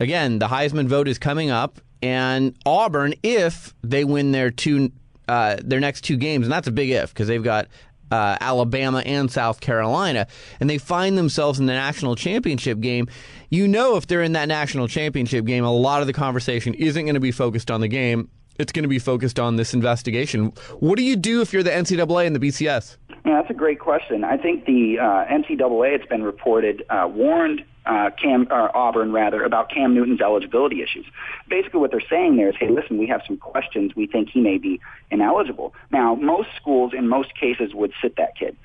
again, 0.00 0.40
the 0.40 0.48
Heisman 0.48 0.88
vote 0.88 1.06
is 1.06 1.18
coming 1.18 1.50
up, 1.50 1.80
and 2.02 2.56
Auburn, 2.66 3.14
if 3.22 3.72
they 3.82 4.04
win 4.04 4.32
their 4.32 4.50
two, 4.50 4.90
uh, 5.28 5.56
their 5.62 5.80
next 5.80 6.02
two 6.02 6.16
games, 6.16 6.46
and 6.46 6.52
that's 6.52 6.68
a 6.68 6.72
big 6.72 6.90
if 6.90 7.14
because 7.14 7.28
they've 7.28 7.42
got 7.42 7.68
uh, 8.10 8.36
Alabama 8.40 8.98
and 9.06 9.30
South 9.30 9.60
Carolina, 9.60 10.26
and 10.58 10.68
they 10.68 10.78
find 10.78 11.16
themselves 11.16 11.60
in 11.60 11.66
the 11.66 11.72
national 11.72 12.16
championship 12.16 12.80
game, 12.80 13.06
you 13.50 13.68
know 13.68 13.96
if 13.96 14.08
they're 14.08 14.22
in 14.22 14.32
that 14.32 14.48
national 14.48 14.88
championship 14.88 15.44
game, 15.44 15.64
a 15.64 15.72
lot 15.72 16.00
of 16.00 16.08
the 16.08 16.12
conversation 16.12 16.74
isn't 16.74 17.04
going 17.04 17.14
to 17.14 17.20
be 17.20 17.32
focused 17.32 17.70
on 17.70 17.80
the 17.80 17.88
game. 17.88 18.28
It's 18.58 18.72
going 18.72 18.82
to 18.82 18.88
be 18.88 18.98
focused 18.98 19.38
on 19.38 19.54
this 19.54 19.72
investigation. 19.72 20.52
What 20.80 20.96
do 20.96 21.04
you 21.04 21.14
do 21.14 21.40
if 21.40 21.52
you're 21.52 21.62
the 21.62 21.70
NCAA 21.70 22.26
and 22.26 22.34
the 22.34 22.40
BCS? 22.40 22.96
Yeah, 23.24 23.40
that's 23.40 23.50
a 23.50 23.54
great 23.54 23.78
question. 23.78 24.24
I 24.24 24.36
think 24.36 24.64
the 24.64 24.98
uh, 24.98 25.24
NCAA, 25.26 25.94
it's 25.94 26.06
been 26.06 26.24
reported, 26.24 26.82
uh, 26.90 27.08
warned 27.08 27.62
uh, 27.86 28.10
Cam 28.20 28.48
or 28.50 28.76
Auburn 28.76 29.12
rather 29.12 29.44
about 29.44 29.70
Cam 29.70 29.94
Newton's 29.94 30.20
eligibility 30.20 30.82
issues. 30.82 31.06
Basically, 31.48 31.80
what 31.80 31.90
they're 31.90 32.02
saying 32.10 32.36
there 32.36 32.48
is, 32.48 32.56
hey, 32.58 32.68
listen, 32.68 32.98
we 32.98 33.06
have 33.06 33.22
some 33.26 33.36
questions. 33.36 33.92
We 33.96 34.06
think 34.06 34.28
he 34.28 34.40
may 34.40 34.58
be 34.58 34.80
ineligible. 35.10 35.72
Now, 35.90 36.14
most 36.16 36.48
schools, 36.60 36.92
in 36.96 37.08
most 37.08 37.34
cases, 37.38 37.74
would 37.74 37.92
sit 38.02 38.16
that 38.16 38.36
kid. 38.36 38.56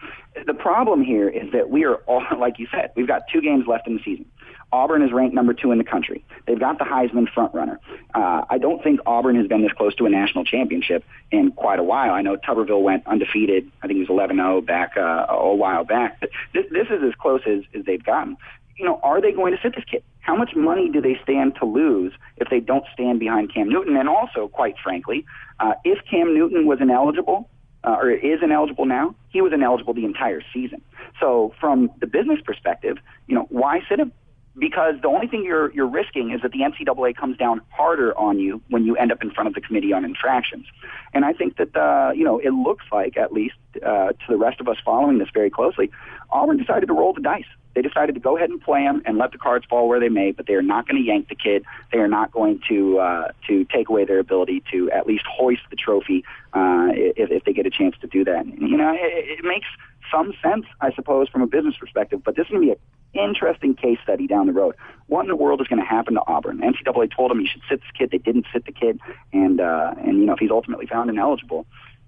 The 0.45 0.53
problem 0.53 1.03
here 1.03 1.29
is 1.29 1.51
that 1.53 1.69
we 1.69 1.85
are 1.85 1.97
all, 2.07 2.23
like 2.39 2.59
you 2.59 2.67
said, 2.71 2.91
we've 2.95 3.07
got 3.07 3.23
two 3.31 3.41
games 3.41 3.65
left 3.67 3.87
in 3.87 3.95
the 3.95 4.03
season. 4.03 4.25
Auburn 4.73 5.03
is 5.03 5.13
ranked 5.13 5.35
number 5.35 5.53
two 5.53 5.71
in 5.71 5.77
the 5.77 5.83
country. 5.83 6.25
They've 6.47 6.59
got 6.59 6.79
the 6.79 6.83
Heisman 6.83 7.27
frontrunner. 7.31 7.77
Uh, 8.15 8.43
I 8.49 8.57
don't 8.57 8.83
think 8.83 8.99
Auburn 9.05 9.35
has 9.35 9.47
been 9.47 9.61
this 9.61 9.71
close 9.71 9.93
to 9.95 10.07
a 10.07 10.09
national 10.09 10.45
championship 10.45 11.05
in 11.31 11.51
quite 11.51 11.77
a 11.77 11.83
while. 11.83 12.11
I 12.11 12.23
know 12.23 12.37
Tuberville 12.37 12.81
went 12.81 13.05
undefeated. 13.05 13.71
I 13.83 13.87
think 13.87 13.99
it 13.99 14.09
was 14.09 14.29
11-0 14.29 14.65
back 14.65 14.97
uh, 14.97 15.27
a 15.29 15.53
while 15.53 15.83
back. 15.83 16.19
But 16.19 16.31
this, 16.55 16.65
this 16.71 16.87
is 16.89 17.03
as 17.03 17.13
close 17.13 17.41
as, 17.45 17.61
as 17.77 17.85
they've 17.85 18.03
gotten. 18.03 18.35
You 18.75 18.85
know, 18.85 18.99
are 19.03 19.21
they 19.21 19.31
going 19.31 19.55
to 19.55 19.61
sit 19.61 19.75
this 19.75 19.85
kid? 19.85 20.03
How 20.21 20.35
much 20.35 20.55
money 20.55 20.89
do 20.89 21.01
they 21.01 21.19
stand 21.21 21.55
to 21.59 21.65
lose 21.65 22.11
if 22.37 22.49
they 22.49 22.59
don't 22.59 22.85
stand 22.93 23.19
behind 23.19 23.53
Cam 23.53 23.69
Newton? 23.69 23.95
And 23.95 24.09
also, 24.09 24.47
quite 24.47 24.75
frankly, 24.83 25.23
uh, 25.59 25.73
if 25.85 25.99
Cam 26.09 26.33
Newton 26.33 26.65
was 26.65 26.81
ineligible, 26.81 27.47
uh, 27.83 27.97
or 28.01 28.09
is 28.09 28.41
ineligible 28.41 28.85
now, 28.85 29.13
he 29.29 29.41
was 29.41 29.53
ineligible 29.53 29.93
the 29.93 30.05
entire 30.05 30.41
season. 30.53 30.81
So 31.19 31.53
from 31.59 31.91
the 31.99 32.07
business 32.07 32.39
perspective, 32.43 32.97
you 33.27 33.35
know, 33.35 33.45
why 33.49 33.81
sit 33.87 33.99
him? 33.99 34.11
Because 34.57 34.95
the 35.01 35.07
only 35.07 35.27
thing 35.27 35.43
you're 35.43 35.71
you're 35.73 35.87
risking 35.87 36.31
is 36.31 36.41
that 36.41 36.51
the 36.51 36.59
NCAA 36.59 37.15
comes 37.15 37.37
down 37.37 37.61
harder 37.69 38.15
on 38.17 38.39
you 38.39 38.61
when 38.69 38.85
you 38.85 38.95
end 38.95 39.11
up 39.11 39.23
in 39.23 39.31
front 39.31 39.47
of 39.47 39.55
the 39.55 39.61
committee 39.61 39.93
on 39.93 40.05
infractions. 40.05 40.67
And 41.13 41.25
I 41.25 41.33
think 41.33 41.57
that 41.57 41.75
uh, 41.75 42.11
you 42.13 42.23
know 42.23 42.37
it 42.37 42.51
looks 42.51 42.85
like 42.91 43.17
at 43.17 43.33
least 43.33 43.55
uh, 43.83 44.09
to 44.09 44.25
the 44.29 44.37
rest 44.37 44.61
of 44.61 44.67
us 44.67 44.77
following 44.85 45.17
this 45.17 45.29
very 45.33 45.49
closely, 45.49 45.89
Auburn 46.29 46.57
decided 46.57 46.85
to 46.87 46.93
roll 46.93 47.13
the 47.13 47.21
dice. 47.21 47.45
They 47.73 47.81
decided 47.81 48.13
to 48.13 48.21
go 48.21 48.37
ahead 48.37 48.51
and 48.51 48.61
play 48.61 48.83
him 48.83 49.01
and 49.05 49.17
let 49.17 49.31
the 49.31 49.39
cards 49.39 49.65
fall 49.67 49.87
where 49.87 49.99
they 49.99 50.09
may, 50.09 50.31
but 50.31 50.45
they 50.45 50.53
are 50.53 50.61
not 50.61 50.87
going 50.87 51.01
to 51.01 51.07
yank 51.07 51.29
the 51.29 51.35
kid. 51.35 51.65
They 51.91 51.97
are 51.97 52.07
not 52.07 52.31
going 52.31 52.61
to 52.69 52.99
uh, 52.99 53.31
to 53.47 53.65
take 53.65 53.89
away 53.89 54.05
their 54.05 54.19
ability 54.19 54.63
to 54.71 54.91
at 54.91 55.07
least 55.07 55.25
hoist 55.25 55.61
the 55.71 55.75
trophy 55.75 56.23
uh, 56.53 56.89
if, 56.93 57.31
if 57.31 57.43
they 57.45 57.53
get 57.53 57.65
a 57.65 57.71
chance 57.71 57.95
to 58.01 58.07
do 58.07 58.23
that. 58.25 58.45
You 58.45 58.77
know, 58.77 58.93
it, 58.93 59.39
it 59.39 59.43
makes 59.43 59.67
some 60.11 60.33
sense, 60.41 60.65
I 60.81 60.93
suppose, 60.93 61.29
from 61.29 61.41
a 61.41 61.47
business 61.47 61.75
perspective. 61.79 62.21
But 62.23 62.35
this 62.35 62.45
is 62.45 62.51
going 62.51 62.67
to 62.67 62.75
be 62.75 63.19
an 63.19 63.29
interesting 63.29 63.75
case 63.75 63.97
study 64.03 64.27
down 64.27 64.47
the 64.47 64.53
road. 64.53 64.75
What 65.07 65.21
in 65.21 65.27
the 65.27 65.35
world 65.35 65.61
is 65.61 65.67
going 65.67 65.81
to 65.81 65.85
happen 65.85 66.15
to 66.15 66.21
Auburn? 66.27 66.59
NCAA 66.59 67.15
told 67.15 67.31
him 67.31 67.39
he 67.39 67.47
should 67.47 67.61
sit 67.69 67.81
this 67.81 67.91
kid. 67.97 68.11
They 68.11 68.17
didn't 68.17 68.45
sit 68.53 68.65
the 68.65 68.71
kid, 68.71 68.99
and 69.31 69.59
uh, 69.59 69.93
and 69.97 70.19
you 70.19 70.25
know 70.25 70.33
if 70.33 70.39
he's 70.39 70.51
ultimately 70.51 70.87
found 70.87 71.09
ineligible, 71.09 71.65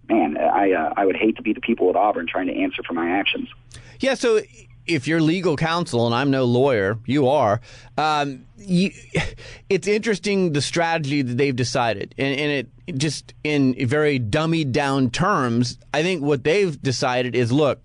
man, 0.10 0.38
I 0.38 0.72
uh, 0.72 0.94
I 0.96 1.06
would 1.06 1.16
hate 1.16 1.36
to 1.38 1.42
be 1.42 1.54
the 1.54 1.62
people 1.62 1.90
at 1.90 1.96
Auburn 1.96 2.28
trying 2.28 2.48
to 2.48 2.54
answer 2.54 2.82
for 2.84 2.94
my 2.94 3.10
actions. 3.10 3.50
Yeah, 4.00 4.16
so 4.16 4.42
if 4.88 5.08
you're 5.08 5.22
legal 5.22 5.56
counsel, 5.56 6.06
and 6.06 6.14
I'm 6.14 6.32
no 6.32 6.46
lawyer, 6.46 7.00
you 7.06 7.28
are. 7.28 7.62
Um, 7.98 8.46
you, 8.58 8.92
it's 9.70 9.88
interesting 9.88 10.54
the 10.54 10.62
strategy 10.62 11.22
that 11.22 11.38
they've 11.38 11.56
decided, 11.56 12.14
and, 12.18 12.40
and 12.40 12.52
it 12.88 12.98
just 12.98 13.34
in 13.44 13.88
very 13.88 14.20
dummied 14.20 14.72
down 14.72 15.10
terms. 15.10 15.80
I 15.94 16.04
think 16.04 16.24
what 16.24 16.44
they've 16.44 16.80
decided 16.82 17.36
is, 17.36 17.52
look, 17.52 17.82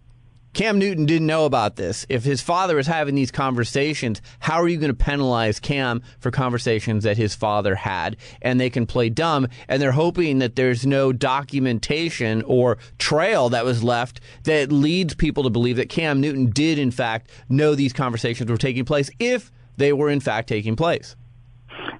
Cam 0.52 0.80
Newton 0.80 1.06
didn't 1.06 1.28
know 1.28 1.44
about 1.44 1.76
this. 1.76 2.04
If 2.08 2.24
his 2.24 2.42
father 2.42 2.78
is 2.78 2.88
having 2.88 3.14
these 3.14 3.30
conversations, 3.30 4.20
how 4.40 4.60
are 4.60 4.66
you 4.66 4.78
going 4.78 4.90
to 4.90 4.94
penalize 4.94 5.60
Cam 5.60 6.02
for 6.18 6.32
conversations 6.32 7.04
that 7.04 7.16
his 7.16 7.36
father 7.36 7.76
had? 7.76 8.16
And 8.42 8.60
they 8.60 8.68
can 8.68 8.84
play 8.84 9.10
dumb, 9.10 9.46
and 9.68 9.80
they're 9.80 9.92
hoping 9.92 10.40
that 10.40 10.56
there's 10.56 10.84
no 10.84 11.12
documentation 11.12 12.42
or 12.42 12.78
trail 12.98 13.48
that 13.50 13.64
was 13.64 13.84
left 13.84 14.20
that 14.42 14.72
leads 14.72 15.14
people 15.14 15.44
to 15.44 15.50
believe 15.50 15.76
that 15.76 15.88
Cam 15.88 16.20
Newton 16.20 16.50
did, 16.50 16.80
in 16.80 16.90
fact, 16.90 17.30
know 17.48 17.76
these 17.76 17.92
conversations 17.92 18.50
were 18.50 18.56
taking 18.56 18.84
place 18.84 19.08
if 19.20 19.52
they 19.76 19.92
were, 19.92 20.10
in 20.10 20.20
fact, 20.20 20.48
taking 20.48 20.74
place. 20.74 21.14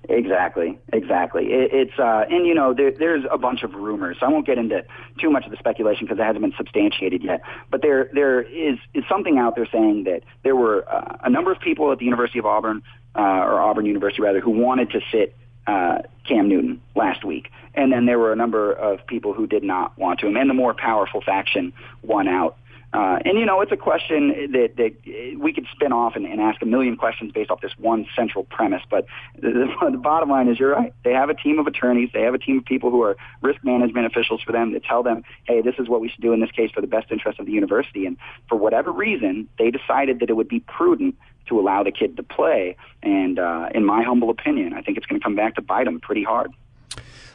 Exactly, 0.09 0.79
exactly. 0.93 1.47
It, 1.47 1.71
it's 1.73 1.99
uh, 1.99 2.25
and 2.31 2.47
you 2.47 2.55
know 2.55 2.75
there, 2.75 2.91
there's 2.91 3.25
a 3.31 3.39
bunch 3.39 3.63
of 3.63 3.75
rumors. 3.75 4.19
So 4.21 4.27
I 4.27 4.29
won't 4.29 4.47
get 4.47 4.59
into 4.59 4.85
too 5.21 5.31
much 5.31 5.45
of 5.45 5.51
the 5.51 5.57
speculation 5.57 6.07
because 6.07 6.19
it 6.19 6.25
hasn't 6.25 6.43
been 6.43 6.55
substantiated 6.57 7.23
yet. 7.23 7.43
But 7.71 7.83
there 7.83 8.11
there 8.13 8.41
is 8.41 8.79
is 8.95 9.05
something 9.09 9.39
out 9.39 9.57
there 9.57 9.69
saying 9.71 10.05
that 10.05 10.23
there 10.43 10.57
were 10.57 10.89
uh, 10.89 11.19
a 11.23 11.31
number 11.31 11.53
of 11.53 11.61
people 11.61 11.93
at 11.93 11.99
the 11.99 12.05
University 12.05 12.39
of 12.39 12.47
Auburn 12.47 12.83
uh, 13.17 13.21
or 13.21 13.61
Auburn 13.61 13.87
University 13.87 14.23
rather 14.23 14.41
who 14.41 14.51
wanted 14.51 14.91
to 14.91 15.01
sit 15.13 15.37
uh, 15.67 15.99
Cam 16.27 16.49
Newton 16.49 16.81
last 16.95 17.25
week, 17.25 17.51
and 17.75 17.93
then 17.93 18.07
there 18.07 18.19
were 18.19 18.33
a 18.33 18.37
number 18.37 18.73
of 18.73 19.07
people 19.07 19.33
who 19.33 19.47
did 19.47 19.63
not 19.63 19.97
want 19.99 20.21
to 20.21 20.27
him, 20.27 20.37
and 20.37 20.49
the 20.49 20.55
more 20.55 20.75
powerful 20.75 21.21
faction 21.21 21.73
won 22.03 22.29
out. 22.29 22.57
Uh, 22.93 23.19
and 23.25 23.39
you 23.39 23.47
know, 23.47 23.61
it's 23.61 23.71
a 23.71 23.77
question 23.77 24.51
that, 24.53 24.77
that 24.77 25.39
we 25.39 25.53
could 25.53 25.67
spin 25.73 25.93
off 25.93 26.17
and, 26.17 26.27
and 26.27 26.41
ask 26.41 26.61
a 26.61 26.67
million 26.67 26.97
questions 26.97 27.31
based 27.31 27.51
off 27.51 27.61
this 27.61 27.73
one 27.79 28.05
central 28.17 28.45
premise. 28.45 28.83
But 28.91 29.07
the, 29.39 29.73
the, 29.91 29.99
bottom 29.99 30.29
line 30.29 30.49
is, 30.49 30.59
you're 30.59 30.73
right. 30.73 30.93
They 31.05 31.13
have 31.13 31.31
a 31.31 31.35
team 31.35 31.59
of 31.61 31.67
attorneys. 31.69 32.11
They 32.13 32.23
have 32.23 32.35
a 32.35 32.39
team 32.39 32.59
of 32.59 32.65
people 32.65 32.91
who 32.91 33.03
are 33.03 33.17
risk 33.43 33.63
management 33.63 34.07
officials 34.07 34.43
for 34.43 34.51
them 34.51 34.73
that 34.73 34.83
tell 34.83 35.05
them, 35.05 35.23
"Hey, 35.45 35.63
this 35.63 35.77
is 35.79 35.89
what 35.89 36.01
we 36.01 36.09
should 36.09 36.21
do 36.21 36.33
in 36.33 36.41
this 36.41 36.51
case 36.51 36.71
for 36.73 36.81
the 36.81 36.89
best 36.89 37.13
interest 37.13 37.39
of 37.39 37.47
the 37.47 37.53
university." 37.53 38.07
And 38.07 38.17
for 38.49 38.57
whatever 38.57 38.91
reason, 38.91 39.49
they 39.59 39.71
decided 39.71 40.19
that 40.21 40.29
it 40.29 40.35
would 40.35 40.49
be 40.49 40.61
prudent 40.61 41.15
to 41.47 41.61
allow 41.61 41.85
the 41.85 41.93
kid 41.93 42.17
to 42.17 42.23
play. 42.25 42.77
And 43.03 43.39
uh, 43.39 43.69
in 43.73 43.85
my 43.85 44.03
humble 44.03 44.31
opinion, 44.31 44.73
I 44.73 44.83
think 44.83 44.99
it's 44.99 45.07
going 45.07 45.21
to 45.21 45.25
come 45.25 45.37
back 45.37 45.55
to 45.57 45.63
bite 45.63 45.85
them 45.85 46.01
pretty 46.01 46.25
hard. 46.25 46.53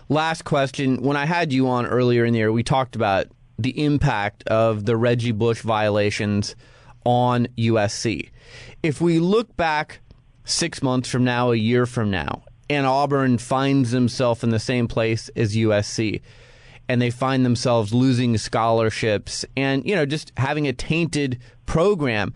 Last 0.10 0.43
question. 0.43 1.01
When 1.01 1.18
I 1.18 1.26
had 1.26 1.53
you 1.53 1.68
on 1.68 1.86
earlier 1.86 2.26
in 2.26 2.34
the 2.34 2.39
year, 2.39 2.51
we 2.51 2.62
talked 2.62 2.95
about 2.95 3.28
the 3.58 3.84
impact 3.84 4.43
of 4.47 4.86
the 4.86 4.97
Reggie 4.97 5.32
Bush 5.32 5.62
violations 5.62 6.56
on 7.06 7.47
USC. 7.58 8.30
If 8.84 9.01
we 9.01 9.20
look 9.20 9.56
back 9.56 9.99
six 10.43 10.82
months 10.84 11.10
from 11.10 11.24
now, 11.24 11.51
a 11.51 11.56
year 11.56 11.86
from 11.86 12.12
now, 12.12 12.43
and 12.70 12.86
Auburn 12.86 13.38
finds 13.38 13.91
himself 13.91 14.43
in 14.43 14.49
the 14.49 14.60
same 14.60 14.88
place 14.88 15.30
as 15.36 15.56
USC, 15.56 16.22
and 16.88 17.01
they 17.01 17.10
find 17.10 17.45
themselves 17.45 17.93
losing 17.93 18.38
scholarships 18.38 19.45
and, 19.56 19.86
you 19.88 19.95
know, 19.95 20.06
just 20.06 20.32
having 20.38 20.68
a 20.68 20.74
tainted 20.74 21.39
program, 21.66 22.34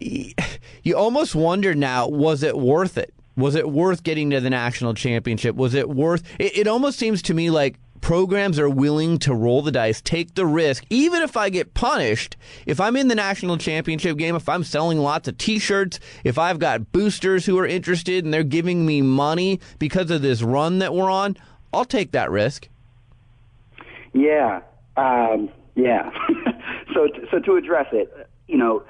you 0.00 0.96
almost 0.96 1.34
wonder 1.34 1.74
now, 1.74 2.08
was 2.08 2.42
it 2.42 2.56
worth 2.58 2.98
it? 2.98 3.12
Was 3.36 3.56
it 3.56 3.68
worth 3.68 4.04
getting 4.04 4.30
to 4.30 4.40
the 4.40 4.50
national 4.50 4.94
championship? 4.94 5.56
Was 5.56 5.74
it 5.74 5.88
worth 5.88 6.22
it? 6.38 6.56
It 6.56 6.68
almost 6.68 6.98
seems 6.98 7.20
to 7.22 7.34
me 7.34 7.50
like 7.50 7.78
programs 8.04 8.58
are 8.58 8.68
willing 8.68 9.18
to 9.18 9.34
roll 9.34 9.62
the 9.62 9.72
dice, 9.72 10.02
take 10.02 10.34
the 10.34 10.44
risk, 10.44 10.84
even 10.90 11.22
if 11.22 11.38
I 11.38 11.48
get 11.48 11.72
punished. 11.72 12.36
If 12.66 12.78
I'm 12.78 12.96
in 12.96 13.08
the 13.08 13.14
national 13.14 13.56
championship 13.56 14.18
game, 14.18 14.36
if 14.36 14.46
I'm 14.46 14.62
selling 14.62 14.98
lots 14.98 15.26
of 15.26 15.38
t 15.38 15.58
shirts, 15.58 15.98
if 16.22 16.38
I've 16.38 16.58
got 16.58 16.92
boosters 16.92 17.46
who 17.46 17.58
are 17.58 17.66
interested 17.66 18.22
and 18.22 18.32
they're 18.32 18.44
giving 18.44 18.84
me 18.84 19.00
money 19.00 19.58
because 19.78 20.10
of 20.10 20.20
this 20.20 20.42
run 20.42 20.80
that 20.80 20.92
we're 20.92 21.10
on, 21.10 21.38
I'll 21.72 21.86
take 21.86 22.12
that 22.12 22.30
risk. 22.30 22.68
Yeah, 24.12 24.60
um, 24.98 25.48
yeah. 25.74 26.10
so, 26.94 27.08
so 27.30 27.38
to 27.38 27.56
address 27.56 27.86
it, 27.92 28.14
you 28.46 28.58
know, 28.58 28.82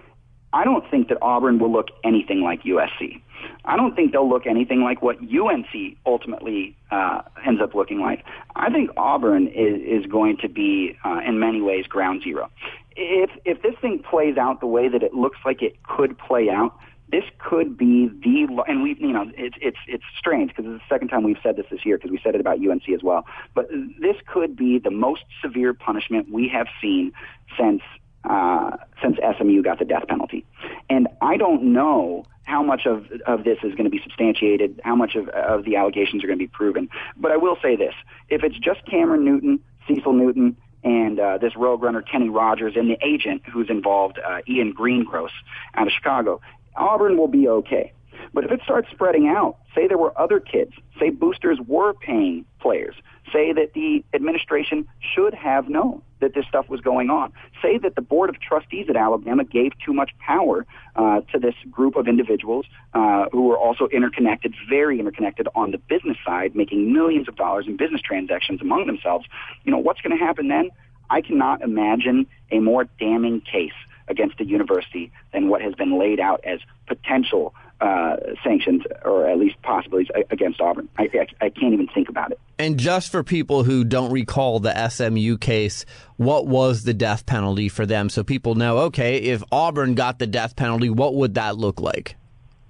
I 0.53 0.65
don't 0.65 0.91
think 0.91 1.09
that 1.11 1.19
Auburn 1.23 1.61
will 1.61 1.71
look 1.71 1.87
anything 2.03 2.41
like 2.41 2.65
USC. 2.65 3.23
I 3.65 3.77
don't 3.77 3.95
think 3.95 4.13
they'll 4.13 4.29
look 4.29 4.47
anything 4.47 4.83
like 4.83 5.03
what 5.03 5.17
UNC 5.19 5.97
ultimately 6.07 6.77
uh, 6.91 7.23
ends 7.47 7.61
up 7.63 7.75
looking 7.75 8.01
like. 8.01 8.25
I 8.57 8.71
think 8.71 8.91
Auburn 8.97 9.49
is, 9.49 9.81
is 10.05 10.11
going 10.11 10.39
to 10.39 10.49
be, 10.49 10.97
uh, 11.05 11.21
in 11.27 11.39
many 11.39 11.61
ways, 11.61 11.87
ground 11.87 12.23
zero. 12.23 12.51
If 12.97 13.31
if 13.45 13.63
this 13.63 13.75
thing 13.81 13.99
plays 14.09 14.37
out 14.37 14.61
the 14.61 14.67
way 14.67 14.89
that 14.89 15.03
it 15.03 15.15
looks 15.15 15.39
like 15.45 15.63
it 15.63 15.83
could 15.83 16.17
play 16.17 16.49
out, 16.49 16.79
this 17.11 17.25
could 17.39 17.77
be 17.77 18.09
the 18.09 18.63
and 18.69 18.83
we 18.83 18.97
you 18.99 19.13
know 19.13 19.31
it's 19.37 19.57
it's 19.61 19.79
it's 19.89 20.05
strange 20.19 20.51
because 20.55 20.71
it's 20.71 20.83
the 20.83 20.95
second 20.95 21.09
time 21.09 21.23
we've 21.23 21.39
said 21.43 21.57
this 21.57 21.67
this 21.71 21.85
year 21.85 21.97
because 21.97 22.11
we 22.11 22.21
said 22.23 22.35
it 22.35 22.41
about 22.41 22.59
UNC 22.59 22.89
as 22.95 23.03
well. 23.03 23.25
But 23.55 23.69
this 24.01 24.17
could 24.27 24.57
be 24.57 24.79
the 24.79 24.91
most 24.91 25.23
severe 25.43 25.75
punishment 25.75 26.31
we 26.31 26.49
have 26.49 26.67
seen 26.81 27.13
since 27.59 27.83
uh, 28.25 28.77
since 29.03 29.17
SMU 29.39 29.63
got 29.63 29.79
the 29.79 29.85
death 29.85 30.07
penalty. 30.09 30.45
And 30.89 31.09
I 31.21 31.37
don't 31.37 31.73
know 31.73 32.25
how 32.45 32.63
much 32.63 32.87
of 32.87 33.07
of 33.27 33.45
this 33.45 33.59
is 33.63 33.73
going 33.73 33.85
to 33.85 33.91
be 33.91 34.01
substantiated, 34.03 34.81
how 34.85 34.95
much 34.95 35.17
of 35.17 35.29
of 35.29 35.65
the 35.65 35.77
allegations 35.77 36.23
are 36.23 36.27
going 36.27 36.39
to 36.39 36.45
be 36.45 36.49
proven. 36.49 36.89
But 37.17 37.33
I 37.33 37.37
will 37.37 37.57
say 37.63 37.77
this: 37.77 37.95
if 38.29 38.45
it's 38.45 38.59
just 38.59 38.85
Cameron 38.87 39.25
Newton, 39.25 39.61
Cecil 39.89 40.13
Newton, 40.13 40.57
and 40.85 41.19
uh, 41.19 41.39
this 41.39 41.57
rogue 41.57 41.83
runner 41.83 42.03
Kenny 42.03 42.29
Rogers, 42.29 42.75
and 42.77 42.89
the 42.89 42.99
agent 43.05 43.43
who's 43.51 43.71
involved, 43.71 44.19
uh, 44.19 44.39
Ian 44.49 44.73
Greengross, 44.73 45.33
out 45.75 45.87
of 45.87 45.93
Chicago, 45.93 46.41
Auburn 46.77 47.17
will 47.17 47.29
be 47.29 47.49
okay. 47.49 47.93
But 48.33 48.45
if 48.45 48.51
it 48.51 48.61
starts 48.65 48.89
spreading 48.91 49.29
out, 49.29 49.57
say 49.75 49.87
there 49.89 49.99
were 49.99 50.19
other 50.21 50.41
kids, 50.41 50.73
say 50.99 51.11
boosters 51.11 51.59
were 51.67 51.95
paying 51.95 52.45
players, 52.61 52.95
say 53.33 53.53
that 53.53 53.73
the 53.75 54.05
administration 54.13 54.87
should 55.15 55.35
have 55.35 55.69
known 55.69 56.03
that 56.21 56.35
this 56.35 56.47
stuff 56.47 56.69
was 56.69 56.81
going 56.81 57.11
on, 57.11 57.33
say 57.61 57.79
that 57.79 57.95
the 57.95 58.03
board 58.03 58.31
of 58.31 58.41
trustees 58.41 58.87
at 58.89 58.97
Alabama 58.97 59.45
gave 59.45 59.73
too 59.85 59.93
much 59.93 60.11
power 60.19 60.67
uh, 60.97 61.21
to 61.33 61.39
this 61.39 61.55
group 61.71 61.97
of 61.97 62.09
individuals 62.09 62.67
uh, 62.95 63.27
who 63.33 63.43
were 63.43 63.59
also 63.59 63.89
interconnected, 63.89 64.55
very 64.69 64.99
interconnected 64.99 65.49
on 65.55 65.71
the 65.71 65.79
business 65.79 66.17
side, 66.25 66.55
making 66.55 66.93
millions 66.93 67.29
of 67.29 67.37
dollars 67.37 67.67
in 67.67 67.77
business 67.77 68.01
transactions 68.01 68.61
among 68.61 68.87
themselves. 68.87 69.27
You 69.65 69.73
know 69.73 69.79
what's 69.79 70.01
going 70.01 70.17
to 70.17 70.25
happen 70.25 70.49
then? 70.49 70.71
I 71.11 71.21
cannot 71.21 71.63
imagine 71.63 72.27
a 72.51 72.61
more 72.61 72.85
damning 72.99 73.41
case 73.41 73.73
against 74.09 74.41
a 74.41 74.45
university 74.45 75.13
than 75.33 75.49
what 75.49 75.63
has 75.63 75.75
been 75.75 75.99
laid 75.99 76.21
out 76.21 76.43
as 76.45 76.61
potential 76.87 77.55
uh, 77.81 78.17
sanctions 78.43 78.83
or 79.05 79.29
at 79.29 79.39
least 79.39 79.61
possibilities 79.63 80.11
against 80.31 80.61
Auburn. 80.61 80.89
I, 80.97 81.09
I, 81.13 81.47
I 81.47 81.51
can't 81.51 81.73
even 81.75 81.89
think 81.89 82.09
about 82.09 82.31
it. 82.31 82.41
And 82.59 82.79
just 82.79 83.11
for 83.11 83.23
people 83.23 83.65
who 83.65 83.85
don't 83.85 84.13
recall 84.13 84.61
the 84.61 84.89
SMU 84.89 85.39
case, 85.39 85.85
what 86.17 86.47
was 86.47 86.85
the 86.85 86.95
death 86.95 87.27
penalty 87.27 87.69
for 87.69 87.85
them? 87.85 88.09
So 88.09 88.23
people 88.23 88.55
know, 88.55 88.79
okay, 88.79 89.17
if 89.17 89.43
Auburn 89.51 89.95
got 89.95 90.19
the 90.19 90.27
death 90.27 90.57
penalty, 90.57 90.89
what 90.89 91.15
would 91.15 91.35
that 91.35 91.57
look 91.57 91.81
like? 91.81 92.17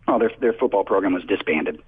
Oh, 0.09 0.19
their 0.19 0.31
their 0.41 0.53
football 0.53 0.85
program 0.85 1.15
was 1.15 1.25
disbanded. 1.25 1.83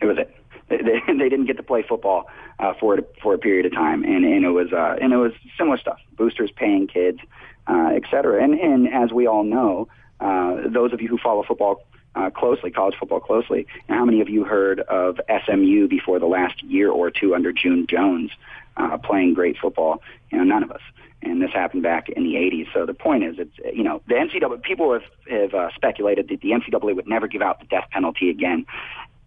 It 0.00 0.06
was 0.06 0.18
it. 0.18 0.34
They, 0.68 0.78
they, 0.78 1.00
they 1.18 1.28
didn't 1.28 1.46
get 1.46 1.56
to 1.58 1.62
play 1.62 1.84
football 1.86 2.28
uh, 2.58 2.74
for 2.80 2.98
for 3.22 3.34
a 3.34 3.38
period 3.38 3.66
of 3.66 3.72
time, 3.72 4.04
and 4.04 4.24
and 4.24 4.44
it 4.44 4.50
was 4.50 4.72
uh, 4.72 4.96
and 5.00 5.12
it 5.12 5.16
was 5.16 5.32
similar 5.58 5.78
stuff. 5.78 5.98
Boosters 6.16 6.50
paying 6.50 6.86
kids, 6.86 7.18
uh, 7.66 7.90
et 7.94 8.02
cetera. 8.10 8.42
And 8.42 8.54
and 8.54 8.92
as 8.92 9.12
we 9.12 9.26
all 9.26 9.44
know, 9.44 9.88
uh, 10.20 10.68
those 10.68 10.92
of 10.92 11.00
you 11.00 11.08
who 11.08 11.18
follow 11.18 11.44
football 11.46 11.82
uh, 12.16 12.30
closely, 12.30 12.70
college 12.70 12.96
football 12.98 13.20
closely, 13.20 13.66
and 13.88 13.96
how 13.96 14.04
many 14.04 14.20
of 14.20 14.28
you 14.28 14.44
heard 14.44 14.80
of 14.80 15.20
SMU 15.44 15.86
before 15.86 16.18
the 16.18 16.26
last 16.26 16.62
year 16.62 16.90
or 16.90 17.10
two 17.10 17.34
under 17.34 17.52
June 17.52 17.86
Jones 17.88 18.30
uh, 18.76 18.96
playing 18.98 19.34
great 19.34 19.56
football? 19.58 20.02
You 20.32 20.38
know, 20.38 20.44
none 20.44 20.62
of 20.62 20.70
us. 20.70 20.80
And 21.22 21.42
this 21.42 21.50
happened 21.52 21.82
back 21.82 22.08
in 22.08 22.22
the 22.22 22.34
80s. 22.34 22.72
So 22.72 22.86
the 22.86 22.94
point 22.94 23.24
is, 23.24 23.36
it's 23.38 23.76
you 23.76 23.82
know, 23.82 24.00
the 24.06 24.14
NCAA 24.14 24.62
people 24.62 24.92
have 24.92 25.02
have 25.28 25.54
uh, 25.54 25.68
speculated 25.74 26.28
that 26.28 26.40
the 26.40 26.50
NCAA 26.50 26.96
would 26.96 27.06
never 27.06 27.28
give 27.28 27.42
out 27.42 27.60
the 27.60 27.66
death 27.66 27.88
penalty 27.90 28.30
again. 28.30 28.66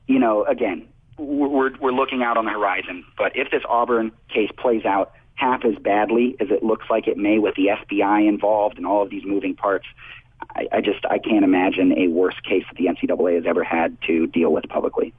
You 0.08 0.20
know, 0.20 0.44
again, 0.46 0.88
we're 1.18 1.78
we're 1.78 1.92
looking 1.92 2.24
out 2.24 2.38
on 2.38 2.46
the 2.46 2.52
horizon. 2.52 3.06
But 3.18 3.36
if 3.36 3.52
this 3.52 3.64
Auburn 3.68 4.12
case 4.34 4.50
plays 4.58 4.86
out 4.86 5.14
half 5.36 5.64
as 5.64 5.76
badly 5.76 6.36
as 6.40 6.50
it 6.52 6.64
looks 6.64 6.86
like 6.90 7.08
it 7.08 7.18
may, 7.18 7.40
with 7.40 7.56
the 7.56 7.68
FBI 7.68 8.28
involved 8.28 8.78
and 8.78 8.86
all 8.86 9.04
of 9.04 9.10
these 9.10 9.24
moving 9.26 9.56
parts, 9.56 9.86
I, 10.56 10.68
I 10.72 10.82
just 10.82 11.06
I 11.10 11.20
can't 11.20 11.44
imagine 11.44 11.98
a 11.98 12.08
worse 12.08 12.40
case 12.44 12.64
that 12.70 12.78
the 12.78 12.86
NCAA 12.86 13.36
has 13.36 13.46
ever 13.48 13.64
had 13.64 13.98
to 14.08 14.28
deal 14.28 14.52
with 14.52 14.68
publicly. 14.70 15.14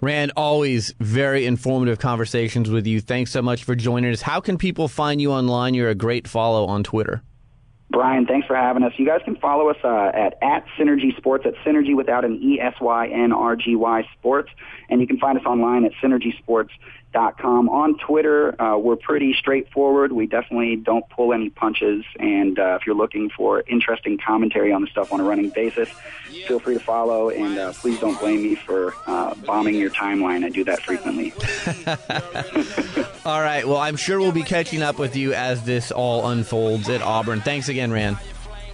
Rand, 0.00 0.32
always 0.36 0.94
very 1.00 1.44
informative 1.44 1.98
conversations 1.98 2.70
with 2.70 2.86
you. 2.86 3.00
Thanks 3.00 3.32
so 3.32 3.42
much 3.42 3.64
for 3.64 3.74
joining 3.74 4.12
us. 4.12 4.22
How 4.22 4.40
can 4.40 4.56
people 4.56 4.86
find 4.86 5.20
you 5.20 5.32
online? 5.32 5.74
You're 5.74 5.90
a 5.90 5.94
great 5.94 6.28
follow 6.28 6.66
on 6.66 6.84
Twitter. 6.84 7.22
Brian, 7.90 8.26
thanks 8.26 8.46
for 8.46 8.54
having 8.54 8.82
us. 8.82 8.92
You 8.96 9.06
guys 9.06 9.20
can 9.24 9.36
follow 9.36 9.70
us 9.70 9.78
uh, 9.82 10.10
at 10.12 10.36
at 10.42 10.66
Synrgy 10.78 11.16
Sports 11.16 11.46
at 11.46 11.54
Synergy 11.64 11.96
without 11.96 12.24
an 12.24 12.38
E 12.42 12.60
S 12.60 12.74
Y 12.80 13.08
N 13.08 13.32
R 13.32 13.56
G 13.56 13.76
Y 13.76 14.06
Sports, 14.18 14.50
and 14.90 15.00
you 15.00 15.06
can 15.06 15.18
find 15.18 15.38
us 15.38 15.44
online 15.46 15.86
at 15.86 15.92
synrgysports.com. 16.02 17.68
On 17.70 17.98
Twitter, 17.98 18.60
uh, 18.60 18.76
we're 18.76 18.96
pretty 18.96 19.34
straightforward. 19.38 20.12
We 20.12 20.26
definitely 20.26 20.76
don't 20.76 21.08
pull 21.08 21.32
any 21.32 21.48
punches, 21.48 22.04
and 22.20 22.58
uh, 22.58 22.76
if 22.78 22.86
you're 22.86 22.94
looking 22.94 23.30
for 23.30 23.64
interesting 23.66 24.18
commentary 24.18 24.70
on 24.70 24.82
the 24.82 24.88
stuff 24.88 25.10
on 25.10 25.20
a 25.20 25.24
running 25.24 25.48
basis, 25.48 25.88
feel 26.46 26.58
free 26.60 26.74
to 26.74 26.80
follow. 26.80 27.30
And 27.30 27.58
uh, 27.58 27.72
please 27.72 27.98
don't 28.00 28.20
blame 28.20 28.42
me 28.42 28.54
for 28.54 28.94
uh, 29.06 29.34
bombing 29.46 29.76
your 29.76 29.90
timeline. 29.90 30.44
I 30.44 30.50
do 30.50 30.64
that 30.64 30.82
frequently. 30.82 31.32
All 33.24 33.40
right. 33.40 33.66
Well, 33.66 33.78
I'm 33.78 33.96
sure 33.96 34.18
we'll 34.18 34.32
be 34.32 34.42
catching 34.42 34.82
up 34.82 34.98
with 34.98 35.16
you 35.16 35.32
as 35.34 35.62
this 35.62 35.90
all 35.90 36.28
unfolds 36.28 36.88
at 36.88 37.02
Auburn. 37.02 37.40
Thanks 37.40 37.68
again, 37.68 37.77
Rand. 37.86 38.18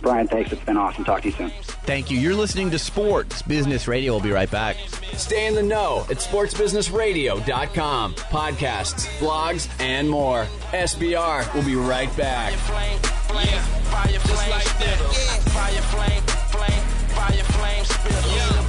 Brian, 0.05 0.28
thanks. 0.28 0.52
It's 0.52 0.62
been 0.64 0.76
awesome. 0.76 1.05
Talk 1.05 1.22
to 1.22 1.28
you 1.28 1.34
soon. 1.34 1.50
Thank 1.86 2.11
you. 2.11 2.18
You're 2.18 2.34
listening 2.34 2.70
to 2.72 2.78
Sports 2.78 3.40
Business 3.42 3.88
Radio. 3.88 4.12
We'll 4.12 4.22
be 4.22 4.32
right 4.32 4.50
back. 4.50 4.76
Stay 5.14 5.46
in 5.46 5.55
the 5.55 5.62
know 5.62 6.07
at 6.11 6.18
sportsbusinessradio.com. 6.18 8.14
Podcasts, 8.14 9.07
blogs, 9.18 9.68
and 9.80 10.09
more. 10.09 10.46
SBR 10.72 11.55
will 11.55 11.64
be 11.64 11.74
right 11.74 12.14
back. 12.16 12.52
flame, 12.52 12.98
flame, 12.98 13.61
fire 13.84 14.18
flame, 14.20 14.61
spittle. 14.61 15.12
Fire 15.52 15.82
flame, 15.82 16.22
flame, 16.50 16.82
fire 17.09 17.44
flame, 17.44 17.84
spittle. 17.84 18.30
We 18.32 18.63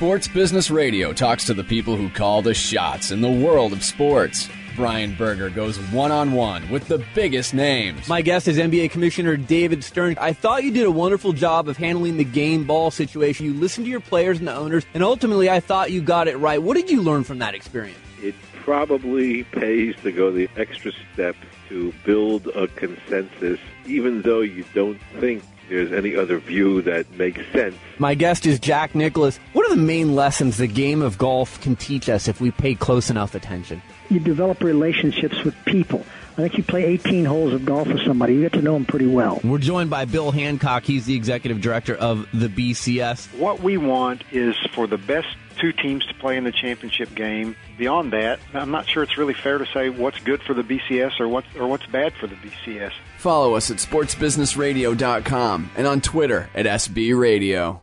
Sports 0.00 0.28
Business 0.28 0.70
Radio 0.70 1.12
talks 1.12 1.44
to 1.44 1.52
the 1.52 1.62
people 1.62 1.94
who 1.94 2.08
call 2.08 2.40
the 2.40 2.54
shots 2.54 3.10
in 3.10 3.20
the 3.20 3.30
world 3.30 3.74
of 3.74 3.84
sports. 3.84 4.48
Brian 4.74 5.14
Berger 5.14 5.50
goes 5.50 5.76
one 5.90 6.10
on 6.10 6.32
one 6.32 6.66
with 6.70 6.88
the 6.88 7.04
biggest 7.14 7.52
names. 7.52 8.08
My 8.08 8.22
guest 8.22 8.48
is 8.48 8.56
NBA 8.56 8.92
Commissioner 8.92 9.36
David 9.36 9.84
Stern. 9.84 10.16
I 10.18 10.32
thought 10.32 10.64
you 10.64 10.70
did 10.70 10.86
a 10.86 10.90
wonderful 10.90 11.34
job 11.34 11.68
of 11.68 11.76
handling 11.76 12.16
the 12.16 12.24
game 12.24 12.64
ball 12.64 12.90
situation. 12.90 13.44
You 13.44 13.52
listened 13.52 13.84
to 13.84 13.90
your 13.90 14.00
players 14.00 14.38
and 14.38 14.48
the 14.48 14.54
owners, 14.54 14.86
and 14.94 15.02
ultimately, 15.02 15.50
I 15.50 15.60
thought 15.60 15.90
you 15.90 16.00
got 16.00 16.28
it 16.28 16.38
right. 16.38 16.62
What 16.62 16.78
did 16.78 16.88
you 16.88 17.02
learn 17.02 17.22
from 17.22 17.40
that 17.40 17.54
experience? 17.54 17.98
it 18.22 18.34
probably 18.54 19.44
pays 19.44 19.94
to 20.02 20.12
go 20.12 20.30
the 20.30 20.48
extra 20.56 20.92
step 21.12 21.36
to 21.68 21.92
build 22.04 22.46
a 22.48 22.68
consensus, 22.68 23.58
even 23.86 24.22
though 24.22 24.40
you 24.40 24.64
don't 24.74 25.00
think 25.18 25.42
there's 25.70 25.92
any 25.92 26.14
other 26.14 26.38
view 26.38 26.82
that 26.82 27.10
makes 27.12 27.40
sense. 27.52 27.74
My 27.98 28.14
guest 28.14 28.44
is 28.44 28.60
Jack 28.60 28.94
Nicklaus. 28.94 29.38
What 29.54 29.70
are 29.70 29.74
the 29.74 29.80
main 29.80 30.14
lessons 30.14 30.58
the 30.58 30.66
game 30.66 31.00
of 31.00 31.16
golf 31.16 31.60
can 31.62 31.76
teach 31.76 32.08
us 32.08 32.28
if 32.28 32.40
we 32.40 32.50
pay 32.50 32.74
close 32.74 33.08
enough 33.08 33.34
attention? 33.34 33.80
you 34.10 34.18
develop 34.18 34.62
relationships 34.62 35.42
with 35.44 35.54
people. 35.64 36.04
I 36.32 36.42
think 36.42 36.58
you 36.58 36.64
play 36.64 36.84
18 36.84 37.24
holes 37.24 37.52
of 37.52 37.64
golf 37.64 37.88
with 37.88 38.04
somebody, 38.04 38.34
you 38.34 38.40
get 38.40 38.52
to 38.54 38.62
know 38.62 38.74
them 38.74 38.84
pretty 38.84 39.06
well. 39.06 39.40
We're 39.44 39.58
joined 39.58 39.90
by 39.90 40.04
Bill 40.04 40.30
Hancock. 40.30 40.84
He's 40.84 41.06
the 41.06 41.14
executive 41.14 41.60
director 41.60 41.94
of 41.94 42.26
the 42.32 42.48
BCS. 42.48 43.38
What 43.38 43.60
we 43.60 43.76
want 43.76 44.24
is 44.32 44.56
for 44.74 44.86
the 44.86 44.98
best 44.98 45.28
two 45.60 45.72
teams 45.72 46.04
to 46.06 46.14
play 46.14 46.36
in 46.36 46.44
the 46.44 46.52
championship 46.52 47.14
game. 47.14 47.56
Beyond 47.78 48.12
that, 48.12 48.40
I'm 48.54 48.70
not 48.70 48.88
sure 48.88 49.02
it's 49.02 49.18
really 49.18 49.34
fair 49.34 49.58
to 49.58 49.66
say 49.66 49.88
what's 49.88 50.18
good 50.20 50.42
for 50.42 50.54
the 50.54 50.62
BCS 50.62 51.20
or 51.20 51.28
what's 51.28 51.48
or 51.56 51.66
what's 51.66 51.86
bad 51.86 52.12
for 52.14 52.26
the 52.26 52.36
BCS. 52.36 52.92
Follow 53.18 53.54
us 53.54 53.70
at 53.70 53.78
sportsbusinessradio.com 53.78 55.70
and 55.76 55.86
on 55.86 56.00
Twitter 56.00 56.48
at 56.54 56.66
SB 56.66 57.18
Radio. 57.18 57.82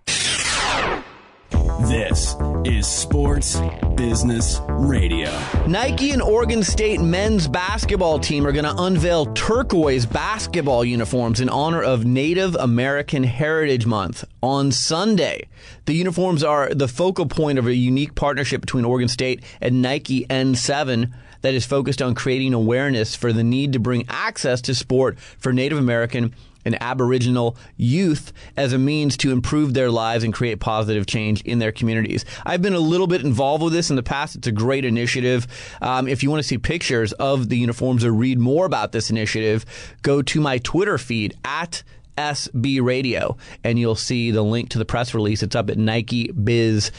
This 1.82 2.36
is 2.66 2.88
Sports 2.88 3.62
Business 3.96 4.60
Radio. 4.68 5.30
Nike 5.68 6.10
and 6.10 6.24
Oregon 6.24 6.64
State 6.64 7.00
men's 7.00 7.48
basketball 7.48 8.18
team 8.18 8.48
are 8.48 8.52
going 8.52 8.66
to 8.66 8.82
unveil 8.82 9.28
turquoise 9.36 10.08
basketball 10.08 10.84
uniforms 10.84 11.40
in 11.40 11.50
honor 11.50 11.84
of 11.84 12.04
Native 12.04 12.56
American 12.56 13.24
Heritage 13.24 13.86
Month 13.86 14.26
on 14.42 14.72
Sunday. 14.72 15.48
The 15.86 15.94
uniforms 15.94 16.44
are 16.44 16.74
the 16.74 16.88
focal 16.88 17.28
point 17.28 17.60
of 17.60 17.68
a 17.68 17.76
unique 17.76 18.16
partnership 18.16 18.62
between 18.62 18.84
Oregon 18.84 19.08
State 19.08 19.44
and 19.62 19.80
Nike 19.80 20.26
N7 20.26 21.14
that 21.42 21.54
is 21.54 21.64
focused 21.68 22.02
on 22.02 22.16
creating 22.16 22.56
awareness 22.56 23.16
for 23.16 23.32
the 23.32 23.44
need 23.44 23.74
to 23.74 23.80
bring 23.80 24.04
access 24.10 24.62
to 24.62 24.74
sport 24.74 25.20
for 25.20 25.54
Native 25.54 25.78
American 25.78 26.34
and 26.68 26.78
Aboriginal 26.82 27.58
youth 27.78 28.34
as 28.58 28.74
a 28.74 28.78
means 28.78 29.16
to 29.18 29.32
improve 29.32 29.74
their 29.74 29.90
lives 29.90 30.24
and 30.24 30.34
create 30.34 30.60
positive 30.60 31.08
change 31.08 31.42
in 31.44 31.60
their 31.60 31.72
communities. 31.72 32.26
I've 32.46 32.62
been 32.62 32.74
a 32.74 32.80
little 32.80 33.08
bit 33.08 33.22
involved 33.22 33.64
with 33.64 33.74
this 33.74 33.90
in 33.90 33.96
the 33.96 34.04
past. 34.04 34.36
It's 34.36 34.48
a 34.48 34.52
great 34.52 34.86
initiative. 34.86 35.48
Um, 35.82 36.08
if 36.08 36.22
you 36.22 36.30
want 36.30 36.42
to 36.42 36.48
see 36.48 36.58
pictures 36.58 37.14
of 37.14 37.50
the 37.50 37.58
uniforms 37.58 38.04
or 38.04 38.12
read 38.12 38.38
more 38.38 38.66
about 38.66 38.92
this 38.92 39.10
initiative, 39.10 39.66
go 40.02 40.22
to 40.22 40.42
my 40.42 40.58
Twitter 40.60 40.98
feed 40.98 41.36
at 41.46 41.84
SB 42.18 42.82
Radio, 42.82 43.38
and 43.64 43.80
you'll 43.80 43.96
see 43.96 44.32
the 44.32 44.42
link 44.42 44.70
to 44.70 44.78
the 44.78 44.86
press 44.86 45.14
release. 45.14 45.44
It's 45.44 45.56
up 45.56 45.70
at 45.70 45.78
NikeBiz.com. 45.78 46.96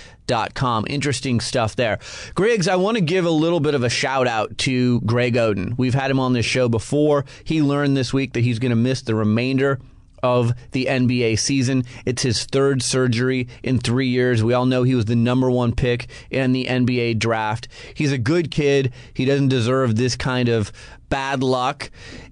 Interesting 0.89 1.41
stuff 1.41 1.77
there. 1.77 1.99
Griggs, 2.35 2.69
I 2.69 2.77
want 2.77 2.97
to 2.97 3.03
give 3.03 3.25
a 3.27 3.31
little 3.31 3.61
bit 3.61 3.75
of 3.75 3.83
a 3.83 3.91
shout 3.91 4.27
out 4.27 4.57
to 4.59 5.01
Greg 5.03 5.35
Oden. 5.35 5.77
We've 5.77 5.95
had 5.95 6.11
him 6.11 6.21
on 6.21 6.33
this 6.33 6.47
show 6.47 6.69
before. 6.69 7.25
He 7.45 7.62
learned 7.62 7.97
this 7.97 8.12
week 8.12 8.35
that 8.35 8.41
he's 8.41 8.59
going 8.59 8.71
to 8.71 8.77
miss 8.77 9.03
the 9.03 9.14
remainder 9.14 9.81
of 10.23 10.53
the 10.73 10.87
NBA 10.87 11.39
season. 11.39 11.85
It's 12.05 12.23
his 12.23 12.45
third 12.45 12.83
surgery 12.83 13.49
in 13.62 13.79
three 13.79 14.09
years. 14.09 14.43
We 14.43 14.55
all 14.55 14.66
know 14.66 14.83
he 14.83 14.95
was 14.95 15.07
the 15.07 15.16
number 15.16 15.51
one 15.51 15.75
pick 15.75 16.09
in 16.31 16.53
the 16.53 16.66
NBA 16.66 17.19
draft. 17.19 17.69
He's 17.95 18.12
a 18.12 18.19
good 18.19 18.51
kid. 18.51 18.93
He 19.14 19.25
doesn't 19.25 19.49
deserve 19.49 19.97
this 19.97 20.16
kind 20.16 20.49
of 20.49 20.73
bad 21.09 21.43
luck. 21.43 21.91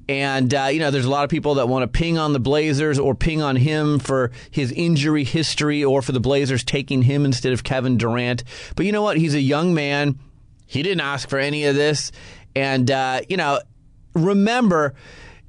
And, 0.09 0.55
uh, 0.55 0.68
you 0.70 0.78
know, 0.78 0.91
there's 0.91 1.05
a 1.05 1.11
lot 1.11 1.24
of 1.24 1.30
people 1.30 1.55
that 1.55 1.68
want 1.68 1.82
to 1.82 1.89
ping 1.89 2.16
on 2.18 2.32
the 2.32 2.39
Blazers 2.39 2.99
or 2.99 3.14
ping 3.14 3.43
on 3.43 3.57
him 3.57 3.99
for 3.99 4.30
his 4.51 4.70
injury 4.72 5.24
history 5.24 5.82
or 5.82 6.03
for 6.03 6.12
the 6.12 6.20
Blazers 6.20 6.62
taking 6.62 7.03
him 7.03 7.24
instead 7.24 7.53
of 7.53 7.64
Kevin 7.64 7.97
Durant. 7.97 8.45
But 8.76 8.87
you 8.87 8.93
know 8.93 9.03
what? 9.03 9.16
He's 9.16 9.34
a 9.34 9.41
young 9.41 9.74
man. 9.74 10.18
He 10.66 10.82
didn't 10.82 11.01
ask 11.01 11.28
for 11.28 11.39
any 11.39 11.64
of 11.64 11.74
this. 11.74 12.12
And, 12.55 12.91
uh, 12.91 13.22
you 13.28 13.37
know, 13.37 13.61
remember, 14.14 14.95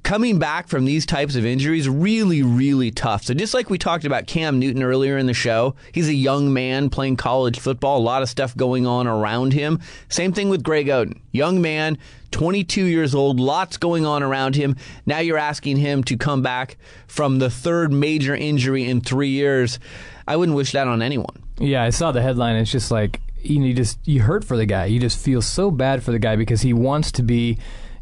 coming 0.08 0.38
back 0.38 0.68
from 0.68 0.86
these 0.86 1.04
types 1.04 1.36
of 1.36 1.44
injuries 1.44 1.86
really 1.86 2.42
really 2.42 2.90
tough. 2.90 3.24
So 3.24 3.34
just 3.34 3.52
like 3.52 3.68
we 3.68 3.76
talked 3.76 4.06
about 4.06 4.26
cam 4.26 4.58
newton 4.58 4.82
earlier 4.82 5.18
in 5.18 5.26
the 5.26 5.34
show 5.34 5.74
he's 5.92 6.08
a 6.08 6.14
young 6.14 6.50
man 6.54 6.88
playing 6.88 7.16
college 7.16 7.60
football 7.60 7.98
a 7.98 8.00
lot 8.00 8.22
of 8.22 8.30
stuff 8.30 8.56
going 8.56 8.86
on 8.86 9.06
around 9.06 9.52
him. 9.52 9.80
Same 10.08 10.32
thing 10.32 10.48
with 10.48 10.62
greg 10.62 10.86
oden. 10.86 11.20
Young 11.32 11.60
man 11.60 11.98
22 12.30 12.86
years 12.86 13.14
old 13.14 13.38
lots 13.38 13.76
going 13.76 14.06
on 14.06 14.22
around 14.22 14.54
him. 14.56 14.76
Now 15.04 15.18
you're 15.18 15.36
asking 15.36 15.76
him 15.76 16.02
to 16.04 16.16
come 16.16 16.40
back 16.40 16.78
from 17.06 17.38
the 17.38 17.50
third 17.50 17.92
major 17.92 18.34
injury 18.34 18.88
in 18.88 19.02
three 19.02 19.28
years. 19.28 19.78
I 20.26 20.36
wouldn't 20.36 20.56
wish 20.56 20.72
that 20.72 20.88
on 20.88 21.02
anyone. 21.02 21.42
Yeah, 21.58 21.82
I 21.82 21.90
saw 21.90 22.12
the 22.12 22.22
headline. 22.22 22.56
It's 22.56 22.72
just 22.72 22.90
like 22.90 23.20
you, 23.42 23.58
know, 23.58 23.66
you 23.66 23.74
just 23.74 23.98
you 24.08 24.22
hurt 24.22 24.42
for 24.42 24.56
the 24.56 24.64
guy. 24.64 24.86
You 24.86 25.00
just 25.00 25.22
feel 25.22 25.42
so 25.42 25.70
bad 25.70 26.02
for 26.02 26.12
the 26.12 26.18
guy 26.18 26.36
because 26.36 26.62
he 26.62 26.72
wants 26.72 27.12
to 27.12 27.22
be, 27.22 27.58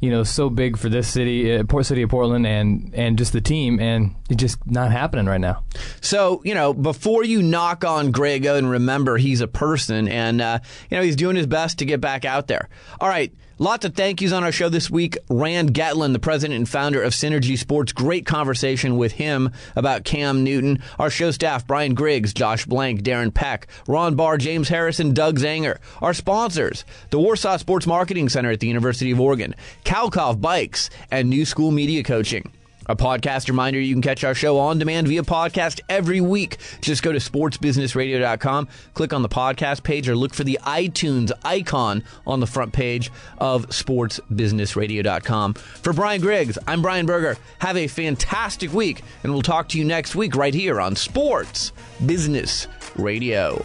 you 0.06 0.12
know, 0.12 0.22
so 0.22 0.48
big 0.48 0.78
for 0.78 0.88
this 0.88 1.08
city, 1.08 1.56
uh, 1.56 1.64
port 1.64 1.84
city 1.84 2.02
of 2.02 2.10
Portland, 2.10 2.46
and 2.46 2.94
and 2.94 3.18
just 3.18 3.32
the 3.32 3.40
team, 3.40 3.80
and 3.80 4.14
it's 4.30 4.40
just 4.40 4.64
not 4.64 4.92
happening 4.92 5.26
right 5.26 5.40
now. 5.40 5.64
So, 6.00 6.40
you 6.44 6.54
know, 6.54 6.72
before 6.72 7.24
you 7.24 7.42
knock 7.42 7.84
on 7.84 8.12
Greg 8.12 8.44
Oden, 8.44 8.70
remember 8.70 9.16
he's 9.16 9.40
a 9.40 9.48
person 9.48 10.06
and, 10.06 10.40
uh, 10.40 10.60
you 10.90 10.96
know, 10.96 11.02
he's 11.02 11.16
doing 11.16 11.34
his 11.34 11.48
best 11.48 11.80
to 11.80 11.84
get 11.84 12.00
back 12.00 12.24
out 12.24 12.46
there. 12.46 12.68
All 13.00 13.08
right. 13.08 13.34
Lots 13.58 13.86
of 13.86 13.94
thank 13.94 14.20
yous 14.20 14.32
on 14.32 14.44
our 14.44 14.52
show 14.52 14.68
this 14.68 14.90
week. 14.90 15.16
Rand 15.30 15.72
Getlin, 15.72 16.12
the 16.12 16.18
president 16.18 16.58
and 16.58 16.68
founder 16.68 17.02
of 17.02 17.14
Synrgy 17.14 17.56
Sports. 17.56 17.90
Great 17.90 18.26
conversation 18.26 18.98
with 18.98 19.12
him 19.12 19.50
about 19.74 20.04
Cam 20.04 20.44
Newton. 20.44 20.82
Our 20.98 21.08
show 21.08 21.30
staff, 21.30 21.66
Brian 21.66 21.94
Griggs, 21.94 22.34
Josh 22.34 22.66
Blank, 22.66 23.00
Darren 23.00 23.32
Peck, 23.32 23.68
Ron 23.88 24.14
Barr, 24.14 24.36
James 24.36 24.68
Harrison, 24.68 25.14
Doug 25.14 25.38
Zanger. 25.38 25.78
Our 26.02 26.12
sponsors, 26.12 26.84
the 27.08 27.18
Warsaw 27.18 27.56
Sports 27.56 27.86
Marketing 27.86 28.28
Center 28.28 28.50
at 28.50 28.60
the 28.60 28.68
University 28.68 29.10
of 29.10 29.20
Oregon, 29.20 29.54
Kalkov 29.86 30.38
Bikes, 30.38 30.90
and 31.10 31.30
New 31.30 31.46
School 31.46 31.70
Media 31.70 32.02
Coaching. 32.02 32.52
A 32.88 32.96
podcast 32.96 33.48
reminder 33.48 33.80
you 33.80 33.94
can 33.94 34.02
catch 34.02 34.24
our 34.24 34.34
show 34.34 34.58
on 34.58 34.78
demand 34.78 35.08
via 35.08 35.22
podcast 35.22 35.80
every 35.88 36.20
week. 36.20 36.58
Just 36.80 37.02
go 37.02 37.12
to 37.12 37.18
sportsbusinessradio.com, 37.18 38.68
click 38.94 39.12
on 39.12 39.22
the 39.22 39.28
podcast 39.28 39.82
page, 39.82 40.08
or 40.08 40.16
look 40.16 40.34
for 40.34 40.44
the 40.44 40.58
iTunes 40.62 41.32
icon 41.44 42.04
on 42.26 42.40
the 42.40 42.46
front 42.46 42.72
page 42.72 43.10
of 43.38 43.68
sportsbusinessradio.com. 43.68 45.54
For 45.54 45.92
Brian 45.92 46.20
Griggs, 46.20 46.58
I'm 46.66 46.82
Brian 46.82 47.06
Berger. 47.06 47.36
Have 47.60 47.76
a 47.76 47.86
fantastic 47.86 48.72
week, 48.72 49.02
and 49.22 49.32
we'll 49.32 49.42
talk 49.42 49.68
to 49.70 49.78
you 49.78 49.84
next 49.84 50.14
week 50.14 50.36
right 50.36 50.54
here 50.54 50.80
on 50.80 50.96
Sports 50.96 51.72
Business 52.04 52.68
Radio. 52.96 53.64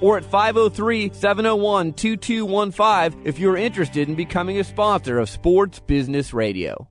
or 0.00 0.16
at 0.16 0.24
503 0.24 1.12
701 1.12 1.92
2215 1.94 3.26
if 3.26 3.38
you're 3.38 3.56
interested 3.56 4.08
in 4.08 4.14
becoming 4.14 4.58
a 4.58 4.64
sponsor 4.64 5.18
of 5.18 5.28
Sports 5.28 5.80
Business 5.80 6.32
Radio. 6.34 6.88